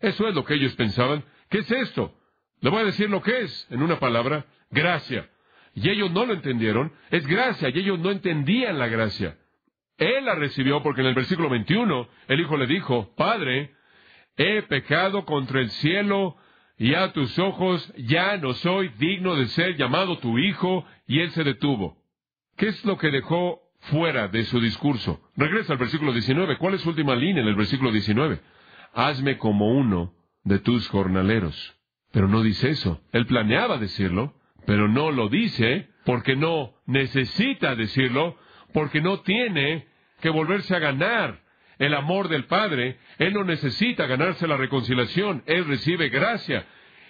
Eso 0.00 0.28
es 0.28 0.34
lo 0.34 0.44
que 0.44 0.54
ellos 0.54 0.74
pensaban. 0.74 1.24
¿Qué 1.48 1.58
es 1.58 1.70
esto? 1.70 2.14
Le 2.60 2.70
voy 2.70 2.82
a 2.82 2.86
decir 2.86 3.08
lo 3.08 3.22
que 3.22 3.42
es, 3.42 3.66
en 3.70 3.82
una 3.82 3.98
palabra, 3.98 4.46
gracia. 4.70 5.30
Y 5.74 5.88
ellos 5.88 6.10
no 6.10 6.26
lo 6.26 6.34
entendieron. 6.34 6.92
Es 7.10 7.26
gracia, 7.26 7.68
y 7.68 7.78
ellos 7.78 7.98
no 7.98 8.10
entendían 8.10 8.78
la 8.78 8.88
gracia. 8.88 9.38
Él 9.96 10.24
la 10.24 10.34
recibió 10.34 10.82
porque 10.82 11.00
en 11.02 11.08
el 11.08 11.14
versículo 11.14 11.48
21 11.48 12.08
el 12.28 12.40
hijo 12.40 12.56
le 12.56 12.66
dijo, 12.66 13.14
Padre, 13.16 13.74
he 14.36 14.62
pecado 14.62 15.24
contra 15.24 15.60
el 15.60 15.70
cielo 15.70 16.36
y 16.78 16.94
a 16.94 17.12
tus 17.12 17.38
ojos 17.38 17.92
ya 17.96 18.36
no 18.38 18.54
soy 18.54 18.88
digno 18.98 19.36
de 19.36 19.46
ser 19.48 19.76
llamado 19.76 20.18
tu 20.18 20.38
hijo, 20.38 20.84
y 21.06 21.20
él 21.20 21.30
se 21.30 21.44
detuvo. 21.44 22.01
¿Qué 22.56 22.68
es 22.68 22.84
lo 22.84 22.98
que 22.98 23.10
dejó 23.10 23.60
fuera 23.90 24.28
de 24.28 24.44
su 24.44 24.60
discurso? 24.60 25.20
Regresa 25.36 25.72
al 25.72 25.78
versículo 25.78 26.12
19. 26.12 26.58
¿Cuál 26.58 26.74
es 26.74 26.82
su 26.82 26.90
última 26.90 27.14
línea 27.14 27.42
en 27.42 27.48
el 27.48 27.56
versículo 27.56 27.90
19? 27.90 28.40
Hazme 28.94 29.38
como 29.38 29.70
uno 29.70 30.14
de 30.44 30.58
tus 30.58 30.88
jornaleros. 30.88 31.74
Pero 32.12 32.28
no 32.28 32.42
dice 32.42 32.70
eso. 32.70 33.00
Él 33.12 33.26
planeaba 33.26 33.78
decirlo, 33.78 34.34
pero 34.66 34.88
no 34.88 35.10
lo 35.10 35.28
dice 35.28 35.88
porque 36.04 36.36
no 36.36 36.74
necesita 36.86 37.74
decirlo, 37.74 38.36
porque 38.72 39.00
no 39.00 39.20
tiene 39.20 39.86
que 40.20 40.30
volverse 40.30 40.74
a 40.76 40.78
ganar 40.78 41.40
el 41.78 41.94
amor 41.94 42.28
del 42.28 42.44
Padre. 42.44 42.98
Él 43.18 43.32
no 43.32 43.44
necesita 43.44 44.06
ganarse 44.06 44.46
la 44.46 44.56
reconciliación, 44.56 45.42
Él 45.46 45.64
recibe 45.66 46.08
gracia. 46.08 46.66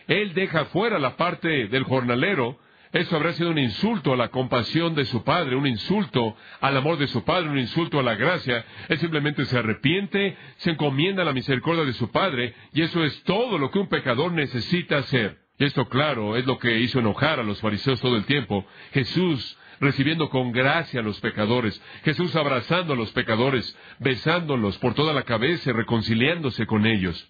Él 0.07 0.34
deja 0.34 0.66
fuera 0.66 0.99
la 0.99 1.16
parte 1.16 1.68
del 1.68 1.84
jornalero. 1.84 2.59
Eso 2.93 3.16
habrá 3.16 3.32
sido 3.32 3.51
un 3.51 3.59
insulto 3.59 4.12
a 4.12 4.16
la 4.16 4.28
compasión 4.28 4.95
de 4.95 5.07
su 5.07 5.24
Padre, 5.24 5.57
un 5.57 5.66
insulto 5.66 6.36
al 6.61 6.76
amor 6.76 6.99
de 6.99 7.07
su 7.07 7.24
Padre, 7.24 7.49
un 7.49 7.59
insulto 7.59 7.99
a 7.99 8.03
la 8.03 8.16
gracia. 8.16 8.66
Él 8.88 8.99
simplemente 8.99 9.47
se 9.47 9.59
arrepiente, 9.59 10.36
se 10.59 10.72
encomienda 10.72 11.22
a 11.22 11.24
la 11.24 11.32
misericordia 11.32 11.84
de 11.84 11.95
su 11.95 12.11
Padre, 12.11 12.55
y 12.74 12.82
eso 12.82 13.03
es 13.03 13.22
todo 13.22 13.57
lo 13.57 13.70
que 13.70 13.78
un 13.78 13.88
pecador 13.88 14.32
necesita 14.32 14.99
hacer. 14.99 15.38
Y 15.59 15.64
esto, 15.64 15.88
claro, 15.88 16.36
es 16.36 16.45
lo 16.45 16.59
que 16.59 16.80
hizo 16.80 16.99
enojar 16.99 17.40
a 17.40 17.45
los 17.45 17.61
fariseos 17.61 18.01
todo 18.01 18.16
el 18.16 18.26
tiempo. 18.26 18.66
Jesús 18.93 19.59
recibiendo 19.80 20.28
con 20.28 20.53
gracia 20.53 21.01
a 21.01 21.03
los 21.03 21.18
pecadores, 21.20 21.82
Jesús 22.05 22.36
abrazando 22.36 22.93
a 22.93 22.97
los 22.97 23.11
pecadores, 23.12 23.76
besándolos 23.99 24.78
por 24.78 24.95
toda 24.95 25.12
la 25.12 25.24
cabeza 25.24 25.70
y 25.70 25.72
reconciliándose 25.72 26.66
con 26.66 26.86
ellos. 26.86 27.28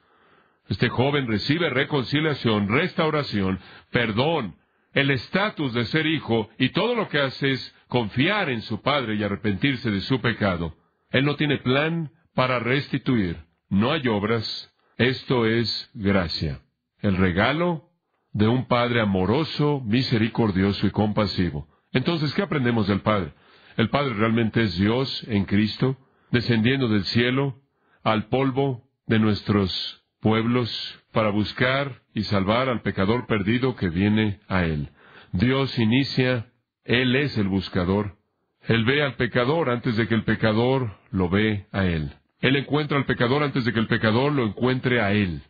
Este 0.68 0.90
joven 0.90 1.26
recibe 1.26 1.70
reconciliación, 1.70 2.68
restauración, 2.68 3.58
perdón, 3.90 4.56
el 4.93 5.11
estatus 5.11 5.72
de 5.72 5.84
ser 5.86 6.07
hijo 6.07 6.49
y 6.59 6.70
todo 6.70 6.95
lo 6.95 7.09
que 7.09 7.20
hace 7.20 7.53
es 7.53 7.74
confiar 7.88 8.51
en 8.51 8.62
su 8.62 8.82
Padre 8.82 9.16
y 9.16 9.22
arrepentirse 9.22 9.90
de 9.90 10.01
su 10.01 10.20
pecado. 10.20 10.76
Él 11.11 11.24
no 11.24 11.36
tiene 11.36 11.59
plan 11.59 12.11
para 12.34 12.59
restituir, 12.59 13.36
no 13.68 13.93
hay 13.93 14.07
obras, 14.09 14.72
esto 14.97 15.47
es 15.47 15.90
gracia. 15.95 16.61
El 17.01 17.16
regalo 17.16 17.90
de 18.32 18.49
un 18.49 18.66
Padre 18.66 19.01
amoroso, 19.01 19.80
misericordioso 19.84 20.86
y 20.86 20.90
compasivo. 20.90 21.68
Entonces, 21.93 22.32
¿qué 22.34 22.43
aprendemos 22.43 22.86
del 22.86 23.01
Padre? 23.01 23.32
El 23.76 23.90
Padre 23.90 24.14
realmente 24.14 24.62
es 24.62 24.78
Dios 24.78 25.24
en 25.28 25.45
Cristo, 25.45 25.97
descendiendo 26.30 26.88
del 26.88 27.05
cielo 27.05 27.61
al 28.03 28.26
polvo 28.26 28.88
de 29.07 29.18
nuestros 29.18 30.01
pueblos 30.22 30.70
para 31.12 31.30
buscar 31.30 32.00
y 32.14 32.22
salvar 32.22 32.68
al 32.68 32.80
pecador 32.80 33.26
perdido 33.26 33.76
que 33.76 33.90
viene 33.90 34.38
a 34.48 34.64
Él. 34.64 34.88
Dios 35.32 35.76
inicia, 35.78 36.46
Él 36.84 37.16
es 37.16 37.36
el 37.36 37.48
buscador. 37.48 38.16
Él 38.62 38.84
ve 38.84 39.02
al 39.02 39.16
pecador 39.16 39.68
antes 39.68 39.96
de 39.96 40.06
que 40.06 40.14
el 40.14 40.22
pecador 40.22 40.96
lo 41.10 41.28
ve 41.28 41.66
a 41.72 41.84
Él. 41.84 42.12
Él 42.40 42.56
encuentra 42.56 42.96
al 42.96 43.04
pecador 43.04 43.42
antes 43.42 43.64
de 43.64 43.72
que 43.72 43.80
el 43.80 43.88
pecador 43.88 44.32
lo 44.32 44.46
encuentre 44.46 45.00
a 45.00 45.12
Él. 45.12 45.42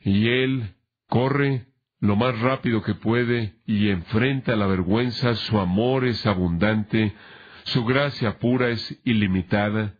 Y 0.00 0.28
Él 0.28 0.74
corre 1.06 1.66
lo 2.00 2.16
más 2.16 2.38
rápido 2.40 2.82
que 2.82 2.94
puede 2.94 3.54
y 3.66 3.88
enfrenta 3.88 4.56
la 4.56 4.66
vergüenza. 4.66 5.34
Su 5.36 5.60
amor 5.60 6.04
es 6.04 6.26
abundante, 6.26 7.14
su 7.64 7.84
gracia 7.84 8.38
pura 8.38 8.70
es 8.70 9.00
ilimitada. 9.04 9.94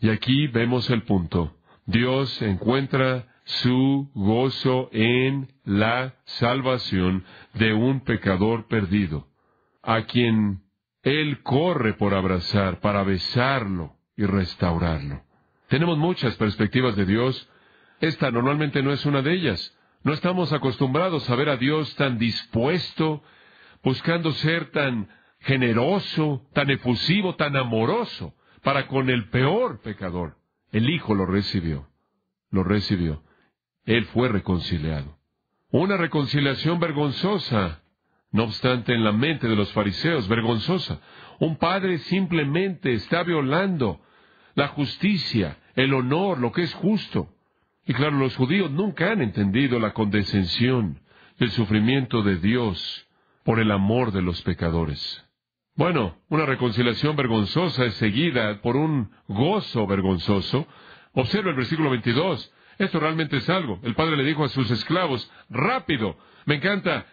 Y 0.00 0.08
aquí 0.08 0.48
vemos 0.48 0.90
el 0.90 1.02
punto. 1.02 1.56
Dios 1.90 2.40
encuentra 2.40 3.26
su 3.44 4.10
gozo 4.14 4.88
en 4.92 5.48
la 5.64 6.14
salvación 6.24 7.24
de 7.54 7.72
un 7.74 8.00
pecador 8.04 8.68
perdido, 8.68 9.26
a 9.82 10.02
quien 10.02 10.62
Él 11.02 11.42
corre 11.42 11.94
por 11.94 12.14
abrazar, 12.14 12.78
para 12.78 13.02
besarlo 13.02 13.96
y 14.16 14.24
restaurarlo. 14.24 15.24
Tenemos 15.66 15.98
muchas 15.98 16.36
perspectivas 16.36 16.94
de 16.94 17.06
Dios. 17.06 17.48
Esta 18.00 18.30
normalmente 18.30 18.82
no 18.82 18.92
es 18.92 19.04
una 19.04 19.20
de 19.20 19.32
ellas. 19.34 19.76
No 20.04 20.12
estamos 20.12 20.52
acostumbrados 20.52 21.28
a 21.28 21.34
ver 21.34 21.48
a 21.48 21.56
Dios 21.56 21.92
tan 21.96 22.18
dispuesto, 22.18 23.22
buscando 23.82 24.30
ser 24.32 24.70
tan 24.70 25.08
generoso, 25.40 26.46
tan 26.52 26.70
efusivo, 26.70 27.34
tan 27.34 27.56
amoroso 27.56 28.32
para 28.62 28.86
con 28.86 29.10
el 29.10 29.28
peor 29.30 29.80
pecador. 29.80 30.39
El 30.72 30.88
Hijo 30.88 31.14
lo 31.14 31.26
recibió, 31.26 31.88
lo 32.50 32.62
recibió. 32.62 33.22
Él 33.84 34.04
fue 34.06 34.28
reconciliado. 34.28 35.18
Una 35.70 35.96
reconciliación 35.96 36.80
vergonzosa, 36.80 37.82
no 38.32 38.44
obstante, 38.44 38.94
en 38.94 39.04
la 39.04 39.12
mente 39.12 39.48
de 39.48 39.56
los 39.56 39.72
fariseos, 39.72 40.28
vergonzosa. 40.28 41.00
Un 41.38 41.56
padre 41.56 41.98
simplemente 41.98 42.92
está 42.92 43.22
violando 43.22 44.00
la 44.54 44.68
justicia, 44.68 45.58
el 45.74 45.94
honor, 45.94 46.38
lo 46.38 46.52
que 46.52 46.62
es 46.62 46.74
justo. 46.74 47.34
Y 47.86 47.94
claro, 47.94 48.18
los 48.18 48.36
judíos 48.36 48.70
nunca 48.70 49.10
han 49.10 49.22
entendido 49.22 49.78
la 49.78 49.92
condescensión 49.92 51.00
del 51.38 51.50
sufrimiento 51.50 52.22
de 52.22 52.36
Dios 52.36 53.08
por 53.44 53.58
el 53.58 53.70
amor 53.70 54.12
de 54.12 54.22
los 54.22 54.42
pecadores. 54.42 55.24
Bueno, 55.80 56.18
una 56.28 56.44
reconciliación 56.44 57.16
vergonzosa 57.16 57.86
es 57.86 57.94
seguida 57.94 58.60
por 58.60 58.76
un 58.76 59.10
gozo 59.28 59.86
vergonzoso. 59.86 60.68
Observa 61.14 61.48
el 61.48 61.56
versículo 61.56 61.88
22. 61.88 62.52
Esto 62.76 63.00
realmente 63.00 63.38
es 63.38 63.48
algo. 63.48 63.80
El 63.82 63.94
padre 63.94 64.18
le 64.18 64.24
dijo 64.24 64.44
a 64.44 64.50
sus 64.50 64.70
esclavos, 64.70 65.32
rápido. 65.48 66.18
Me 66.44 66.56
encanta. 66.56 67.06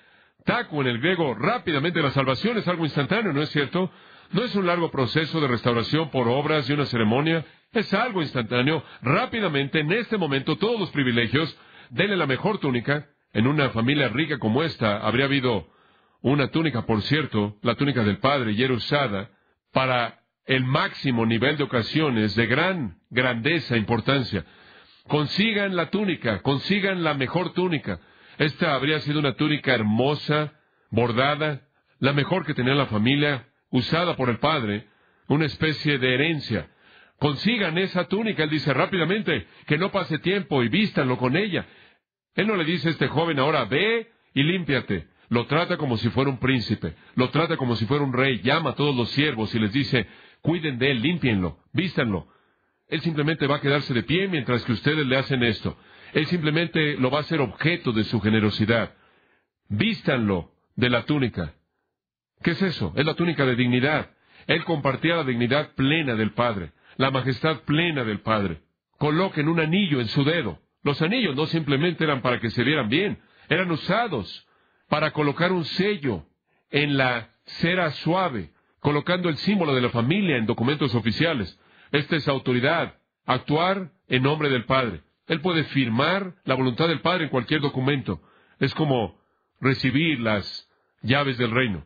Taco 0.43 0.82
en 0.82 0.88
el 0.88 0.99
griego, 0.99 1.34
rápidamente 1.34 2.01
la 2.01 2.11
salvación 2.11 2.57
es 2.57 2.68
algo 2.68 2.84
instantáneo, 2.84 3.32
¿no 3.32 3.41
es 3.41 3.51
cierto? 3.51 3.89
No 4.32 4.43
es 4.43 4.53
un 4.53 4.65
largo 4.65 4.91
proceso 4.91 5.39
de 5.39 5.47
restauración 5.47 6.09
por 6.09 6.28
obras 6.28 6.70
y 6.70 6.74
una 6.74 6.88
ceremonia. 6.88 7.45
Es 7.72 7.93
algo 7.93 8.22
instantáneo. 8.22 8.84
Rápidamente, 9.01 9.80
en 9.80 9.93
este 9.93 10.18
momento, 10.18 10.57
todos 10.57 10.78
los 10.78 10.91
privilegios. 10.91 11.57
Denle 11.89 12.18
la 12.18 12.28
mejor 12.28 12.57
túnica. 12.57 13.07
En 13.32 13.47
una 13.47 13.70
familia 13.70 14.09
rica 14.09 14.39
como 14.39 14.61
esta, 14.61 14.97
habría 14.97 15.24
habido 15.24 15.70
una 16.22 16.47
túnica, 16.49 16.86
por 16.86 17.01
cierto, 17.03 17.57
la 17.61 17.76
túnica 17.76 18.03
del 18.03 18.18
Padre, 18.18 18.53
y 18.53 18.63
era 18.63 18.74
usada 18.74 19.30
para 19.72 20.20
el 20.45 20.63
máximo 20.63 21.26
nivel 21.26 21.57
de 21.57 21.63
ocasiones 21.63 22.36
de 22.36 22.47
gran 22.47 22.97
grandeza 23.09 23.76
e 23.76 23.78
importancia. 23.78 24.45
Consigan 25.07 25.76
la 25.76 25.89
túnica, 25.89 26.41
consigan 26.41 27.03
la 27.03 27.13
mejor 27.13 27.53
túnica. 27.53 27.99
Esta 28.38 28.74
habría 28.74 28.99
sido 29.01 29.20
una 29.20 29.36
túnica 29.36 29.74
hermosa, 29.74 30.53
bordada, 30.89 31.61
la 31.99 32.13
mejor 32.13 32.45
que 32.45 32.53
tenía 32.53 32.76
la 32.76 32.88
familia, 32.88 33.47
usada 33.70 34.15
por 34.15 34.30
el 34.30 34.39
Padre, 34.39 34.88
una 35.28 35.45
especie 35.45 35.97
de 35.97 36.13
herencia. 36.13 36.70
Consigan 37.20 37.78
esa 37.78 38.07
túnica, 38.07 38.43
él 38.43 38.49
dice 38.49 38.74
rápidamente, 38.74 39.47
que 39.65 39.78
no 39.78 39.91
pase 39.91 40.20
tiempo 40.20 40.63
y 40.63 40.70
vístanlo 40.70 41.18
con 41.18 41.36
ella. 41.36 41.65
Él 42.36 42.47
no 42.47 42.55
le 42.55 42.63
dice 42.63 42.89
a 42.89 42.91
este 42.91 43.07
joven 43.07 43.39
ahora, 43.39 43.65
ve 43.65 44.11
y 44.34 44.43
límpiate. 44.43 45.07
Lo 45.30 45.45
trata 45.47 45.78
como 45.78 45.97
si 45.97 46.09
fuera 46.09 46.30
un 46.30 46.39
príncipe, 46.39 46.95
lo 47.15 47.30
trata 47.30 47.57
como 47.57 47.75
si 47.75 47.86
fuera 47.86 48.03
un 48.03 48.13
rey, 48.13 48.39
llama 48.43 48.71
a 48.71 48.75
todos 48.75 48.95
los 48.95 49.09
siervos 49.11 49.53
y 49.53 49.59
les 49.59 49.73
dice, 49.73 50.07
cuiden 50.41 50.78
de 50.78 50.91
él, 50.91 51.01
límpienlo, 51.01 51.59
vístanlo. 51.73 52.28
Él 52.88 53.01
simplemente 53.01 53.47
va 53.47 53.57
a 53.57 53.61
quedarse 53.61 53.93
de 53.93 54.03
pie 54.03 54.30
mientras 54.30 54.63
que 54.63 54.71
ustedes 54.71 55.05
le 55.05 55.17
hacen 55.17 55.43
esto. 55.43 55.78
Él 56.13 56.25
simplemente 56.28 56.95
lo 56.97 57.11
va 57.11 57.17
a 57.17 57.21
hacer 57.21 57.41
objeto 57.41 57.91
de 57.91 58.05
su 58.05 58.21
generosidad. 58.21 58.95
Vístanlo 59.67 60.51
de 60.78 60.89
la 60.89 61.03
túnica. 61.03 61.53
¿Qué 62.41 62.51
es 62.51 62.61
eso? 62.61 62.93
Es 62.95 63.05
la 63.05 63.15
túnica 63.15 63.45
de 63.45 63.55
dignidad. 63.55 64.11
Él 64.45 64.63
compartía 64.63 65.17
la 65.17 65.25
dignidad 65.25 65.73
plena 65.75 66.15
del 66.15 66.32
Padre, 66.32 66.71
la 66.95 67.11
majestad 67.11 67.61
plena 67.63 68.05
del 68.05 68.21
Padre. 68.21 68.61
Coloquen 68.97 69.49
un 69.49 69.59
anillo 69.59 69.99
en 69.99 70.07
su 70.07 70.23
dedo. 70.23 70.59
Los 70.84 71.01
anillos 71.01 71.36
no 71.36 71.47
simplemente 71.47 72.05
eran 72.05 72.21
para 72.21 72.39
que 72.39 72.49
se 72.51 72.63
vieran 72.63 72.88
bien, 72.88 73.19
eran 73.49 73.69
usados 73.69 74.46
para 74.89 75.11
colocar 75.11 75.51
un 75.51 75.65
sello 75.65 76.25
en 76.69 76.97
la 76.97 77.29
cera 77.45 77.91
suave, 77.91 78.51
colocando 78.79 79.29
el 79.29 79.38
símbolo 79.38 79.73
de 79.73 79.81
la 79.81 79.89
familia 79.89 80.38
en 80.38 80.45
documentos 80.45 80.93
oficiales. 80.95 81.59
Esta 81.91 82.15
es 82.15 82.27
autoridad, 82.27 82.95
actuar 83.25 83.91
en 84.07 84.23
nombre 84.23 84.49
del 84.49 84.65
Padre. 84.65 85.01
Él 85.27 85.41
puede 85.41 85.65
firmar 85.65 86.35
la 86.45 86.55
voluntad 86.55 86.88
del 86.88 87.01
Padre 87.01 87.25
en 87.25 87.29
cualquier 87.29 87.61
documento. 87.61 88.21
Es 88.59 88.73
como 88.73 89.19
recibir 89.59 90.19
las 90.19 90.69
llaves 91.01 91.38
del 91.38 91.51
reino. 91.51 91.85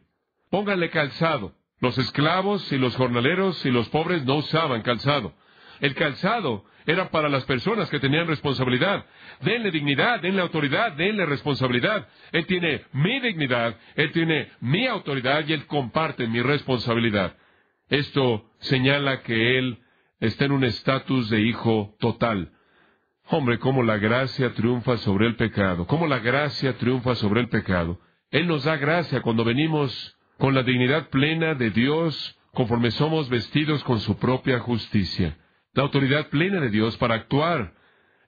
Pónganle 0.50 0.90
calzado. 0.90 1.56
Los 1.80 1.98
esclavos 1.98 2.72
y 2.72 2.78
los 2.78 2.96
jornaleros 2.96 3.66
y 3.66 3.72
los 3.72 3.90
pobres 3.90 4.24
no 4.26 4.36
usaban 4.36 4.84
calzado. 4.84 5.34
El 5.80 5.96
calzado 5.96 6.66
era 6.86 7.10
para 7.10 7.30
las 7.30 7.46
personas 7.46 7.90
que 7.90 8.00
tenían 8.00 8.28
responsabilidad. 8.28 9.06
Denle 9.42 9.72
dignidad, 9.72 10.22
denle 10.22 10.42
autoridad, 10.42 10.94
denle 10.94 11.26
responsabilidad. 11.26 12.08
Él 12.32 12.46
tiene 12.46 12.82
mi 12.94 13.20
dignidad, 13.20 13.76
Él 13.96 14.12
tiene 14.12 14.52
mi 14.60 14.88
autoridad 14.88 15.48
y 15.48 15.54
Él 15.54 15.66
comparte 15.68 16.28
mi 16.28 16.42
responsabilidad. 16.42 17.36
Esto 17.90 18.50
señala 18.60 19.22
que 19.22 19.58
Él 19.58 19.80
está 20.20 20.46
en 20.46 20.54
un 20.54 20.64
estatus 20.64 21.30
de 21.30 21.42
hijo 21.42 21.96
total. 22.00 22.52
Hombre, 23.28 23.60
cómo 23.60 23.84
la 23.84 23.98
gracia 23.98 24.54
triunfa 24.54 24.98
sobre 24.98 25.28
el 25.28 25.36
pecado, 25.36 25.88
cómo 25.88 26.08
la 26.08 26.20
gracia 26.20 26.78
triunfa 26.78 27.16
sobre 27.16 27.42
el 27.42 27.50
pecado. 27.50 28.00
Él 28.30 28.48
nos 28.48 28.64
da 28.64 28.78
gracia 28.78 29.22
cuando 29.22 29.44
venimos 29.44 30.18
con 30.38 30.54
la 30.54 30.64
dignidad 30.64 31.10
plena 31.10 31.54
de 31.54 31.70
Dios, 31.70 32.38
conforme 32.54 32.92
somos 32.92 33.30
vestidos 33.30 33.84
con 33.84 34.00
su 34.00 34.18
propia 34.18 34.60
justicia 34.60 35.38
la 35.74 35.84
autoridad 35.84 36.28
plena 36.30 36.60
de 36.60 36.70
Dios 36.70 36.98
para 36.98 37.16
actuar 37.16 37.74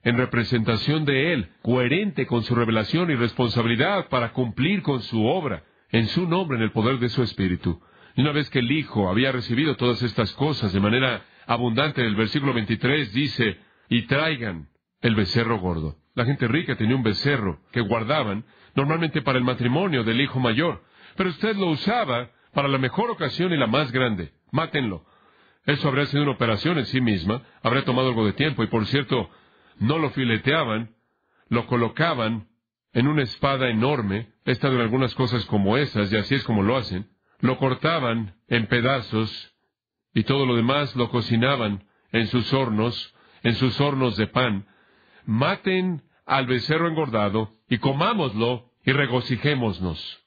en 0.02 0.16
representación 0.16 1.04
de 1.04 1.32
Él, 1.32 1.48
coherente 1.62 2.26
con 2.26 2.42
su 2.42 2.54
revelación 2.54 3.10
y 3.10 3.14
responsabilidad 3.14 4.08
para 4.08 4.32
cumplir 4.32 4.82
con 4.82 5.00
su 5.02 5.24
obra, 5.26 5.64
en 5.90 6.06
su 6.08 6.28
nombre, 6.28 6.58
en 6.58 6.62
el 6.62 6.72
poder 6.72 6.98
de 6.98 7.08
su 7.08 7.22
Espíritu. 7.22 7.80
Y 8.16 8.20
una 8.20 8.32
vez 8.32 8.48
que 8.50 8.58
el 8.60 8.70
Hijo 8.70 9.08
había 9.08 9.32
recibido 9.32 9.76
todas 9.76 10.02
estas 10.02 10.32
cosas 10.34 10.72
de 10.72 10.80
manera 10.80 11.24
abundante, 11.46 12.04
el 12.04 12.16
versículo 12.16 12.52
23 12.52 13.12
dice, 13.12 13.58
y 13.88 14.02
traigan 14.02 14.68
el 15.00 15.14
becerro 15.14 15.58
gordo. 15.58 15.96
La 16.14 16.24
gente 16.24 16.48
rica 16.48 16.76
tenía 16.76 16.96
un 16.96 17.02
becerro 17.02 17.60
que 17.72 17.80
guardaban 17.80 18.44
normalmente 18.74 19.22
para 19.22 19.38
el 19.38 19.44
matrimonio 19.44 20.04
del 20.04 20.20
hijo 20.20 20.38
mayor, 20.38 20.82
pero 21.16 21.30
usted 21.30 21.56
lo 21.56 21.68
usaba 21.68 22.30
para 22.52 22.68
la 22.68 22.78
mejor 22.78 23.10
ocasión 23.10 23.52
y 23.52 23.56
la 23.56 23.66
más 23.66 23.90
grande. 23.90 24.32
Mátenlo. 24.52 25.04
Eso 25.66 25.88
habría 25.88 26.06
sido 26.06 26.22
una 26.24 26.32
operación 26.32 26.78
en 26.78 26.86
sí 26.86 27.00
misma, 27.00 27.42
habría 27.62 27.84
tomado 27.84 28.08
algo 28.08 28.26
de 28.26 28.34
tiempo 28.34 28.62
y 28.62 28.66
por 28.66 28.86
cierto, 28.86 29.30
no 29.78 29.98
lo 29.98 30.10
fileteaban, 30.10 30.94
lo 31.48 31.66
colocaban 31.66 32.48
en 32.92 33.08
una 33.08 33.22
espada 33.22 33.68
enorme, 33.68 34.32
he 34.44 34.52
estado 34.52 34.74
en 34.74 34.82
algunas 34.82 35.14
cosas 35.14 35.44
como 35.46 35.76
esas 35.76 36.12
y 36.12 36.16
así 36.16 36.34
es 36.34 36.44
como 36.44 36.62
lo 36.62 36.76
hacen, 36.76 37.08
lo 37.40 37.58
cortaban 37.58 38.36
en 38.48 38.66
pedazos 38.66 39.54
y 40.12 40.24
todo 40.24 40.46
lo 40.46 40.54
demás 40.54 40.94
lo 40.96 41.10
cocinaban 41.10 41.84
en 42.12 42.26
sus 42.28 42.52
hornos, 42.52 43.14
en 43.42 43.54
sus 43.54 43.80
hornos 43.80 44.16
de 44.16 44.26
pan. 44.26 44.66
Maten 45.24 46.02
al 46.26 46.46
becerro 46.46 46.88
engordado 46.88 47.56
y 47.68 47.78
comámoslo 47.78 48.70
y 48.84 48.92
regocijémonos. 48.92 50.24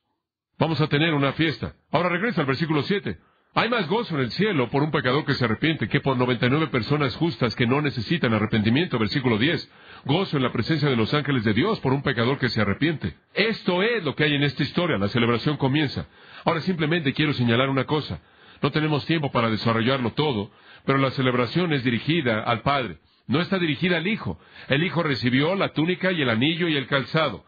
Vamos 0.59 0.81
a 0.81 0.87
tener 0.87 1.13
una 1.13 1.33
fiesta. 1.33 1.75
Ahora 1.91 2.09
regresa 2.09 2.41
al 2.41 2.47
versículo 2.47 2.81
7. 2.81 3.17
Hay 3.59 3.69
más 3.69 3.87
gozo 3.87 4.13
en 4.13 4.21
el 4.21 4.31
cielo 4.33 4.69
por 4.69 4.83
un 4.83 4.91
pecador 4.91 5.25
que 5.25 5.33
se 5.33 5.43
arrepiente 5.43 5.87
que 5.87 5.99
por 5.99 6.15
99 6.15 6.67
personas 6.67 7.15
justas 7.15 7.55
que 7.55 7.65
no 7.65 7.81
necesitan 7.81 8.31
arrepentimiento. 8.31 8.99
Versículo 8.99 9.39
10. 9.39 9.71
Gozo 10.05 10.37
en 10.37 10.43
la 10.43 10.51
presencia 10.51 10.87
de 10.87 10.95
los 10.95 11.11
ángeles 11.15 11.43
de 11.43 11.55
Dios 11.55 11.79
por 11.79 11.91
un 11.91 12.03
pecador 12.03 12.37
que 12.37 12.49
se 12.49 12.61
arrepiente. 12.61 13.15
Esto 13.33 13.81
es 13.81 14.03
lo 14.03 14.15
que 14.15 14.25
hay 14.25 14.35
en 14.35 14.43
esta 14.43 14.61
historia. 14.61 14.99
La 14.99 15.07
celebración 15.07 15.57
comienza. 15.57 16.05
Ahora 16.45 16.61
simplemente 16.61 17.13
quiero 17.13 17.33
señalar 17.33 17.69
una 17.69 17.85
cosa. 17.85 18.21
No 18.61 18.69
tenemos 18.69 19.07
tiempo 19.07 19.31
para 19.31 19.49
desarrollarlo 19.49 20.11
todo, 20.11 20.51
pero 20.85 20.99
la 20.99 21.09
celebración 21.09 21.73
es 21.73 21.83
dirigida 21.83 22.43
al 22.43 22.61
Padre. 22.61 22.99
No 23.25 23.41
está 23.41 23.57
dirigida 23.57 23.97
al 23.97 24.05
Hijo. 24.05 24.39
El 24.67 24.83
Hijo 24.83 25.01
recibió 25.01 25.55
la 25.55 25.69
túnica 25.69 26.11
y 26.11 26.21
el 26.21 26.29
anillo 26.29 26.67
y 26.67 26.77
el 26.77 26.85
calzado. 26.85 27.43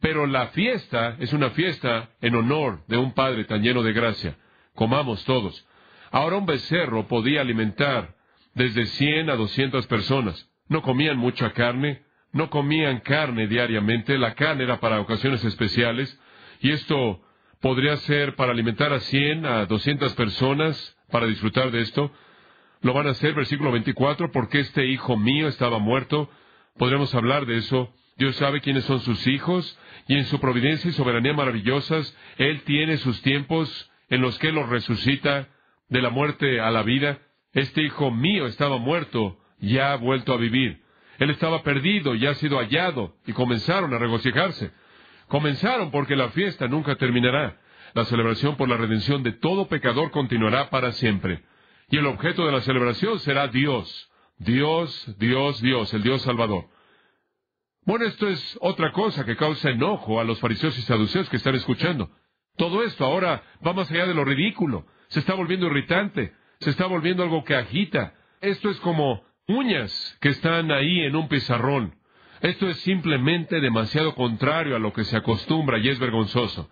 Pero 0.00 0.26
la 0.26 0.46
fiesta 0.46 1.16
es 1.18 1.34
una 1.34 1.50
fiesta 1.50 2.08
en 2.22 2.34
honor 2.34 2.82
de 2.88 2.96
un 2.96 3.12
Padre 3.12 3.44
tan 3.44 3.60
lleno 3.60 3.82
de 3.82 3.92
gracia 3.92 4.36
comamos 4.74 5.24
todos. 5.24 5.66
Ahora 6.10 6.36
un 6.36 6.46
becerro 6.46 7.06
podía 7.06 7.40
alimentar 7.40 8.14
desde 8.54 8.86
cien 8.86 9.30
a 9.30 9.36
doscientas 9.36 9.86
personas. 9.86 10.48
No 10.68 10.82
comían 10.82 11.16
mucha 11.16 11.52
carne, 11.52 12.02
no 12.32 12.50
comían 12.50 13.00
carne 13.00 13.46
diariamente, 13.46 14.18
la 14.18 14.34
carne 14.34 14.64
era 14.64 14.80
para 14.80 15.00
ocasiones 15.00 15.44
especiales, 15.44 16.18
y 16.60 16.70
esto 16.70 17.20
podría 17.60 17.96
ser 17.98 18.36
para 18.36 18.52
alimentar 18.52 18.92
a 18.92 19.00
cien 19.00 19.44
a 19.46 19.66
doscientas 19.66 20.14
personas 20.14 20.96
para 21.10 21.26
disfrutar 21.26 21.70
de 21.70 21.80
esto. 21.80 22.12
Lo 22.82 22.94
van 22.94 23.06
a 23.06 23.10
hacer, 23.10 23.34
versículo 23.34 23.72
24, 23.72 24.30
porque 24.32 24.60
este 24.60 24.86
hijo 24.86 25.16
mío 25.16 25.48
estaba 25.48 25.78
muerto. 25.78 26.30
Podremos 26.78 27.14
hablar 27.14 27.46
de 27.46 27.58
eso. 27.58 27.92
Dios 28.16 28.36
sabe 28.36 28.60
quiénes 28.60 28.84
son 28.84 29.00
sus 29.00 29.26
hijos, 29.26 29.78
y 30.08 30.14
en 30.16 30.24
su 30.26 30.40
providencia 30.40 30.88
y 30.88 30.92
soberanía 30.92 31.32
maravillosas, 31.32 32.16
Él 32.36 32.62
tiene 32.62 32.96
sus 32.98 33.20
tiempos 33.22 33.89
en 34.10 34.20
los 34.20 34.38
que 34.38 34.52
los 34.52 34.68
resucita 34.68 35.48
de 35.88 36.02
la 36.02 36.10
muerte 36.10 36.60
a 36.60 36.70
la 36.70 36.82
vida. 36.82 37.18
Este 37.52 37.82
hijo 37.82 38.10
mío 38.10 38.46
estaba 38.46 38.78
muerto, 38.78 39.38
ya 39.58 39.92
ha 39.92 39.96
vuelto 39.96 40.32
a 40.32 40.36
vivir. 40.36 40.82
Él 41.18 41.30
estaba 41.30 41.62
perdido, 41.62 42.14
ya 42.14 42.30
ha 42.30 42.34
sido 42.34 42.58
hallado, 42.58 43.16
y 43.26 43.32
comenzaron 43.32 43.92
a 43.94 43.98
regocijarse. 43.98 44.70
Comenzaron 45.28 45.90
porque 45.90 46.16
la 46.16 46.30
fiesta 46.30 46.66
nunca 46.66 46.96
terminará. 46.96 47.60
La 47.94 48.04
celebración 48.04 48.56
por 48.56 48.68
la 48.68 48.76
redención 48.76 49.22
de 49.22 49.32
todo 49.32 49.68
pecador 49.68 50.10
continuará 50.10 50.70
para 50.70 50.92
siempre. 50.92 51.42
Y 51.88 51.98
el 51.98 52.06
objeto 52.06 52.46
de 52.46 52.52
la 52.52 52.60
celebración 52.60 53.18
será 53.20 53.48
Dios. 53.48 54.10
Dios, 54.38 55.14
Dios, 55.18 55.60
Dios, 55.60 55.92
el 55.92 56.02
Dios 56.02 56.22
Salvador. 56.22 56.68
Bueno, 57.84 58.06
esto 58.06 58.28
es 58.28 58.58
otra 58.60 58.92
cosa 58.92 59.24
que 59.24 59.36
causa 59.36 59.70
enojo 59.70 60.20
a 60.20 60.24
los 60.24 60.38
fariseos 60.40 60.78
y 60.78 60.82
saduceos 60.82 61.28
que 61.28 61.36
están 61.36 61.54
escuchando. 61.54 62.10
Todo 62.60 62.82
esto 62.82 63.06
ahora 63.06 63.42
va 63.66 63.72
más 63.72 63.90
allá 63.90 64.04
de 64.04 64.12
lo 64.12 64.22
ridículo. 64.22 64.84
Se 65.08 65.20
está 65.20 65.32
volviendo 65.32 65.68
irritante. 65.68 66.34
Se 66.58 66.68
está 66.68 66.84
volviendo 66.84 67.22
algo 67.22 67.42
que 67.42 67.54
agita. 67.56 68.12
Esto 68.42 68.68
es 68.68 68.78
como 68.80 69.24
uñas 69.48 70.18
que 70.20 70.28
están 70.28 70.70
ahí 70.70 71.00
en 71.00 71.16
un 71.16 71.26
pizarrón. 71.26 71.94
Esto 72.42 72.68
es 72.68 72.76
simplemente 72.80 73.62
demasiado 73.62 74.14
contrario 74.14 74.76
a 74.76 74.78
lo 74.78 74.92
que 74.92 75.04
se 75.04 75.16
acostumbra 75.16 75.78
y 75.78 75.88
es 75.88 75.98
vergonzoso. 75.98 76.68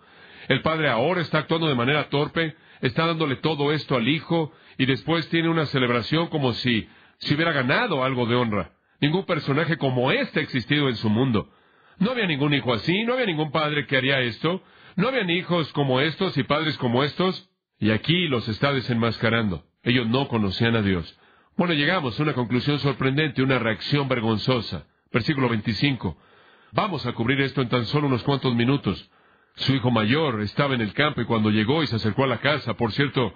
El 0.47 0.61
padre 0.61 0.89
ahora 0.89 1.21
está 1.21 1.39
actuando 1.39 1.67
de 1.67 1.73
manera 1.73 2.07
torpe, 2.09 2.55
está 2.81 3.07
dándole 3.07 3.37
todo 3.37 3.71
esto 3.71 3.95
al 3.95 4.07
hijo 4.07 4.53
y 4.77 4.85
después 4.85 5.27
tiene 5.29 5.49
una 5.49 5.65
celebración 5.65 6.27
como 6.27 6.53
si 6.53 6.87
si 7.17 7.33
hubiera 7.33 7.51
ganado 7.51 8.03
algo 8.03 8.27
de 8.27 8.35
honra. 8.35 8.73
Ningún 9.01 9.25
personaje 9.25 9.77
como 9.77 10.11
este 10.11 10.39
ha 10.39 10.43
existido 10.43 10.87
en 10.87 10.97
su 10.97 11.09
mundo. 11.09 11.49
No 11.97 12.11
había 12.11 12.27
ningún 12.27 12.53
hijo 12.53 12.75
así, 12.75 13.03
no 13.05 13.13
había 13.13 13.25
ningún 13.25 13.51
padre 13.51 13.87
que 13.87 13.97
haría 13.97 14.19
esto. 14.19 14.61
¿No 14.99 15.07
habían 15.07 15.29
hijos 15.29 15.71
como 15.71 16.01
estos 16.01 16.37
y 16.37 16.43
padres 16.43 16.77
como 16.77 17.05
estos? 17.05 17.49
Y 17.79 17.91
aquí 17.91 18.27
los 18.27 18.45
está 18.49 18.73
desenmascarando. 18.73 19.63
Ellos 19.81 20.05
no 20.07 20.27
conocían 20.27 20.75
a 20.75 20.81
Dios. 20.81 21.17
Bueno, 21.55 21.73
llegamos 21.73 22.19
a 22.19 22.23
una 22.23 22.33
conclusión 22.33 22.79
sorprendente, 22.79 23.41
una 23.41 23.59
reacción 23.59 24.09
vergonzosa. 24.09 24.87
Versículo 25.09 25.47
25. 25.47 26.17
Vamos 26.73 27.05
a 27.05 27.13
cubrir 27.13 27.39
esto 27.39 27.61
en 27.61 27.69
tan 27.69 27.85
solo 27.85 28.07
unos 28.07 28.23
cuantos 28.23 28.53
minutos. 28.55 29.09
Su 29.55 29.73
hijo 29.73 29.89
mayor 29.89 30.41
estaba 30.41 30.75
en 30.75 30.81
el 30.81 30.91
campo 30.91 31.21
y 31.21 31.25
cuando 31.25 31.49
llegó 31.49 31.81
y 31.81 31.87
se 31.87 31.95
acercó 31.95 32.25
a 32.25 32.27
la 32.27 32.41
casa, 32.41 32.73
por 32.73 32.91
cierto, 32.91 33.33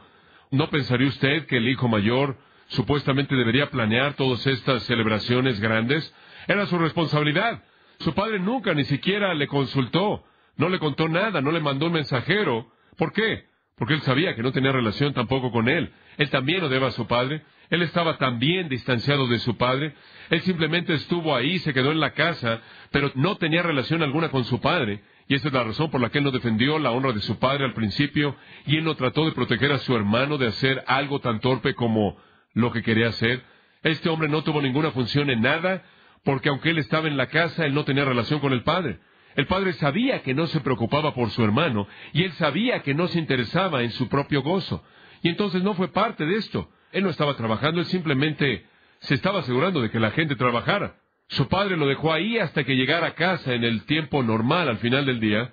¿no 0.52 0.70
pensaría 0.70 1.08
usted 1.08 1.46
que 1.46 1.56
el 1.56 1.70
hijo 1.70 1.88
mayor 1.88 2.40
supuestamente 2.68 3.38
debería 3.38 3.70
planear 3.70 4.16
todas 4.16 4.46
estas 4.48 4.84
celebraciones 4.84 5.62
grandes? 5.62 6.14
Era 6.46 6.66
su 6.66 6.78
responsabilidad. 6.78 7.64
Su 8.00 8.14
padre 8.14 8.40
nunca 8.40 8.74
ni 8.74 8.84
siquiera 8.84 9.34
le 9.34 9.48
consultó. 9.48 10.26
No 10.56 10.70
le 10.70 10.80
contó 10.80 11.08
nada, 11.08 11.42
no 11.42 11.52
le 11.52 11.60
mandó 11.60 11.88
un 11.88 11.94
mensajero. 11.94 12.72
¿Por 12.98 13.12
qué? 13.12 13.46
Porque 13.76 13.96
él 13.96 14.02
sabía 14.02 14.36
que 14.36 14.44
no 14.44 14.52
tenía 14.52 14.72
relación 14.72 15.14
tampoco 15.14 15.52
con 15.52 15.68
él. 15.68 15.92
Él 16.18 16.30
también 16.30 16.64
odiaba 16.64 16.88
a 16.88 16.92
su 16.92 17.08
padre. 17.08 17.42
Él 17.70 17.82
estaba 17.82 18.18
también 18.18 18.70
distanciado 18.70 19.28
de 19.28 19.40
su 19.40 19.58
padre. 19.58 19.96
Él 20.30 20.42
simplemente 20.42 20.94
estuvo 20.94 21.36
ahí, 21.36 21.58
se 21.60 21.74
quedó 21.74 21.92
en 21.92 22.00
la 22.00 22.14
casa, 22.14 22.62
pero 22.92 23.12
no 23.16 23.38
tenía 23.38 23.64
relación 23.64 24.04
alguna 24.04 24.30
con 24.30 24.46
su 24.46 24.62
padre. 24.62 25.02
Y 25.28 25.36
esa 25.36 25.48
es 25.48 25.54
la 25.54 25.64
razón 25.64 25.90
por 25.90 26.02
la 26.02 26.10
que 26.10 26.20
él 26.20 26.24
no 26.24 26.32
defendió 26.32 26.78
la 26.78 26.92
honra 26.92 27.14
de 27.14 27.22
su 27.22 27.40
padre 27.40 27.66
al 27.66 27.74
principio, 27.74 28.36
y 28.68 28.78
él 28.78 28.84
no 28.84 28.96
trató 28.96 29.26
de 29.26 29.32
proteger 29.32 29.72
a 29.72 29.80
su 29.80 29.96
hermano 29.96 30.38
de 30.38 30.48
hacer 30.48 30.84
algo 30.86 31.20
tan 31.20 31.40
torpe 31.40 31.74
como 31.74 32.18
lo 32.54 32.72
que 32.72 32.84
quería 32.84 33.08
hacer. 33.08 33.42
Este 33.82 34.10
hombre 34.10 34.30
no 34.30 34.44
tuvo 34.44 34.62
ninguna 34.62 34.92
función 34.92 35.30
en 35.30 35.42
nada, 35.42 35.84
porque 36.24 36.50
aunque 36.50 36.70
él 36.70 36.78
estaba 36.78 37.08
en 37.08 37.18
la 37.18 37.28
casa, 37.28 37.66
él 37.66 37.74
no 37.74 37.86
tenía 37.86 38.06
relación 38.06 38.40
con 38.40 38.54
el 38.54 38.64
padre. 38.64 39.00
El 39.36 39.48
padre 39.48 39.74
sabía 39.74 40.22
que 40.22 40.34
no 40.34 40.48
se 40.48 40.62
preocupaba 40.62 41.14
por 41.14 41.30
su 41.32 41.44
hermano 41.44 41.88
y 42.14 42.24
él 42.24 42.32
sabía 42.34 42.82
que 42.84 42.94
no 42.94 43.08
se 43.08 43.20
interesaba 43.20 43.82
en 43.84 43.92
su 43.92 44.08
propio 44.08 44.42
gozo. 44.42 44.84
Y 45.22 45.30
entonces 45.30 45.64
no 45.64 45.74
fue 45.74 45.88
parte 45.88 46.26
de 46.26 46.36
esto. 46.36 46.70
Él 46.92 47.04
no 47.04 47.10
estaba 47.10 47.36
trabajando, 47.36 47.80
él 47.80 47.88
simplemente 47.88 48.66
se 49.00 49.16
estaba 49.16 49.40
asegurando 49.40 49.82
de 49.82 49.90
que 49.90 50.00
la 50.00 50.12
gente 50.12 50.36
trabajara. 50.36 50.96
Su 51.30 51.48
padre 51.48 51.78
lo 51.78 51.88
dejó 51.88 52.14
ahí 52.14 52.38
hasta 52.38 52.64
que 52.64 52.76
llegara 52.76 53.08
a 53.08 53.16
casa 53.16 53.54
en 53.54 53.64
el 53.64 53.86
tiempo 53.86 54.22
normal 54.22 54.70
al 54.70 54.78
final 54.78 55.06
del 55.06 55.20
día. 55.20 55.52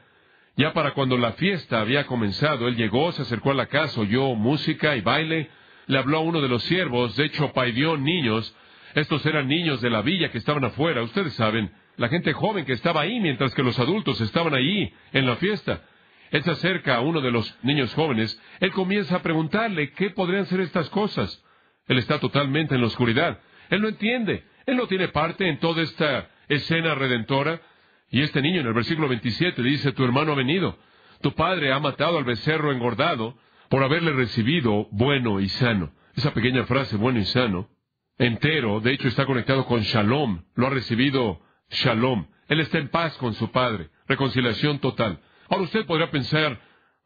Ya 0.57 0.75
para 0.75 0.93
cuando 0.93 1.17
la 1.17 1.33
fiesta 1.33 1.81
había 1.81 2.07
comenzado, 2.07 2.69
él 2.69 2.77
llegó, 2.77 3.13
se 3.13 3.23
acercó 3.23 3.53
a 3.53 3.55
la 3.55 3.67
casa, 3.67 4.01
oyó 4.01 4.35
música 4.35 4.95
y 4.97 5.01
baile, 5.01 5.49
le 5.87 5.99
habló 5.99 6.19
a 6.19 6.21
uno 6.21 6.43
de 6.43 6.49
los 6.49 6.63
siervos, 6.65 7.17
de 7.17 7.25
hecho 7.25 7.53
paidió 7.53 7.97
niños. 7.97 8.55
Estos 8.95 9.25
eran 9.25 9.49
niños 9.49 9.81
de 9.81 9.89
la 9.89 10.03
villa 10.03 10.31
que 10.31 10.39
estaban 10.39 10.65
afuera, 10.65 11.03
ustedes 11.03 11.33
saben, 11.35 11.73
la 12.01 12.09
gente 12.09 12.33
joven 12.33 12.65
que 12.65 12.73
estaba 12.73 13.03
ahí 13.03 13.21
mientras 13.21 13.55
que 13.55 13.63
los 13.63 13.79
adultos 13.79 14.19
estaban 14.23 14.55
allí 14.55 14.91
en 15.13 15.27
la 15.27 15.37
fiesta. 15.37 15.83
Él 16.31 16.43
se 16.43 16.51
acerca 16.51 16.97
a 16.97 17.01
uno 17.01 17.21
de 17.21 17.31
los 17.31 17.55
niños 17.63 17.93
jóvenes, 17.93 18.41
él 18.61 18.73
comienza 18.73 19.17
a 19.17 19.23
preguntarle 19.23 19.93
qué 19.93 20.09
podrían 20.09 20.47
ser 20.47 20.61
estas 20.61 20.89
cosas. 20.89 21.45
Él 21.87 21.99
está 21.99 22.19
totalmente 22.19 22.75
en 22.75 22.81
la 22.81 22.87
oscuridad. 22.87 23.41
Él 23.69 23.83
no 23.83 23.89
entiende. 23.89 24.45
Él 24.65 24.79
no 24.79 24.87
tiene 24.87 25.09
parte 25.09 25.47
en 25.47 25.59
toda 25.59 25.83
esta 25.83 26.31
escena 26.49 26.95
redentora. 26.95 27.61
Y 28.09 28.23
este 28.23 28.41
niño 28.41 28.63
en 28.63 28.69
el 28.69 28.73
versículo 28.73 29.07
27 29.07 29.63
dice, 29.63 29.93
tu 29.93 30.03
hermano 30.03 30.33
ha 30.33 30.37
venido. 30.37 30.79
Tu 31.21 31.35
padre 31.35 31.71
ha 31.71 31.81
matado 31.81 32.17
al 32.17 32.25
becerro 32.25 32.73
engordado 32.73 33.37
por 33.69 33.83
haberle 33.85 34.13
recibido 34.13 34.89
bueno 34.91 35.39
y 35.39 35.51
sano. 35.51 35.93
Esa 36.17 36.33
pequeña 36.33 36.65
frase, 36.65 36.97
bueno 36.97 37.19
y 37.19 37.27
sano, 37.27 37.69
entero, 38.17 38.81
de 38.81 38.95
hecho 38.95 39.07
está 39.07 39.27
conectado 39.27 39.67
con 39.67 39.83
shalom. 39.83 40.45
Lo 40.55 40.69
ha 40.69 40.71
recibido 40.71 41.43
shalom. 41.71 42.27
Él 42.49 42.61
está 42.61 42.79
en 42.79 42.89
paz 42.89 43.17
con 43.17 43.35
su 43.35 43.51
Padre. 43.51 43.91
Reconciliación 44.09 44.81
total. 44.81 45.21
Ahora 45.49 45.65
usted 45.65 45.87
podrá 45.87 46.11
pensar, 46.11 46.61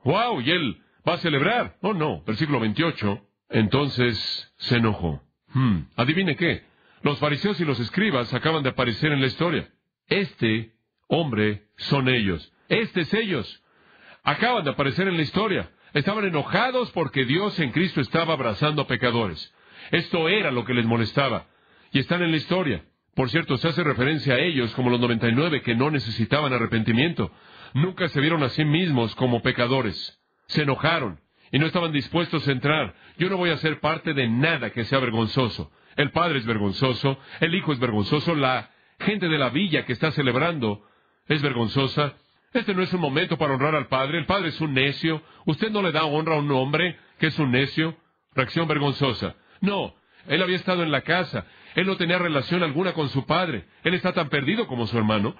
wow, 0.05 0.41
y 0.41 0.51
él 0.51 0.83
va 1.07 1.15
a 1.15 1.19
celebrar. 1.19 1.77
Oh, 1.83 1.95
no. 1.95 2.23
Versículo 2.25 2.61
28. 2.61 3.27
Entonces 3.51 4.53
se 4.57 4.77
enojó. 4.77 5.23
Hmm. 5.53 5.83
Adivine 5.97 6.37
qué. 6.37 6.65
Los 7.03 7.19
fariseos 7.19 7.61
y 7.61 7.65
los 7.65 7.79
escribas 7.81 8.33
acaban 8.33 8.63
de 8.63 8.71
aparecer 8.71 9.13
en 9.13 9.21
la 9.21 9.27
historia. 9.27 9.71
Este 10.07 10.73
hombre 11.07 11.69
son 11.77 12.09
ellos. 12.09 12.53
Este 12.69 13.03
es 13.03 13.13
ellos. 13.15 13.63
Acaban 14.23 14.65
de 14.65 14.71
aparecer 14.71 15.07
en 15.09 15.17
la 15.17 15.23
historia. 15.23 15.71
Estaban 15.93 16.25
enojados 16.25 16.91
porque 16.93 17.25
Dios 17.25 17.59
en 17.61 17.71
Cristo 17.71 18.01
estaba 18.01 18.33
abrazando 18.33 18.83
a 18.83 18.87
pecadores. 18.87 19.53
Esto 19.91 20.29
era 20.29 20.51
lo 20.51 20.65
que 20.65 20.75
les 20.75 20.87
molestaba. 20.87 21.47
Y 21.93 21.99
están 21.99 22.23
en 22.23 22.31
la 22.31 22.39
historia. 22.39 22.85
Por 23.15 23.31
cierto, 23.31 23.57
se 23.57 23.69
hace 23.69 23.85
referencia 23.85 24.35
a 24.35 24.39
ellos 24.39 24.75
como 24.75 24.91
los 24.91 25.01
99 25.01 25.63
que 25.63 25.75
no 25.75 25.91
necesitaban 25.91 26.53
arrepentimiento. 26.53 27.31
Nunca 27.73 28.09
se 28.09 28.21
vieron 28.21 28.43
a 28.43 28.49
sí 28.49 28.65
mismos 28.65 29.15
como 29.15 29.43
pecadores. 29.43 30.21
Se 30.47 30.63
enojaron 30.63 31.21
y 31.53 31.59
no 31.59 31.67
estaban 31.67 31.93
dispuestos 31.93 32.47
a 32.49 32.53
entrar. 32.53 32.95
Yo 33.19 33.31
no 33.31 33.37
voy 33.37 33.51
a 33.51 33.57
ser 33.59 33.81
parte 33.81 34.15
de 34.15 34.29
nada 34.29 34.71
que 34.71 34.85
sea 34.85 34.99
vergonzoso. 34.99 35.71
El 35.97 36.11
padre 36.11 36.39
es 36.39 36.47
vergonzoso, 36.47 37.19
el 37.41 37.55
hijo 37.55 37.73
es 37.73 37.79
vergonzoso, 37.79 38.35
la 38.35 38.71
gente 38.99 39.29
de 39.29 39.39
la 39.39 39.51
villa 39.51 39.85
que 39.85 39.93
está 39.93 40.11
celebrando 40.11 40.85
es 41.29 41.41
vergonzosa. 41.41 42.15
Este 42.53 42.75
no 42.75 42.83
es 42.83 42.93
un 42.93 43.01
momento 43.01 43.37
para 43.39 43.55
honrar 43.55 43.75
al 43.75 43.87
padre. 43.87 44.19
El 44.19 44.27
padre 44.27 44.49
es 44.49 44.61
un 44.61 44.75
necio. 44.75 45.23
Usted 45.45 45.71
no 45.71 45.83
le 45.83 45.93
da 45.93 46.05
honra 46.05 46.35
a 46.35 46.39
un 46.39 46.51
hombre 46.53 46.97
que 47.19 47.29
es 47.29 47.39
un 47.39 47.51
necio. 47.51 47.97
Reacción 48.35 48.67
vergonzosa. 48.69 49.35
No, 49.61 49.95
él 50.27 50.43
había 50.43 50.57
estado 50.57 50.83
en 50.83 50.93
la 50.93 51.03
casa. 51.03 51.47
Él 51.75 51.87
no 51.87 51.97
tenía 51.97 52.19
relación 52.19 52.63
alguna 52.63 52.93
con 52.93 53.09
su 53.09 53.27
padre. 53.27 53.65
Él 53.83 53.95
está 53.95 54.13
tan 54.13 54.29
perdido 54.29 54.67
como 54.67 54.87
su 54.87 54.97
hermano. 54.97 55.35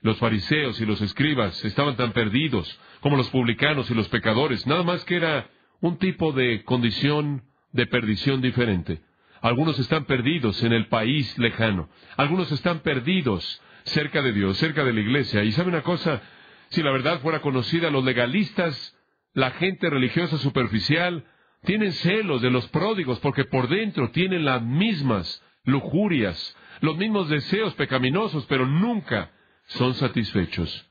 Los 0.00 0.18
fariseos 0.18 0.80
y 0.80 0.86
los 0.86 1.00
escribas 1.00 1.64
estaban 1.64 1.96
tan 1.96 2.12
perdidos 2.12 2.78
como 3.00 3.16
los 3.16 3.28
publicanos 3.30 3.90
y 3.90 3.94
los 3.94 4.08
pecadores. 4.08 4.66
Nada 4.66 4.82
más 4.82 5.04
que 5.04 5.16
era 5.16 5.50
un 5.80 5.98
tipo 5.98 6.32
de 6.32 6.62
condición 6.64 7.42
de 7.72 7.86
perdición 7.86 8.40
diferente. 8.40 9.00
Algunos 9.40 9.78
están 9.78 10.04
perdidos 10.04 10.62
en 10.62 10.72
el 10.72 10.86
país 10.88 11.36
lejano. 11.38 11.88
Algunos 12.16 12.50
están 12.52 12.80
perdidos 12.80 13.62
cerca 13.84 14.22
de 14.22 14.32
Dios, 14.32 14.56
cerca 14.58 14.84
de 14.84 14.92
la 14.92 15.00
iglesia. 15.00 15.44
Y 15.44 15.52
sabe 15.52 15.68
una 15.68 15.82
cosa, 15.82 16.22
si 16.70 16.82
la 16.82 16.90
verdad 16.90 17.20
fuera 17.20 17.40
conocida, 17.40 17.90
los 17.90 18.04
legalistas, 18.04 18.96
la 19.34 19.52
gente 19.52 19.88
religiosa 19.88 20.38
superficial, 20.38 21.24
tienen 21.64 21.92
celos 21.92 22.42
de 22.42 22.50
los 22.50 22.68
pródigos 22.68 23.18
porque 23.20 23.44
por 23.44 23.68
dentro 23.68 24.10
tienen 24.10 24.44
las 24.44 24.62
mismas 24.62 25.42
lujurias, 25.68 26.56
los 26.80 26.96
mismos 26.96 27.28
deseos 27.28 27.74
pecaminosos, 27.74 28.46
pero 28.46 28.66
nunca 28.66 29.30
son 29.66 29.94
satisfechos. 29.94 30.86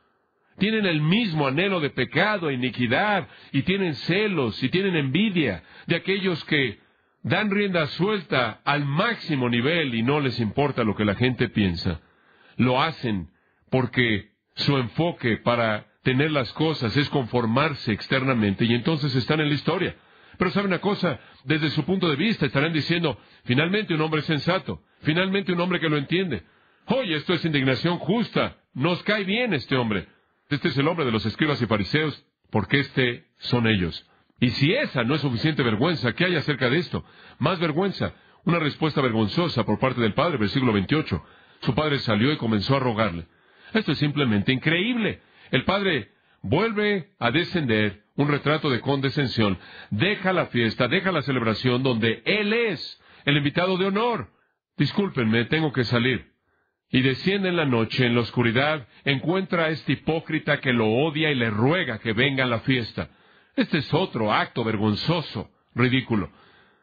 Tienen 0.59 0.86
el 0.86 1.01
mismo 1.01 1.47
anhelo 1.47 1.80
de 1.80 1.89
pecado 1.89 2.49
e 2.49 2.53
iniquidad, 2.53 3.28
y 3.51 3.63
tienen 3.63 3.95
celos, 3.95 4.61
y 4.63 4.69
tienen 4.69 4.95
envidia 4.95 5.63
de 5.86 5.95
aquellos 5.95 6.43
que 6.45 6.80
dan 7.23 7.51
rienda 7.51 7.88
suelta 7.88 8.61
al 8.63 8.86
máximo 8.86 9.49
nivel 9.49 9.93
y 9.95 10.03
no 10.03 10.19
les 10.19 10.39
importa 10.39 10.84
lo 10.84 10.95
que 10.95 11.05
la 11.05 11.15
gente 11.15 11.49
piensa. 11.49 11.99
Lo 12.55 12.82
hacen 12.82 13.30
porque 13.69 14.32
su 14.55 14.78
enfoque 14.78 15.38
para 15.38 15.88
tener 16.03 16.32
las 16.32 16.51
cosas 16.53 16.95
es 16.95 17.09
conformarse 17.09 17.91
externamente 17.91 18.65
y 18.65 18.73
entonces 18.73 19.13
están 19.15 19.41
en 19.41 19.49
la 19.49 19.55
historia. 19.55 19.95
Pero 20.38 20.52
sabe 20.52 20.68
una 20.68 20.80
cosa, 20.80 21.20
desde 21.44 21.70
su 21.72 21.84
punto 21.84 22.10
de 22.10 22.16
vista 22.16 22.46
estarán 22.46 22.74
diciendo, 22.74 23.20
finalmente 23.46 23.94
un 23.94 24.02
hombre 24.02 24.22
sensato, 24.22 24.84
finalmente 25.02 25.52
un 25.54 25.60
hombre 25.60 25.80
que 25.80 25.90
lo 25.90 25.98
entiende. 25.98 26.44
Oye, 26.86 27.16
esto 27.16 27.34
es 27.34 27.44
indignación 27.44 27.98
justa, 27.98 28.58
nos 28.74 29.02
cae 29.04 29.24
bien 29.24 29.54
este 29.54 29.76
hombre. 29.76 30.08
Este 30.50 30.70
es 30.70 30.78
el 30.78 30.88
hombre 30.88 31.06
de 31.06 31.12
los 31.12 31.26
escribas 31.26 31.62
y 31.62 31.66
fariseos, 31.66 32.26
porque 32.50 32.80
este 32.80 33.26
son 33.40 33.68
ellos. 33.68 34.08
Y 34.40 34.52
si 34.52 34.74
esa 34.74 35.04
no 35.04 35.16
es 35.16 35.22
suficiente 35.22 35.64
vergüenza, 35.64 36.14
¿qué 36.14 36.26
hay 36.26 36.36
acerca 36.36 36.70
de 36.70 36.78
esto? 36.78 37.04
Más 37.40 37.60
vergüenza, 37.60 38.14
una 38.46 38.60
respuesta 38.60 39.02
vergonzosa 39.02 39.66
por 39.66 39.80
parte 39.80 40.00
del 40.00 40.14
padre, 40.14 40.38
versículo 40.38 40.72
28. 40.72 41.24
Su 41.62 41.74
padre 41.74 42.00
salió 42.00 42.32
y 42.32 42.38
comenzó 42.38 42.78
a 42.78 42.80
rogarle. 42.80 43.26
Esto 43.74 43.92
es 43.92 43.98
simplemente 43.98 44.54
increíble. 44.54 45.22
El 45.52 45.66
padre 45.66 46.12
vuelve 46.42 47.10
a 47.20 47.32
descender 47.32 48.04
un 48.18 48.28
retrato 48.28 48.70
de 48.70 48.82
condescensión. 48.82 49.57
Deja 49.89 50.34
la 50.34 50.47
fiesta, 50.47 50.88
deja 50.88 51.11
la 51.11 51.22
celebración 51.22 51.84
donde 51.84 52.22
él 52.26 52.51
es 52.51 53.01
el 53.24 53.38
invitado 53.38 53.78
de 53.78 53.86
honor. 53.86 54.30
Discúlpenme, 54.76 55.45
tengo 55.45 55.72
que 55.72 55.86
salir. 55.86 56.34
Y 56.89 57.01
desciende 57.01 57.49
en 57.49 57.55
la 57.55 57.65
noche, 57.65 58.05
en 58.05 58.15
la 58.15 58.22
oscuridad, 58.22 58.88
encuentra 59.05 59.65
a 59.65 59.70
este 59.70 59.93
hipócrita 59.93 60.59
que 60.59 60.74
lo 60.74 60.88
odia 60.88 61.32
y 61.32 61.36
le 61.36 61.49
ruega 61.49 61.99
que 61.99 62.13
venga 62.13 62.43
a 62.43 62.47
la 62.47 62.59
fiesta. 62.61 63.09
Este 63.55 63.80
es 63.80 63.93
otro 63.93 64.34
acto 64.34 64.63
vergonzoso, 64.63 65.49
ridículo. 65.76 66.32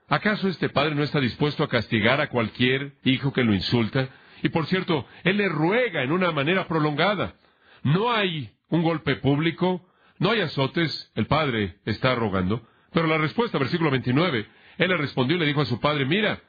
¿Acaso 0.09 0.49
este 0.49 0.69
padre 0.69 0.95
no 0.95 1.03
está 1.03 1.21
dispuesto 1.21 1.65
a 1.65 1.69
castigar 1.69 2.21
a 2.21 2.29
cualquier 2.29 2.95
hijo 3.05 3.33
que 3.33 3.43
lo 3.43 3.55
insulta? 3.55 4.09
Y 4.43 4.51
por 4.51 4.67
cierto, 4.67 5.07
él 5.25 5.39
le 5.39 5.49
ruega 5.49 6.03
en 6.03 6.13
una 6.13 6.31
manera 6.31 6.69
prolongada. 6.69 7.35
No 7.83 8.13
hay 8.13 8.51
un 8.69 8.83
golpe 8.83 9.17
público, 9.17 9.89
no 10.25 10.31
hay 10.31 10.41
azotes, 10.41 11.13
el 11.17 11.27
padre 11.27 11.77
está 11.85 12.15
rogando. 12.15 12.67
Pero 12.95 13.07
la 13.07 13.19
respuesta, 13.19 13.59
versículo 13.59 13.91
29, 13.91 14.49
él 14.79 14.89
le 14.89 14.97
respondió 14.97 15.37
y 15.37 15.41
le 15.41 15.45
dijo 15.45 15.61
a 15.61 15.67
su 15.67 15.79
padre, 15.81 16.07
mira, 16.07 16.43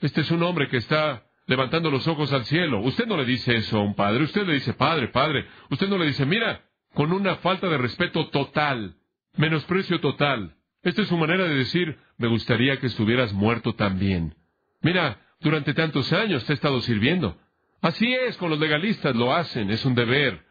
este 0.00 0.22
es 0.22 0.32
un 0.32 0.42
hombre 0.42 0.68
que 0.68 0.78
está 0.78 1.22
levantando 1.46 1.92
los 1.92 2.08
ojos 2.08 2.32
al 2.32 2.44
cielo. 2.46 2.80
Usted 2.80 3.06
no 3.06 3.16
le 3.16 3.24
dice 3.24 3.54
eso 3.54 3.78
a 3.78 3.82
un 3.84 3.94
padre, 3.94 4.24
usted 4.24 4.44
le 4.44 4.54
dice, 4.54 4.72
padre, 4.72 5.08
padre. 5.08 5.46
Usted 5.70 5.88
no 5.88 5.96
le 5.96 6.06
dice, 6.06 6.26
mira, 6.26 6.64
con 6.92 7.12
una 7.12 7.36
falta 7.36 7.68
de 7.68 7.78
respeto 7.78 8.30
total, 8.30 8.96
menosprecio 9.36 10.00
total. 10.00 10.56
Esta 10.82 11.02
es 11.02 11.06
su 11.06 11.16
manera 11.16 11.44
de 11.44 11.54
decir, 11.54 12.00
me 12.18 12.26
gustaría 12.26 12.80
que 12.80 12.88
estuvieras 12.88 13.32
muerto 13.32 13.76
también. 13.76 14.34
Mira, 14.80 15.24
durante 15.38 15.72
tantos 15.72 16.12
años 16.12 16.44
te 16.46 16.52
he 16.52 16.56
estado 16.56 16.80
sirviendo. 16.80 17.38
Así 17.80 18.12
es, 18.12 18.36
con 18.38 18.50
los 18.50 18.58
legalistas 18.58 19.14
lo 19.14 19.32
hacen, 19.32 19.70
es 19.70 19.84
un 19.84 19.94
deber. 19.94 20.49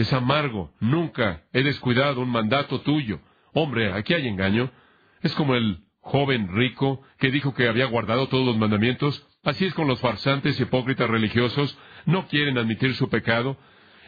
Es 0.00 0.14
amargo, 0.14 0.72
nunca 0.80 1.42
he 1.52 1.62
descuidado 1.62 2.22
un 2.22 2.30
mandato 2.30 2.80
tuyo. 2.80 3.20
Hombre, 3.52 3.92
aquí 3.92 4.14
hay 4.14 4.28
engaño. 4.28 4.70
Es 5.20 5.34
como 5.34 5.54
el 5.54 5.80
joven 6.00 6.48
rico 6.56 7.02
que 7.18 7.30
dijo 7.30 7.52
que 7.52 7.68
había 7.68 7.84
guardado 7.84 8.26
todos 8.28 8.46
los 8.46 8.56
mandamientos. 8.56 9.28
Así 9.44 9.66
es 9.66 9.74
con 9.74 9.88
los 9.88 10.00
farsantes 10.00 10.58
y 10.58 10.62
hipócritas 10.62 11.10
religiosos. 11.10 11.76
No 12.06 12.28
quieren 12.28 12.56
admitir 12.56 12.94
su 12.94 13.10
pecado. 13.10 13.58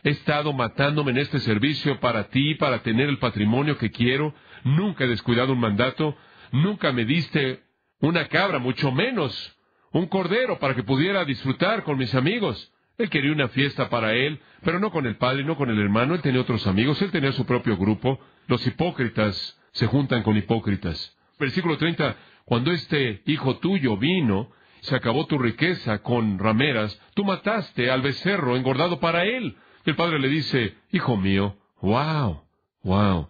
He 0.03 0.09
estado 0.09 0.55
matándome 0.55 1.11
en 1.11 1.19
este 1.19 1.41
servicio 1.41 2.01
para 2.01 2.31
ti, 2.31 2.55
para 2.55 2.79
tener 2.79 3.11
el 3.11 3.19
patrimonio 3.19 3.77
que 3.77 3.91
quiero. 3.91 4.35
Nunca 4.65 5.05
he 5.05 5.09
descuidado 5.09 5.53
un 5.53 5.61
mandato. 5.61 6.17
Nunca 6.53 6.91
me 6.93 7.05
diste 7.05 7.65
una 8.01 8.29
cabra, 8.29 8.59
mucho 8.59 8.91
menos 8.93 9.59
un 9.91 10.07
cordero 10.07 10.59
para 10.59 10.75
que 10.75 10.85
pudiera 10.85 11.27
disfrutar 11.27 11.85
con 11.85 11.99
mis 11.99 12.15
amigos. 12.15 12.72
Él 13.03 13.11
quería 13.11 13.33
una 13.33 13.49
fiesta 13.49 13.91
para 13.91 14.15
él, 14.15 14.41
pero 14.63 14.79
no 14.79 14.91
con 14.91 15.07
el 15.07 15.17
padre, 15.17 15.45
no 15.45 15.57
con 15.57 15.71
el 15.71 15.79
hermano. 15.79 16.15
Él 16.15 16.23
tenía 16.23 16.41
otros 16.41 16.67
amigos, 16.67 17.03
él 17.03 17.11
tenía 17.11 17.33
su 17.33 17.45
propio 17.45 17.77
grupo. 17.77 18.21
Los 18.47 18.67
hipócritas 18.67 19.59
se 19.73 19.87
juntan 19.87 20.23
con 20.23 20.37
hipócritas. 20.37 21.17
Versículo 21.39 21.77
30. 21.77 22.17
Cuando 22.45 22.71
este 22.71 23.23
hijo 23.27 23.57
tuyo 23.59 23.97
vino, 23.97 24.51
se 24.83 24.97
acabó 24.97 25.27
tu 25.27 25.39
riqueza 25.39 25.99
con 26.03 26.39
rameras, 26.39 27.01
tú 27.15 27.25
mataste 27.25 27.91
al 27.91 28.03
becerro 28.03 28.57
engordado 28.57 29.01
para 29.01 29.25
él. 29.25 29.57
El 29.85 29.97
padre 29.97 30.19
le 30.19 30.29
dice, 30.29 30.77
Hijo 30.91 31.17
mío, 31.17 31.57
wow, 31.81 32.43
wow. 32.83 33.29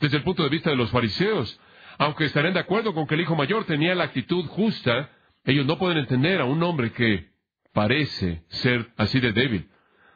Desde 0.00 0.18
el 0.18 0.22
punto 0.22 0.42
de 0.42 0.48
vista 0.48 0.70
de 0.70 0.76
los 0.76 0.90
fariseos, 0.90 1.60
aunque 1.98 2.24
estarán 2.24 2.54
de 2.54 2.60
acuerdo 2.60 2.94
con 2.94 3.06
que 3.06 3.14
el 3.14 3.22
hijo 3.22 3.34
mayor 3.34 3.64
tenía 3.64 3.94
la 3.94 4.04
actitud 4.04 4.44
justa, 4.46 5.10
ellos 5.44 5.66
no 5.66 5.78
pueden 5.78 5.98
entender 5.98 6.40
a 6.40 6.44
un 6.44 6.62
hombre 6.62 6.92
que 6.92 7.28
parece 7.78 8.42
ser 8.48 8.90
así 8.96 9.20
de 9.20 9.32
débil. 9.32 9.68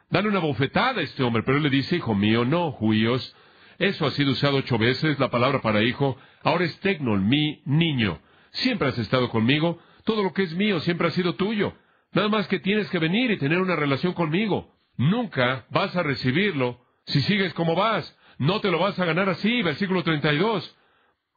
Dale 0.09 0.27
una 0.27 0.39
bofetada 0.39 0.99
a 0.99 1.03
este 1.03 1.23
hombre, 1.23 1.43
pero 1.43 1.55
él 1.55 1.63
le 1.63 1.69
dice, 1.69 1.95
hijo 1.95 2.13
mío, 2.13 2.43
no, 2.43 2.73
judíos. 2.73 3.33
Eso 3.79 4.05
ha 4.05 4.11
sido 4.11 4.31
usado 4.31 4.57
ocho 4.57 4.77
veces, 4.77 5.17
la 5.17 5.31
palabra 5.31 5.61
para 5.61 5.81
hijo. 5.81 6.17
Ahora 6.43 6.65
es 6.65 6.77
tecnon, 6.81 7.25
mi 7.25 7.61
niño. 7.63 8.19
Siempre 8.51 8.89
has 8.89 8.97
estado 8.97 9.29
conmigo. 9.29 9.79
Todo 10.03 10.23
lo 10.23 10.33
que 10.33 10.43
es 10.43 10.53
mío 10.55 10.81
siempre 10.81 11.07
ha 11.07 11.11
sido 11.11 11.35
tuyo. 11.35 11.71
Nada 12.11 12.27
más 12.27 12.49
que 12.49 12.59
tienes 12.59 12.89
que 12.89 12.99
venir 12.99 13.31
y 13.31 13.37
tener 13.37 13.59
una 13.59 13.77
relación 13.77 14.11
conmigo. 14.11 14.75
Nunca 14.97 15.65
vas 15.69 15.95
a 15.95 16.03
recibirlo 16.03 16.81
si 17.05 17.21
sigues 17.21 17.53
como 17.53 17.75
vas. 17.75 18.13
No 18.39 18.59
te 18.59 18.71
lo 18.71 18.79
vas 18.79 18.99
a 18.99 19.05
ganar 19.05 19.29
así, 19.29 19.61
versículo 19.61 20.03
32. 20.03 20.77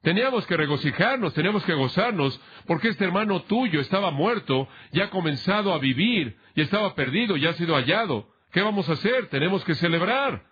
Teníamos 0.02 0.46
que 0.46 0.56
regocijarnos, 0.56 1.34
teníamos 1.34 1.64
que 1.64 1.74
gozarnos, 1.74 2.40
porque 2.66 2.88
este 2.88 3.04
hermano 3.04 3.42
tuyo 3.42 3.80
estaba 3.80 4.10
muerto, 4.10 4.68
ya 4.92 5.04
ha 5.04 5.10
comenzado 5.10 5.72
a 5.72 5.78
vivir, 5.78 6.36
y 6.54 6.60
estaba 6.60 6.94
perdido, 6.94 7.36
ya 7.36 7.50
ha 7.50 7.54
sido 7.54 7.74
hallado. 7.74 8.28
¿Qué 8.52 8.62
vamos 8.62 8.88
a 8.88 8.92
hacer? 8.92 9.28
Tenemos 9.28 9.64
que 9.64 9.74
celebrar. 9.74 10.46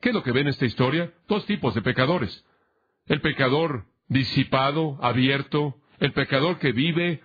¿Qué 0.00 0.10
es 0.10 0.14
lo 0.14 0.22
que 0.22 0.32
ve 0.32 0.40
en 0.40 0.48
esta 0.48 0.64
historia? 0.64 1.12
Dos 1.28 1.44
tipos 1.46 1.74
de 1.74 1.82
pecadores. 1.82 2.44
El 3.06 3.20
pecador 3.20 3.86
disipado, 4.08 4.98
abierto, 5.02 5.76
el 5.98 6.12
pecador 6.12 6.58
que 6.58 6.72
vive 6.72 7.22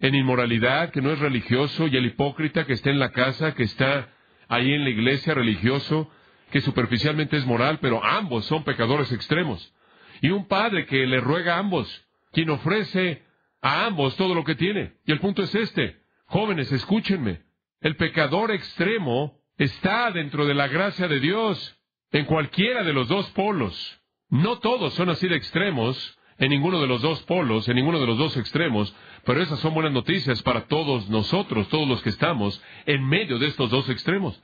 en 0.00 0.14
inmoralidad, 0.14 0.90
que 0.90 1.02
no 1.02 1.10
es 1.10 1.18
religioso, 1.18 1.86
y 1.86 1.96
el 1.96 2.06
hipócrita 2.06 2.66
que 2.66 2.72
está 2.72 2.90
en 2.90 2.98
la 2.98 3.12
casa, 3.12 3.54
que 3.54 3.64
está 3.64 4.08
ahí 4.48 4.72
en 4.72 4.84
la 4.84 4.90
iglesia 4.90 5.34
religioso, 5.34 6.10
que 6.50 6.60
superficialmente 6.60 7.36
es 7.36 7.46
moral, 7.46 7.78
pero 7.80 8.02
ambos 8.02 8.46
son 8.46 8.64
pecadores 8.64 9.12
extremos. 9.12 9.72
Y 10.20 10.30
un 10.30 10.46
padre 10.46 10.86
que 10.86 11.06
le 11.06 11.20
ruega 11.20 11.56
a 11.56 11.58
ambos, 11.58 11.88
quien 12.32 12.50
ofrece 12.50 13.22
a 13.60 13.86
ambos 13.86 14.16
todo 14.16 14.34
lo 14.34 14.44
que 14.44 14.54
tiene. 14.54 14.94
Y 15.06 15.12
el 15.12 15.20
punto 15.20 15.42
es 15.42 15.54
este. 15.54 16.00
Jóvenes, 16.26 16.70
escúchenme. 16.72 17.42
El 17.80 17.96
pecador 17.96 18.50
extremo 18.50 19.40
está 19.56 20.10
dentro 20.10 20.46
de 20.46 20.54
la 20.54 20.68
gracia 20.68 21.08
de 21.08 21.20
Dios, 21.20 21.78
en 22.12 22.24
cualquiera 22.26 22.82
de 22.82 22.92
los 22.92 23.08
dos 23.08 23.28
polos. 23.30 24.00
No 24.28 24.58
todos 24.58 24.94
son 24.94 25.08
así 25.08 25.28
de 25.28 25.36
extremos, 25.36 26.18
en 26.40 26.50
ninguno 26.50 26.80
de 26.80 26.86
los 26.86 27.02
dos 27.02 27.22
polos, 27.24 27.68
en 27.68 27.76
ninguno 27.76 28.00
de 28.00 28.06
los 28.06 28.16
dos 28.16 28.36
extremos, 28.36 28.94
pero 29.24 29.42
esas 29.42 29.60
son 29.60 29.74
buenas 29.74 29.92
noticias 29.92 30.42
para 30.42 30.66
todos 30.66 31.08
nosotros, 31.10 31.68
todos 31.68 31.86
los 31.86 32.02
que 32.02 32.08
estamos 32.08 32.62
en 32.86 33.06
medio 33.06 33.38
de 33.38 33.48
estos 33.48 33.70
dos 33.70 33.88
extremos. 33.90 34.42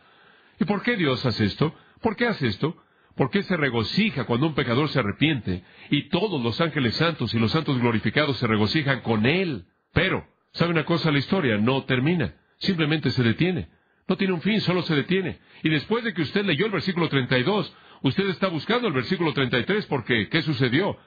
¿Y 0.60 0.66
por 0.66 0.82
qué 0.82 0.96
Dios 0.96 1.24
hace 1.24 1.46
esto? 1.46 1.74
¿Por 2.02 2.14
qué 2.16 2.26
hace 2.26 2.48
esto? 2.48 2.76
¿Por 3.16 3.30
qué 3.30 3.42
se 3.42 3.56
regocija 3.56 4.24
cuando 4.24 4.46
un 4.46 4.54
pecador 4.54 4.90
se 4.90 4.98
arrepiente 4.98 5.64
y 5.90 6.10
todos 6.10 6.40
los 6.42 6.60
ángeles 6.60 6.96
santos 6.96 7.32
y 7.32 7.38
los 7.38 7.50
santos 7.50 7.78
glorificados 7.78 8.36
se 8.36 8.46
regocijan 8.46 9.00
con 9.00 9.24
él? 9.24 9.64
Pero, 9.94 10.26
¿sabe 10.52 10.72
una 10.72 10.84
cosa? 10.84 11.10
La 11.10 11.18
historia 11.18 11.56
no 11.56 11.84
termina, 11.84 12.34
simplemente 12.58 13.10
se 13.10 13.22
detiene. 13.22 13.70
No 14.06 14.16
tiene 14.16 14.34
un 14.34 14.42
fin, 14.42 14.60
solo 14.60 14.82
se 14.82 14.94
detiene. 14.94 15.38
Y 15.62 15.70
después 15.70 16.04
de 16.04 16.12
que 16.12 16.22
usted 16.22 16.44
leyó 16.44 16.66
el 16.66 16.72
versículo 16.72 17.08
32, 17.08 17.74
usted 18.02 18.28
está 18.28 18.48
buscando 18.48 18.86
el 18.86 18.94
versículo 18.94 19.32
33 19.32 19.86
porque, 19.86 20.28
¿qué 20.28 20.42
sucedió? 20.42 20.98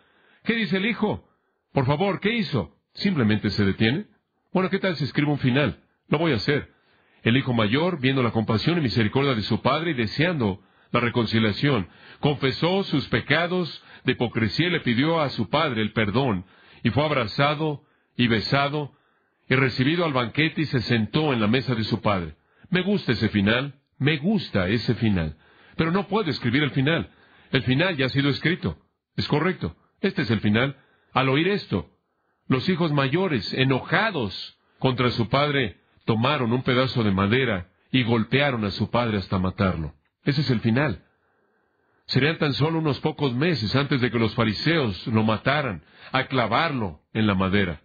¿Qué 0.44 0.56
dice 0.56 0.78
el 0.78 0.88
hijo? 0.88 1.30
Por 1.72 1.86
favor, 1.86 2.20
¿qué 2.20 2.34
hizo? 2.34 2.76
Simplemente 2.94 3.52
se 3.52 3.64
detiene. 3.64 4.08
Bueno, 4.52 4.72
¿qué 4.72 4.80
tal 4.80 4.96
si 4.96 5.04
escribo 5.04 5.32
un 5.32 5.40
final? 5.40 5.80
Lo 6.08 6.18
voy 6.18 6.32
a 6.32 6.38
hacer. 6.38 6.74
El 7.22 7.38
hijo 7.38 7.54
mayor, 7.54 8.00
viendo 8.00 8.24
la 8.24 8.32
compasión 8.32 8.80
y 8.80 8.82
misericordia 8.82 9.36
de 9.36 9.44
su 9.44 9.62
padre 9.62 9.92
y 9.92 9.94
deseando 9.94 10.64
la 10.92 11.00
reconciliación. 11.00 11.88
Confesó 12.20 12.84
sus 12.84 13.08
pecados 13.08 13.84
de 14.04 14.14
hipocresía 14.14 14.68
y 14.68 14.72
le 14.72 14.80
pidió 14.82 15.20
a 15.20 15.30
su 15.30 15.50
padre 15.50 15.82
el 15.82 15.94
perdón, 15.94 16.46
y 16.84 16.90
fue 16.90 17.04
abrazado 17.04 17.84
y 18.16 18.28
besado 18.28 18.94
y 19.50 19.56
recibido 19.56 20.06
al 20.06 20.14
banquete 20.14 20.62
y 20.62 20.66
se 20.66 20.82
sentó 20.82 21.34
en 21.34 21.42
la 21.42 21.48
mesa 21.48 21.76
de 21.76 21.84
su 21.84 22.02
padre. 22.02 22.36
Me 22.70 22.82
gusta 22.82 23.14
ese 23.14 23.30
final, 23.30 23.80
me 23.98 24.18
gusta 24.18 24.68
ese 24.68 24.94
final, 24.96 25.38
pero 25.76 25.92
no 25.92 26.08
puedo 26.08 26.30
escribir 26.30 26.64
el 26.64 26.72
final. 26.72 27.10
El 27.52 27.64
final 27.64 27.98
ya 27.98 28.06
ha 28.06 28.10
sido 28.10 28.30
escrito. 28.30 28.78
Es 29.16 29.28
correcto. 29.28 29.76
Este 30.02 30.22
es 30.22 30.32
el 30.32 30.40
final. 30.40 30.78
Al 31.14 31.30
oír 31.30 31.48
esto, 31.48 31.90
los 32.48 32.70
hijos 32.70 32.92
mayores, 32.92 33.52
enojados 33.54 34.58
contra 34.78 35.10
su 35.12 35.30
padre, 35.30 35.78
tomaron 36.06 36.54
un 36.54 36.64
pedazo 36.64 37.04
de 37.04 37.12
madera 37.12 37.70
y 37.92 38.04
golpearon 38.04 38.64
a 38.66 38.72
su 38.72 38.90
padre 38.90 39.18
hasta 39.18 39.40
matarlo. 39.40 39.94
Ese 40.24 40.42
es 40.42 40.50
el 40.50 40.60
final. 40.60 41.04
Serían 42.06 42.38
tan 42.38 42.54
solo 42.54 42.80
unos 42.80 43.00
pocos 43.00 43.34
meses 43.36 43.76
antes 43.76 44.02
de 44.02 44.10
que 44.10 44.20
los 44.20 44.34
fariseos 44.34 45.06
lo 45.08 45.24
mataran, 45.24 45.84
a 46.12 46.26
clavarlo 46.26 47.02
en 47.14 47.28
la 47.28 47.36
madera. 47.36 47.82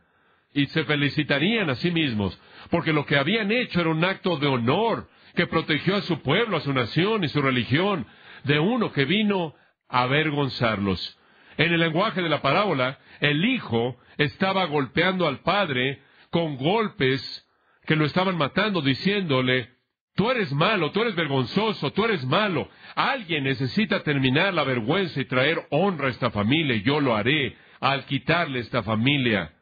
Y 0.52 0.66
se 0.66 0.84
felicitarían 0.84 1.68
a 1.68 1.74
sí 1.74 1.90
mismos, 1.90 2.40
porque 2.70 2.92
lo 2.92 3.04
que 3.04 3.18
habían 3.18 3.52
hecho 3.52 3.80
era 3.80 3.90
un 3.90 4.04
acto 4.04 4.38
de 4.38 4.46
honor 4.46 5.10
que 5.34 5.46
protegió 5.46 5.96
a 5.96 6.02
su 6.02 6.22
pueblo, 6.22 6.56
a 6.56 6.60
su 6.60 6.72
nación 6.72 7.24
y 7.24 7.28
su 7.28 7.42
religión, 7.42 8.06
de 8.44 8.58
uno 8.58 8.92
que 8.92 9.04
vino 9.04 9.54
a 9.88 10.02
avergonzarlos. 10.02 11.18
En 11.56 11.72
el 11.72 11.80
lenguaje 11.80 12.22
de 12.22 12.28
la 12.28 12.40
parábola, 12.40 12.98
el 13.20 13.44
hijo 13.44 13.98
estaba 14.16 14.64
golpeando 14.64 15.26
al 15.26 15.40
padre 15.40 16.02
con 16.30 16.56
golpes 16.56 17.46
que 17.84 17.96
lo 17.96 18.06
estaban 18.06 18.36
matando, 18.36 18.80
diciéndole, 18.80 19.73
tú 20.14 20.30
eres 20.30 20.52
malo, 20.52 20.90
tú 20.92 21.02
eres 21.02 21.14
vergonzoso, 21.14 21.92
tú 21.92 22.04
eres 22.04 22.24
malo. 22.24 22.68
Alguien 22.94 23.44
necesita 23.44 24.02
terminar 24.02 24.54
la 24.54 24.64
vergüenza 24.64 25.20
y 25.20 25.24
traer 25.24 25.66
honra 25.70 26.08
a 26.08 26.10
esta 26.10 26.30
familia, 26.30 26.76
y 26.76 26.82
yo 26.82 27.00
lo 27.00 27.14
haré 27.14 27.56
al 27.80 28.06
quitarle 28.06 28.60
esta 28.60 28.82
familia 28.82 29.52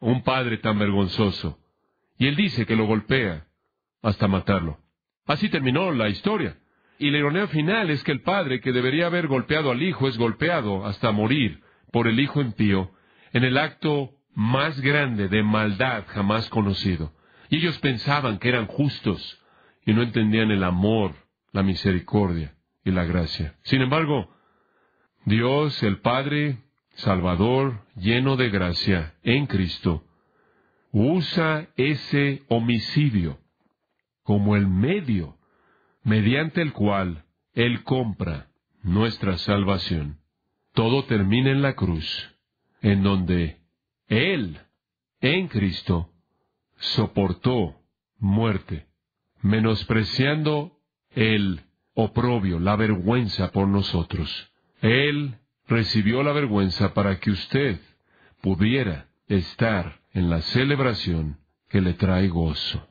un 0.00 0.22
padre 0.22 0.58
tan 0.58 0.78
vergonzoso. 0.78 1.58
Y 2.18 2.26
él 2.26 2.36
dice 2.36 2.66
que 2.66 2.76
lo 2.76 2.86
golpea 2.86 3.46
hasta 4.02 4.28
matarlo. 4.28 4.78
Así 5.26 5.48
terminó 5.48 5.90
la 5.90 6.08
historia. 6.08 6.58
Y 6.98 7.10
la 7.10 7.18
ironía 7.18 7.48
final 7.48 7.90
es 7.90 8.04
que 8.04 8.12
el 8.12 8.20
padre 8.20 8.60
que 8.60 8.72
debería 8.72 9.06
haber 9.06 9.26
golpeado 9.26 9.70
al 9.70 9.82
hijo 9.82 10.06
es 10.06 10.16
golpeado 10.16 10.86
hasta 10.86 11.10
morir 11.10 11.62
por 11.90 12.06
el 12.06 12.20
hijo 12.20 12.40
impío 12.40 12.92
en 13.32 13.44
el 13.44 13.58
acto 13.58 14.12
más 14.34 14.80
grande 14.80 15.28
de 15.28 15.42
maldad 15.42 16.04
jamás 16.08 16.48
conocido. 16.50 17.12
Y 17.48 17.56
ellos 17.56 17.78
pensaban 17.78 18.38
que 18.38 18.48
eran 18.48 18.66
justos 18.66 19.40
y 19.86 19.92
no 19.92 20.02
entendían 20.02 20.50
el 20.50 20.64
amor, 20.64 21.14
la 21.52 21.62
misericordia 21.62 22.54
y 22.84 22.90
la 22.90 23.04
gracia. 23.04 23.56
Sin 23.62 23.82
embargo, 23.82 24.28
Dios, 25.24 25.82
el 25.82 26.00
Padre, 26.00 26.58
Salvador, 26.94 27.84
lleno 27.96 28.36
de 28.36 28.50
gracia 28.50 29.14
en 29.22 29.46
Cristo, 29.46 30.04
usa 30.92 31.68
ese 31.76 32.42
homicidio 32.48 33.38
como 34.22 34.56
el 34.56 34.66
medio 34.68 35.36
mediante 36.02 36.62
el 36.62 36.72
cual 36.72 37.24
Él 37.52 37.82
compra 37.82 38.48
nuestra 38.82 39.38
salvación. 39.38 40.20
Todo 40.72 41.04
termina 41.04 41.50
en 41.50 41.62
la 41.62 41.74
cruz, 41.74 42.34
en 42.80 43.02
donde 43.02 43.58
Él, 44.08 44.60
en 45.20 45.48
Cristo, 45.48 46.10
soportó 46.76 47.76
muerte, 48.18 48.86
menospreciando 49.44 50.72
el 51.10 51.60
oprobio, 51.92 52.58
la 52.58 52.76
vergüenza 52.76 53.52
por 53.52 53.68
nosotros. 53.68 54.50
Él 54.80 55.36
recibió 55.68 56.22
la 56.22 56.32
vergüenza 56.32 56.94
para 56.94 57.20
que 57.20 57.30
usted 57.30 57.78
pudiera 58.40 59.06
estar 59.28 60.00
en 60.14 60.30
la 60.30 60.40
celebración 60.40 61.38
que 61.68 61.82
le 61.82 61.92
trae 61.92 62.28
gozo. 62.28 62.88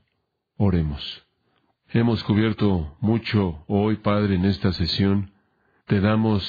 Oremos. 0.56 1.26
Hemos 1.90 2.24
cubierto 2.24 2.98
mucho 3.02 3.66
hoy, 3.68 3.96
Padre, 3.98 4.36
en 4.36 4.46
esta 4.46 4.72
sesión. 4.74 5.32
Te 5.88 6.02
damos 6.02 6.44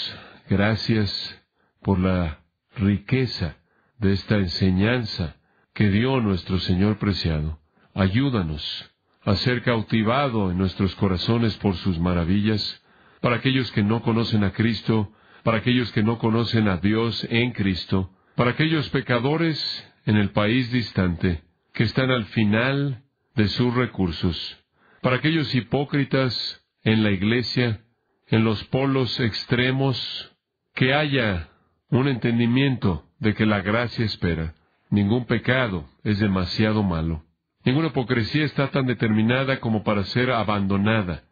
gracias 0.51 1.43
por 1.81 1.99
la 1.99 2.41
riqueza 2.77 3.57
de 3.99 4.13
esta 4.13 4.37
enseñanza 4.37 5.37
que 5.73 5.89
dio 5.89 6.21
nuestro 6.21 6.59
Señor 6.59 6.99
preciado. 6.99 7.59
Ayúdanos 7.95 8.94
a 9.25 9.37
ser 9.37 9.63
cautivado 9.63 10.51
en 10.51 10.59
nuestros 10.59 10.95
corazones 10.97 11.57
por 11.57 11.77
sus 11.77 11.99
maravillas. 11.99 12.83
Para 13.21 13.37
aquellos 13.37 13.71
que 13.73 13.83
no 13.83 14.03
conocen 14.03 14.45
a 14.45 14.53
Cristo, 14.53 15.13
para 15.43 15.59
aquellos 15.59 15.91
que 15.93 16.03
no 16.03 16.19
conocen 16.19 16.69
a 16.69 16.77
Dios 16.79 17.27
en 17.31 17.53
Cristo, 17.53 18.11
para 18.35 18.51
aquellos 18.51 18.89
pecadores 18.91 19.93
en 20.07 20.17
el 20.17 20.31
país 20.31 20.71
distante, 20.71 21.43
que 21.73 21.85
están 21.85 22.11
al 22.11 22.27
final 22.27 23.03
de 23.35 23.49
sus 23.49 23.75
recursos, 23.75 24.59
para 25.01 25.17
aquellos 25.17 25.55
hipócritas 25.55 26.63
en 26.83 27.03
la 27.03 27.11
iglesia, 27.11 27.83
en 28.29 28.45
los 28.45 28.63
polos 28.65 29.19
extremos, 29.21 30.33
que 30.75 30.93
haya 30.93 31.49
un 31.89 32.09
entendimiento 32.09 33.07
de 33.19 33.35
que 33.35 33.47
la 33.47 33.61
gracia 33.61 34.05
espera. 34.05 34.55
Ningún 34.91 35.27
pecado 35.27 35.89
es 36.03 36.19
demasiado 36.19 36.83
malo. 36.83 37.24
Ninguna 37.65 37.89
hipocresía 37.89 38.45
está 38.45 38.71
tan 38.71 38.85
determinada 38.87 39.59
como 39.59 39.85
para 39.85 40.05
ser 40.05 40.31
abandonada, 40.31 41.25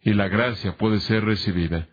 y 0.00 0.14
la 0.14 0.28
gracia 0.28 0.78
puede 0.78 0.98
ser 1.00 1.24
recibida. 1.24 1.88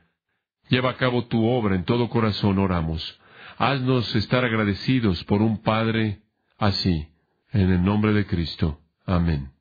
Lleva 0.69 0.91
a 0.91 0.97
cabo 0.97 1.25
tu 1.25 1.45
obra 1.45 1.75
en 1.75 1.83
todo 1.83 2.09
corazón, 2.09 2.57
oramos. 2.57 3.19
Haznos 3.57 4.15
estar 4.15 4.45
agradecidos 4.45 5.23
por 5.25 5.41
un 5.41 5.61
Padre 5.61 6.21
así, 6.57 7.09
en 7.51 7.69
el 7.69 7.83
nombre 7.83 8.13
de 8.13 8.25
Cristo. 8.25 8.79
Amén. 9.05 9.51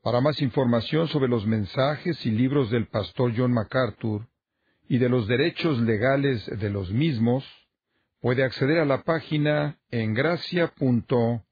Para 0.00 0.20
más 0.20 0.40
información 0.40 1.08
sobre 1.08 1.28
los 1.28 1.46
mensajes 1.46 2.24
y 2.24 2.30
libros 2.30 2.70
del 2.70 2.86
pastor 2.86 3.32
John 3.36 3.52
MacArthur 3.52 4.28
y 4.88 4.98
de 4.98 5.08
los 5.08 5.26
derechos 5.26 5.80
legales 5.80 6.46
de 6.46 6.70
los 6.70 6.92
mismos, 6.92 7.44
puede 8.20 8.44
acceder 8.44 8.78
a 8.78 8.84
la 8.84 9.02
página 9.02 9.80
en 9.90 10.14
gracia.org 10.14 11.42